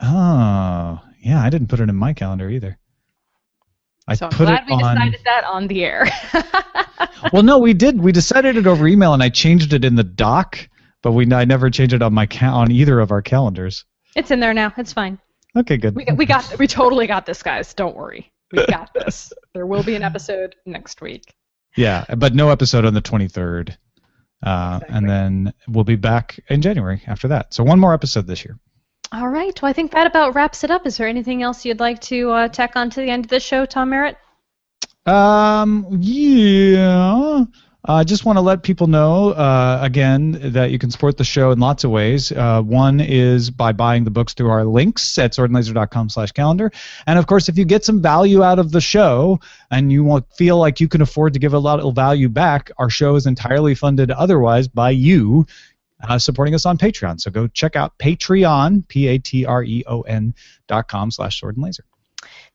Oh, 0.00 1.00
yeah, 1.20 1.42
I 1.42 1.50
didn't 1.50 1.68
put 1.68 1.80
it 1.80 1.88
in 1.88 1.96
my 1.96 2.12
calendar 2.12 2.48
either. 2.50 2.78
I 4.06 4.14
So 4.14 4.26
I'm 4.26 4.30
put 4.30 4.44
glad 4.44 4.62
it 4.62 4.66
we 4.66 4.74
on. 4.74 4.94
decided 4.94 5.20
that 5.24 5.44
on 5.44 5.66
the 5.66 5.84
air. 5.84 6.06
Well, 7.32 7.42
no, 7.42 7.58
we 7.58 7.74
did. 7.74 7.98
We 8.00 8.12
decided 8.12 8.56
it 8.56 8.66
over 8.66 8.86
email, 8.86 9.12
and 9.14 9.22
I 9.22 9.28
changed 9.30 9.72
it 9.72 9.84
in 9.84 9.96
the 9.96 10.04
doc, 10.04 10.58
but 11.06 11.12
we 11.12 11.32
I 11.32 11.44
never 11.44 11.70
change 11.70 11.94
it 11.94 12.02
on 12.02 12.12
my 12.12 12.26
ca- 12.26 12.52
on 12.52 12.72
either 12.72 12.98
of 12.98 13.12
our 13.12 13.22
calendars. 13.22 13.84
it's 14.16 14.32
in 14.32 14.40
there 14.40 14.52
now. 14.52 14.72
It's 14.76 14.92
fine. 14.92 15.20
Okay, 15.56 15.76
good. 15.76 15.94
We 15.94 16.04
we 16.16 16.26
got 16.26 16.58
we 16.58 16.66
totally 16.66 17.06
got 17.06 17.26
this, 17.26 17.44
guys. 17.44 17.72
Don't 17.74 17.94
worry. 17.94 18.32
We 18.50 18.66
got 18.66 18.92
this. 18.92 19.32
There 19.54 19.66
will 19.66 19.84
be 19.84 19.94
an 19.94 20.02
episode 20.02 20.56
next 20.66 21.00
week. 21.00 21.32
Yeah, 21.76 22.04
but 22.18 22.34
no 22.34 22.50
episode 22.50 22.84
on 22.84 22.92
the 22.92 23.00
23rd. 23.00 23.70
Uh, 24.44 24.80
Exactly. 24.82 24.96
And 24.96 25.08
then 25.08 25.54
we'll 25.68 25.84
be 25.84 25.94
back 25.94 26.40
in 26.48 26.60
January 26.60 27.00
after 27.06 27.28
that. 27.28 27.54
So 27.54 27.62
one 27.62 27.78
more 27.78 27.94
episode 27.94 28.26
this 28.26 28.44
year. 28.44 28.58
All 29.12 29.28
right. 29.28 29.62
Well, 29.62 29.70
I 29.70 29.72
think 29.72 29.92
that 29.92 30.08
about 30.08 30.34
wraps 30.34 30.64
it 30.64 30.70
up. 30.72 30.86
Is 30.86 30.96
there 30.96 31.06
anything 31.06 31.42
else 31.42 31.64
you'd 31.64 31.80
like 31.80 32.00
to 32.02 32.30
uh, 32.32 32.48
tack 32.48 32.74
on 32.74 32.90
to 32.90 33.00
the 33.00 33.08
end 33.10 33.24
of 33.26 33.30
the 33.30 33.40
show, 33.40 33.64
Tom 33.64 33.90
Merritt? 33.90 34.16
Um, 35.06 35.86
yeah. 36.00 37.44
I 37.88 38.02
just 38.02 38.24
want 38.24 38.36
to 38.36 38.40
let 38.40 38.64
people 38.64 38.88
know 38.88 39.30
uh, 39.30 39.78
again 39.80 40.52
that 40.52 40.72
you 40.72 40.78
can 40.78 40.90
support 40.90 41.16
the 41.16 41.24
show 41.24 41.52
in 41.52 41.60
lots 41.60 41.84
of 41.84 41.92
ways. 41.92 42.32
Uh, 42.32 42.60
one 42.60 42.98
is 42.98 43.48
by 43.50 43.70
buying 43.70 44.02
the 44.02 44.10
books 44.10 44.34
through 44.34 44.50
our 44.50 44.64
links 44.64 45.16
at 45.18 45.32
swordandlaser.com 45.32 46.08
slash 46.08 46.32
calendar. 46.32 46.72
And 47.06 47.16
of 47.16 47.28
course, 47.28 47.48
if 47.48 47.56
you 47.56 47.64
get 47.64 47.84
some 47.84 48.02
value 48.02 48.42
out 48.42 48.58
of 48.58 48.72
the 48.72 48.80
show 48.80 49.38
and 49.70 49.92
you 49.92 50.02
want, 50.02 50.26
feel 50.34 50.58
like 50.58 50.80
you 50.80 50.88
can 50.88 51.00
afford 51.00 51.34
to 51.34 51.38
give 51.38 51.54
a 51.54 51.60
lot 51.60 51.78
of 51.78 51.94
value 51.94 52.28
back, 52.28 52.72
our 52.76 52.90
show 52.90 53.14
is 53.14 53.26
entirely 53.26 53.76
funded 53.76 54.10
otherwise 54.10 54.66
by 54.66 54.90
you 54.90 55.46
uh, 56.08 56.18
supporting 56.18 56.56
us 56.56 56.66
on 56.66 56.78
Patreon. 56.78 57.20
So 57.20 57.30
go 57.30 57.46
check 57.46 57.76
out 57.76 57.96
Patreon, 57.98 58.88
P-A-T-R-E-O-N 58.88 60.34
dot 60.66 60.88
com 60.88 61.12
slash 61.12 61.40
sword 61.40 61.56
and 61.56 61.64
laser. 61.64 61.84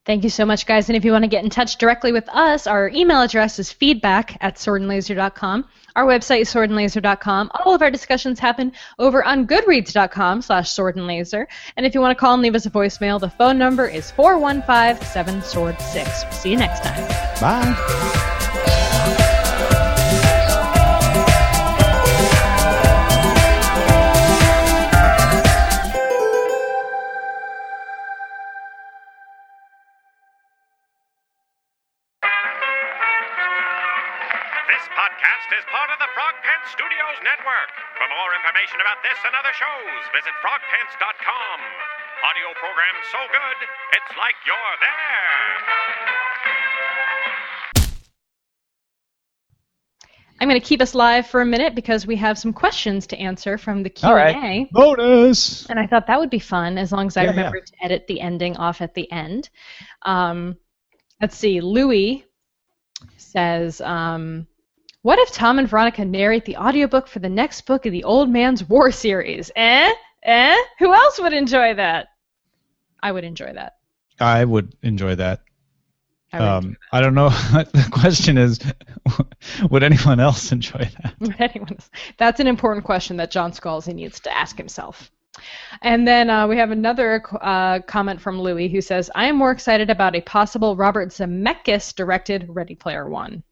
Thank 0.03 0.23
you 0.23 0.31
so 0.31 0.45
much, 0.45 0.65
guys. 0.65 0.89
And 0.89 0.97
if 0.97 1.05
you 1.05 1.11
want 1.11 1.25
to 1.25 1.29
get 1.29 1.43
in 1.43 1.51
touch 1.51 1.77
directly 1.77 2.11
with 2.11 2.27
us, 2.29 2.65
our 2.65 2.89
email 2.89 3.21
address 3.21 3.59
is 3.59 3.71
feedback 3.71 4.35
at 4.41 4.55
swordandlaser.com. 4.55 5.65
Our 5.95 6.05
website 6.05 6.41
is 6.41 6.51
swordandlaser.com. 6.51 7.51
All 7.53 7.75
of 7.75 7.83
our 7.83 7.91
discussions 7.91 8.39
happen 8.39 8.71
over 8.97 9.23
on 9.23 9.45
goodreads.com 9.45 10.41
slash 10.41 10.73
swordandlaser. 10.73 11.45
And 11.77 11.85
if 11.85 11.93
you 11.93 12.01
want 12.01 12.17
to 12.17 12.19
call 12.19 12.33
and 12.33 12.41
leave 12.41 12.55
us 12.55 12.65
a 12.65 12.71
voicemail, 12.71 13.19
the 13.19 13.29
phone 13.29 13.59
number 13.59 13.87
is 13.87 14.11
415-7-SWORD-6. 14.13 16.33
See 16.33 16.49
you 16.49 16.57
next 16.57 16.83
time. 16.83 17.07
Bye. 17.39 18.29
This 34.71 34.87
podcast 34.95 35.51
is 35.51 35.67
part 35.67 35.91
of 35.91 35.99
the 35.99 36.07
Frog 36.15 36.31
Pants 36.47 36.71
Studios 36.71 37.19
Network. 37.27 37.69
For 37.99 38.07
more 38.07 38.31
information 38.39 38.79
about 38.79 39.03
this 39.03 39.19
and 39.27 39.35
other 39.35 39.51
shows, 39.51 40.01
visit 40.15 40.31
frogpants.com. 40.39 41.57
Audio 42.23 42.55
program 42.55 42.95
so 43.11 43.19
good, 43.35 43.67
it's 43.99 44.15
like 44.15 44.35
you're 44.47 44.75
there. 44.79 45.51
I'm 50.39 50.47
going 50.47 50.61
to 50.61 50.65
keep 50.65 50.79
us 50.79 50.95
live 50.95 51.27
for 51.27 51.41
a 51.41 51.45
minute 51.45 51.75
because 51.75 52.07
we 52.07 52.15
have 52.15 52.39
some 52.39 52.53
questions 52.53 53.05
to 53.07 53.17
answer 53.19 53.57
from 53.57 53.83
the 53.83 53.89
Q&A. 53.89 54.09
All 54.09 54.15
right. 54.15 54.71
Bonus. 54.71 55.69
And 55.69 55.79
I 55.79 55.85
thought 55.85 56.07
that 56.07 56.17
would 56.17 56.29
be 56.29 56.39
fun 56.39 56.77
as 56.77 56.93
long 56.93 57.07
as 57.07 57.17
I 57.17 57.23
Yeah, 57.23 57.31
remember 57.31 57.59
to 57.59 57.73
edit 57.83 58.07
the 58.07 58.21
ending 58.21 58.55
off 58.55 58.79
at 58.79 58.93
the 58.93 59.11
end. 59.11 59.49
Um, 60.03 60.55
let's 61.19 61.35
see. 61.35 61.59
Louis 61.59 62.25
says, 63.17 63.81
um, 63.81 64.47
"What 65.01 65.19
if 65.19 65.31
Tom 65.31 65.59
and 65.59 65.67
Veronica 65.67 66.05
narrate 66.05 66.45
the 66.45 66.57
audiobook 66.57 67.07
for 67.07 67.19
the 67.19 67.29
next 67.29 67.61
book 67.65 67.85
in 67.85 67.93
the 67.93 68.03
Old 68.03 68.29
Man's 68.29 68.67
War 68.67 68.91
series? 68.91 69.51
Eh? 69.55 69.93
Eh? 70.23 70.57
Who 70.79 70.93
else 70.93 71.19
would 71.19 71.33
enjoy 71.33 71.73
that? 71.75 72.07
I 73.01 73.11
would 73.11 73.23
enjoy 73.23 73.53
that. 73.53 73.77
I 74.19 74.45
would 74.45 74.75
enjoy 74.83 75.15
that. 75.15 75.41
I 76.33 76.39
would 76.39 76.47
Um, 76.47 76.77
I 76.91 77.01
don't 77.01 77.15
know. 77.15 77.29
the 77.73 77.87
question 77.91 78.37
is, 78.37 78.59
would 79.69 79.83
anyone 79.83 80.19
else 80.19 80.51
enjoy 80.51 80.89
that? 81.01 81.15
Anyone 81.39 81.69
else? 81.71 81.89
That's 82.17 82.39
an 82.39 82.47
important 82.47 82.85
question 82.85 83.17
that 83.17 83.31
John 83.31 83.51
Scalzi 83.51 83.93
needs 83.93 84.19
to 84.21 84.35
ask 84.35 84.57
himself. 84.57 85.11
And 85.81 86.07
then 86.07 86.29
uh, 86.29 86.47
we 86.47 86.57
have 86.57 86.71
another 86.71 87.23
uh, 87.41 87.79
comment 87.79 88.21
from 88.21 88.39
Louis 88.39 88.69
who 88.69 88.81
says, 88.81 89.09
I 89.15 89.25
am 89.25 89.37
more 89.37 89.51
excited 89.51 89.89
about 89.89 90.15
a 90.15 90.21
possible 90.21 90.75
Robert 90.75 91.09
Zemeckis 91.09 91.95
directed 91.95 92.45
Ready 92.49 92.75
Player 92.75 93.09
One. 93.09 93.43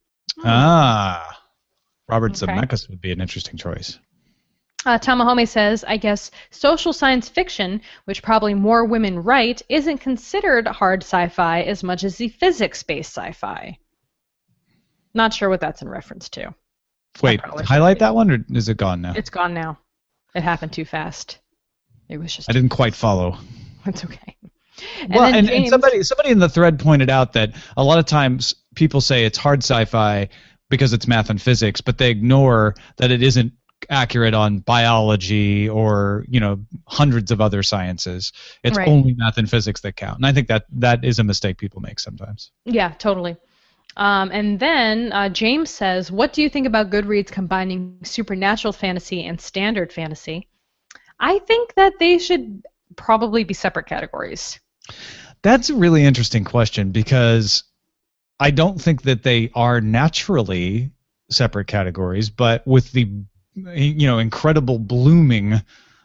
Ah, 0.43 1.38
Robert 2.09 2.41
Okay. 2.41 2.51
Zemeckis 2.51 2.89
would 2.89 3.01
be 3.01 3.11
an 3.11 3.21
interesting 3.21 3.57
choice. 3.57 3.99
Uh, 4.85 4.97
Tamahome 4.97 5.47
says, 5.47 5.83
I 5.85 5.97
guess 5.97 6.31
social 6.51 6.93
science 6.93 7.27
fiction, 7.27 7.81
which 8.05 8.23
probably 8.23 8.53
more 8.53 8.85
women 8.85 9.21
write, 9.23 9.61
isn't 9.67 9.97
considered 9.97 10.67
hard 10.67 11.03
sci 11.03 11.27
fi 11.29 11.61
as 11.61 11.83
much 11.83 12.03
as 12.03 12.17
the 12.17 12.29
physics 12.29 12.81
based 12.83 13.15
sci 13.15 13.33
fi. 13.33 13.77
Not 15.13 15.33
sure 15.33 15.49
what 15.49 15.59
that's 15.59 15.81
in 15.81 15.89
reference 15.89 16.29
to. 16.29 16.53
Wait, 17.21 17.41
highlight 17.41 17.97
be. 17.97 17.99
that 17.99 18.15
one, 18.15 18.31
or 18.31 18.45
is 18.51 18.69
it 18.69 18.77
gone 18.77 19.01
now? 19.01 19.13
It's 19.15 19.29
gone 19.29 19.53
now. 19.53 19.77
It 20.33 20.43
happened 20.43 20.71
too 20.71 20.85
fast. 20.85 21.39
It 22.07 22.17
was 22.17 22.33
just. 22.33 22.49
I 22.49 22.53
didn't 22.53 22.69
quite 22.69 22.95
follow. 22.95 23.37
It's 23.85 24.03
okay. 24.03 24.35
And 25.01 25.13
well, 25.13 25.33
and, 25.33 25.49
and 25.49 25.67
somebody 25.69 26.03
somebody 26.03 26.31
in 26.31 26.39
the 26.39 26.49
thread 26.49 26.79
pointed 26.79 27.09
out 27.09 27.33
that 27.33 27.53
a 27.77 27.83
lot 27.83 27.97
of 27.97 28.05
times 28.05 28.53
people 28.75 28.99
say 28.99 29.23
it's 29.23 29.37
hard 29.37 29.63
sci-fi 29.63 30.27
because 30.69 30.93
it's 30.93 31.07
math 31.07 31.29
and 31.29 31.41
physics, 31.41 31.81
but 31.81 31.97
they 31.97 32.09
ignore 32.09 32.75
that 32.97 33.11
it 33.11 33.21
isn't 33.23 33.53
accurate 33.89 34.33
on 34.33 34.59
biology 34.59 35.69
or 35.69 36.25
you 36.27 36.39
know 36.39 36.59
hundreds 36.87 37.31
of 37.31 37.41
other 37.41 37.63
sciences. 37.63 38.33
It's 38.63 38.77
Right. 38.77 38.87
only 38.87 39.13
math 39.15 39.37
and 39.37 39.49
physics 39.49 39.81
that 39.81 39.95
count, 39.95 40.17
and 40.17 40.25
I 40.25 40.33
think 40.33 40.47
that 40.47 40.65
that 40.73 41.03
is 41.03 41.19
a 41.19 41.23
mistake 41.23 41.57
people 41.57 41.81
make 41.81 41.99
sometimes. 41.99 42.51
Yeah, 42.65 42.89
totally. 42.89 43.37
Um, 43.97 44.31
and 44.31 44.59
then 44.59 45.11
uh, 45.11 45.29
James 45.29 45.69
says, 45.69 46.11
What 46.11 46.31
do 46.33 46.41
you 46.41 46.49
think 46.49 46.67
about 46.67 46.89
Goodreads 46.89 47.31
combining 47.31 47.97
supernatural 48.03 48.71
fantasy 48.71 49.25
and 49.25 49.41
standard 49.41 49.91
fantasy? 49.91 50.47
I 51.19 51.39
think 51.39 51.73
that 51.75 51.93
they 51.99 52.17
should 52.17 52.65
probably 52.95 53.43
be 53.43 53.53
separate 53.53 53.87
categories. 53.87 54.59
That's 55.41 55.69
a 55.69 55.75
really 55.75 56.03
interesting 56.05 56.43
question 56.43 56.91
because 56.91 57.63
I 58.39 58.51
don't 58.51 58.81
think 58.81 59.03
that 59.03 59.23
they 59.23 59.51
are 59.53 59.81
naturally 59.81 60.91
separate 61.29 61.67
categories, 61.67 62.29
but 62.29 62.65
with 62.65 62.91
the 62.91 63.11
you 63.53 64.07
know 64.07 64.19
incredible 64.19 64.79
blooming 64.79 65.61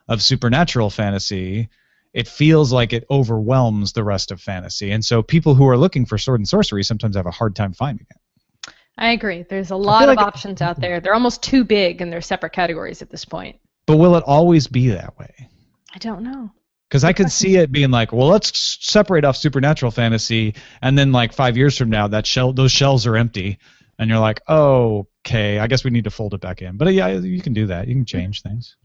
of 0.09 0.23
supernatural 0.23 0.91
fantasy, 0.91 1.69
it 2.13 2.29
feels 2.29 2.73
like 2.73 2.93
it 2.93 3.05
overwhelms 3.11 3.93
the 3.93 4.05
rest 4.05 4.31
of 4.31 4.41
fantasy. 4.41 4.91
And 4.91 5.05
so 5.05 5.23
people 5.23 5.55
who 5.55 5.67
are 5.69 5.77
looking 5.77 6.07
for 6.07 6.19
sword 6.19 6.41
and 6.41 6.49
sorcery 6.49 6.85
sometimes 6.85 7.17
have 7.17 7.27
a 7.27 7.31
hard 7.31 7.57
time 7.57 7.73
finding 7.73 8.07
it. 8.11 8.73
I 8.97 9.13
agree. 9.13 9.43
There's 9.43 9.71
a 9.71 9.77
lot 9.77 10.09
of 10.09 10.17
like- 10.17 10.27
options 10.27 10.63
out 10.63 10.81
there. 10.81 11.01
They're 11.01 11.15
almost 11.15 11.43
too 11.43 11.65
big 11.65 12.01
and 12.01 12.13
they're 12.13 12.21
separate 12.21 12.53
categories 12.53 13.03
at 13.03 13.11
this 13.11 13.25
point. 13.25 13.59
But 13.87 13.97
will 13.97 14.17
it 14.17 14.25
always 14.25 14.67
be 14.67 14.89
that 14.91 15.19
way? 15.19 15.49
I 15.95 15.99
don't 15.99 16.23
know. 16.23 16.51
Because 16.89 17.05
I 17.05 17.13
could 17.13 17.33
see 17.33 17.57
it 17.57 17.73
being 17.73 17.91
like, 17.91 18.13
well, 18.13 18.29
let's 18.29 18.79
separate 18.81 19.25
off 19.25 19.37
supernatural 19.37 19.91
fantasy, 19.91 20.55
and 20.83 20.97
then 20.97 21.13
like 21.13 21.33
five 21.33 21.57
years 21.57 21.77
from 21.77 21.91
now, 21.91 22.09
that 22.09 22.27
shell, 22.27 22.53
those 22.53 22.73
shelves 22.73 23.07
are 23.07 23.17
empty, 23.17 23.59
and 23.99 24.09
you're 24.11 24.19
like, 24.19 24.41
oh, 24.49 25.07
okay, 25.27 25.59
I 25.59 25.67
guess 25.67 25.85
we 25.85 25.91
need 25.91 26.05
to 26.05 26.11
fold 26.11 26.35
it 26.35 26.41
back 26.41 26.63
in. 26.63 26.77
But 26.77 26.89
uh, 26.89 26.93
yeah, 26.93 27.09
you 27.09 27.41
can 27.41 27.53
do 27.53 27.67
that. 27.67 27.89
You 27.89 27.95
can 27.95 28.05
change 28.05 28.43
things. 28.43 28.77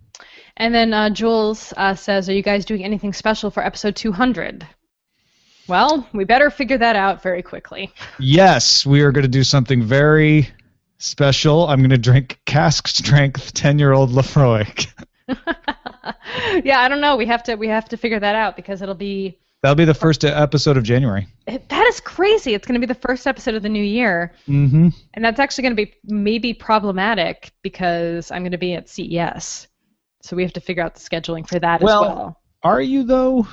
And 0.58 0.74
then 0.74 0.94
uh, 0.94 1.10
Jules 1.10 1.74
uh, 1.78 1.96
says, 1.96 2.30
Are 2.30 2.34
you 2.34 2.42
guys 2.42 2.66
doing 2.66 2.84
anything 2.84 3.14
special 3.14 3.52
for 3.52 3.64
episode 3.64 3.96
200? 3.96 4.68
Well, 5.68 6.08
we 6.14 6.24
better 6.24 6.50
figure 6.50 6.80
that 6.80 6.96
out 6.96 7.22
very 7.22 7.44
quickly. 7.44 7.94
Yes, 8.20 8.86
we 8.86 9.02
are 9.02 9.12
going 9.12 9.24
to 9.24 9.30
do 9.30 9.44
something 9.44 9.84
very 9.84 10.50
special. 10.98 11.68
I'm 11.68 11.80
going 11.80 11.92
to 11.92 11.98
drink 11.98 12.40
cask 12.46 12.88
strength 12.88 13.54
10 13.54 13.80
year 13.80 13.94
old 13.94 14.10
Laphroaig. 14.10 14.88
yeah, 16.64 16.80
I 16.80 16.88
don't 16.88 17.02
know. 17.02 17.16
We 17.16 17.26
have 17.28 17.44
to 17.44 17.56
we 17.56 17.68
have 17.68 17.88
to 17.90 17.98
figure 17.98 18.20
that 18.20 18.36
out 18.36 18.56
because 18.56 18.82
it'll 18.82 18.96
be 18.96 19.40
That'll 19.62 19.76
be 19.76 19.84
the 19.86 19.94
first 19.94 20.24
episode 20.24 20.78
of 20.78 20.84
January. 20.84 21.28
that 21.46 21.86
is 21.88 22.00
crazy. 22.00 22.54
It's 22.54 22.66
going 22.66 22.80
to 22.80 22.86
be 22.88 22.92
the 22.92 23.00
first 23.00 23.28
episode 23.28 23.56
of 23.56 23.64
the 23.64 23.68
new 23.70 23.84
year, 23.84 24.32
Mm-hmm. 24.48 24.90
and 25.16 25.26
that's 25.26 25.38
actually 25.40 25.64
going 25.64 25.76
to 25.76 25.86
be 25.86 25.94
maybe 26.06 26.54
problematic 26.54 27.52
because 27.62 28.32
I'm 28.32 28.42
going 28.44 28.54
to 28.54 28.58
be 28.58 28.74
at 28.76 28.88
CES, 28.88 29.68
so 30.22 30.36
we 30.38 30.44
have 30.44 30.54
to 30.54 30.62
figure 30.62 30.82
out 30.82 30.96
the 30.96 31.02
scheduling 31.02 31.46
for 31.48 31.60
that 31.60 31.82
Well- 31.82 32.04
as 32.06 32.10
well. 32.16 32.42
Are 32.64 32.82
you 32.82 33.04
though? 33.04 33.48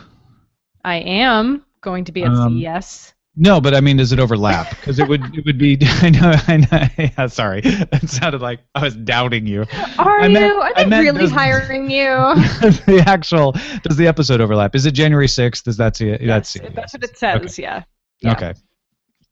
I 0.85 0.97
am 0.97 1.65
going 1.81 2.05
to 2.05 2.13
be 2.13 2.23
at 2.23 2.31
Um, 2.31 2.61
CES. 2.61 3.13
No, 3.39 3.61
but 3.61 3.75
I 3.75 3.81
mean, 3.83 3.99
does 3.99 4.13
it 4.13 4.19
overlap? 4.19 4.71
Because 4.71 4.99
it 4.99 5.07
would 5.09 5.23
it 5.37 5.45
would 5.45 5.59
be. 5.59 5.77
I 5.83 6.09
know. 6.11 6.33
I 6.49 6.57
know. 6.57 6.89
Yeah, 7.19 7.27
sorry, 7.27 7.61
it 7.65 8.09
sounded 8.09 8.41
like 8.41 8.61
I 8.75 8.83
was 8.83 8.97
doubting 8.97 9.47
you. 9.47 9.67
Are 9.99 10.21
I 10.21 10.27
you? 10.27 10.39
Are 10.61 10.75
they 10.75 10.87
meant 10.87 11.05
really 11.05 11.21
does- 11.21 11.33
hiring 11.33 11.91
you? 11.91 12.07
the 12.07 13.05
actual 13.07 13.53
does 13.83 13.97
the 13.99 14.07
episode 14.07 14.41
overlap? 14.41 14.75
Is 14.75 14.87
it 14.87 14.93
January 14.93 15.29
sixth? 15.29 15.65
Does 15.65 15.77
that 15.77 15.97
see 15.97 16.09
it? 16.09 16.23
That's 16.27 16.57
Yes, 16.57 16.65
it. 16.65 16.75
that's 16.75 16.93
what 16.95 17.05
it 17.05 17.19
says. 17.19 17.59
Yeah. 17.59 17.83
yeah. 18.21 18.33
Okay. 18.33 18.55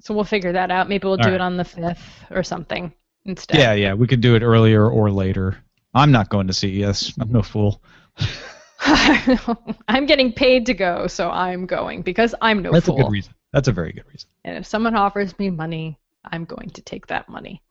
So 0.03 0.13
we'll 0.13 0.25
figure 0.25 0.53
that 0.53 0.71
out. 0.71 0.87
Maybe 0.89 1.07
we'll 1.07 1.17
do 1.17 1.23
All 1.23 1.29
right. 1.31 1.35
it 1.37 1.41
on 1.41 1.57
the 1.57 1.65
fifth 1.65 2.25
or 2.31 2.43
something 2.43 2.93
instead. 3.25 3.57
Yeah, 3.57 3.73
yeah. 3.73 3.95
We 3.95 4.07
could 4.07 4.21
do 4.21 4.35
it 4.35 4.43
earlier 4.43 4.87
or 4.87 5.11
later. 5.11 5.57
I'm 5.95 6.13
not 6.13 6.29
going 6.29 6.47
to 6.49 6.53
CES. 6.53 7.15
I'm 7.19 7.33
no 7.33 7.41
fool. 7.41 7.81
I'm 8.81 10.05
getting 10.07 10.33
paid 10.33 10.67
to 10.67 10.75
go, 10.75 11.07
so 11.07 11.31
I'm 11.31 11.65
going 11.67 12.03
because 12.03 12.35
I'm 12.41 12.61
no 12.63 12.71
That's 12.73 12.87
fool. 12.87 13.01
a 13.01 13.03
good 13.05 13.13
reason. 13.13 13.33
That's 13.55 13.69
a 13.69 13.73
very 13.73 13.93
good 13.93 14.05
reason. 14.13 14.29
And 14.43 14.57
if 14.57 14.67
someone 14.67 14.97
offers 14.97 15.39
me 15.39 15.49
money, 15.49 15.97
I'm 16.25 16.45
going 16.45 16.71
to 16.71 16.83
take 16.83 17.07
that 17.07 17.29
money. 17.29 17.63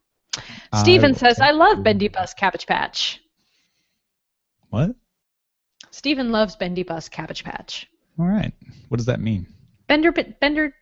Steven 0.79 1.13
says, 1.13 1.41
I 1.41 1.51
love. 1.51 1.83
Bendy 1.83 2.07
Bus 2.07 2.33
Cabbage 2.33 2.65
Patch. 2.65 3.19
What? 4.69 4.95
Steven 5.91 6.31
loves 6.31 6.55
Bendy 6.55 6.83
Bus 6.83 7.09
Cabbage 7.09 7.43
Patch. 7.43 7.85
All 8.17 8.25
right. 8.25 8.53
What 8.87 8.95
does 8.95 9.07
that 9.07 9.19
mean? 9.19 9.45
Bender, 9.87 10.13
Bender, 10.13 10.73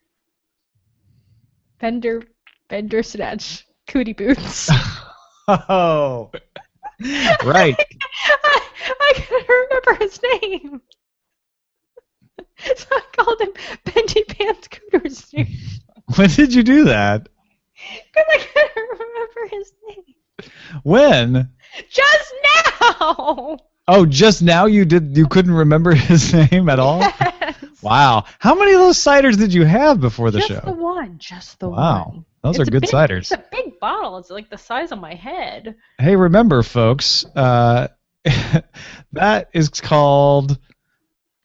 Bender, 1.80 2.22
Bender 2.70 3.02
Snatch, 3.02 3.66
Cootie 3.88 4.14
Boots. 4.14 4.70
Oh, 5.48 6.30
right. 7.44 7.76
I, 7.76 8.62
I 9.02 9.14
can't 9.16 9.50
remember 9.50 9.96
his 9.96 10.20
name. 10.42 10.82
So 12.78 12.86
I 12.92 13.02
called 13.16 13.42
him 13.42 13.54
Bendy 13.86 14.24
Pants 14.24 14.68
Cooters 14.68 15.34
When 16.16 16.30
did 16.30 16.54
you 16.54 16.64
do 16.64 16.86
that? 16.86 17.28
because 18.14 18.26
I 18.30 18.38
can't 18.38 18.72
remember 19.00 19.56
his 19.56 19.74
name. 19.88 20.16
When? 20.84 21.50
Just 21.90 22.34
now. 23.00 23.58
Oh, 23.88 24.06
just 24.08 24.42
now 24.44 24.66
you 24.68 24.86
did. 24.86 25.18
You 25.18 25.28
couldn't 25.28 25.54
remember 25.54 25.92
his 25.96 26.34
name 26.34 26.70
at 26.70 26.80
all. 26.80 27.00
Yes. 27.00 27.56
Wow. 27.82 28.26
How 28.40 28.54
many 28.56 28.74
of 28.74 28.80
those 28.80 28.98
ciders 28.98 29.38
did 29.38 29.54
you 29.54 29.66
have 29.66 30.00
before 30.00 30.30
the 30.32 30.38
just 30.40 30.50
show? 30.50 30.56
Just 30.56 30.66
the 30.66 30.72
one. 30.74 31.18
Just 31.18 31.60
the 31.60 31.70
Wow. 31.70 31.76
one. 32.06 32.16
Wow. 32.18 32.26
Those 32.44 32.60
It's 32.60 32.68
are 32.68 32.72
good 32.72 32.82
big- 32.82 32.90
ciders. 32.92 33.18
It's 33.20 33.32
a 33.32 33.44
big 33.52 33.80
bottle. 33.80 34.18
It's 34.18 34.30
like 34.30 34.50
the 34.50 34.58
size 34.58 34.92
of 34.92 35.00
my 35.00 35.14
head. 35.16 35.76
Hey, 36.00 36.16
remember, 36.16 36.62
folks, 36.64 37.26
uh, 37.36 37.88
that 39.14 39.50
is 39.54 39.70
called 39.70 40.58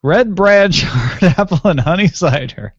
Red 0.07 0.37
Branch 0.37 0.83
Hard 0.87 1.35
Apple 1.37 1.69
and 1.69 1.81
Honey 1.81 2.07
Cider. 2.07 2.75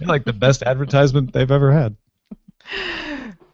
like 0.00 0.24
the 0.24 0.32
best 0.32 0.62
advertisement 0.62 1.32
they've 1.32 1.50
ever 1.50 1.72
had. 1.72 1.96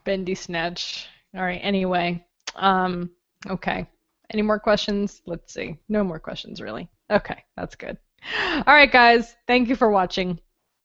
Bendy 0.03 0.35
Snatch. 0.35 1.07
All 1.35 1.41
right. 1.41 1.59
Anyway, 1.63 2.23
um, 2.55 3.09
okay. 3.49 3.87
Any 4.29 4.43
more 4.43 4.59
questions? 4.59 5.23
Let's 5.25 5.55
see. 5.55 5.79
No 5.89 6.03
more 6.03 6.19
questions, 6.19 6.61
really. 6.61 6.87
Okay, 7.09 7.43
that's 7.55 7.73
good. 7.73 7.97
All 8.37 8.63
right, 8.67 8.91
guys. 8.91 9.35
Thank 9.47 9.69
you 9.69 9.75
for 9.75 9.89
watching, 9.89 10.39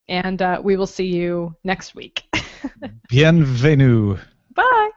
and 0.09 0.40
uh, 0.40 0.62
we 0.64 0.76
will 0.76 0.86
see 0.86 1.09
you 1.09 1.55
next 1.62 1.95
week. 1.95 2.22
Bienvenue. 3.11 4.16
Bye. 4.55 4.90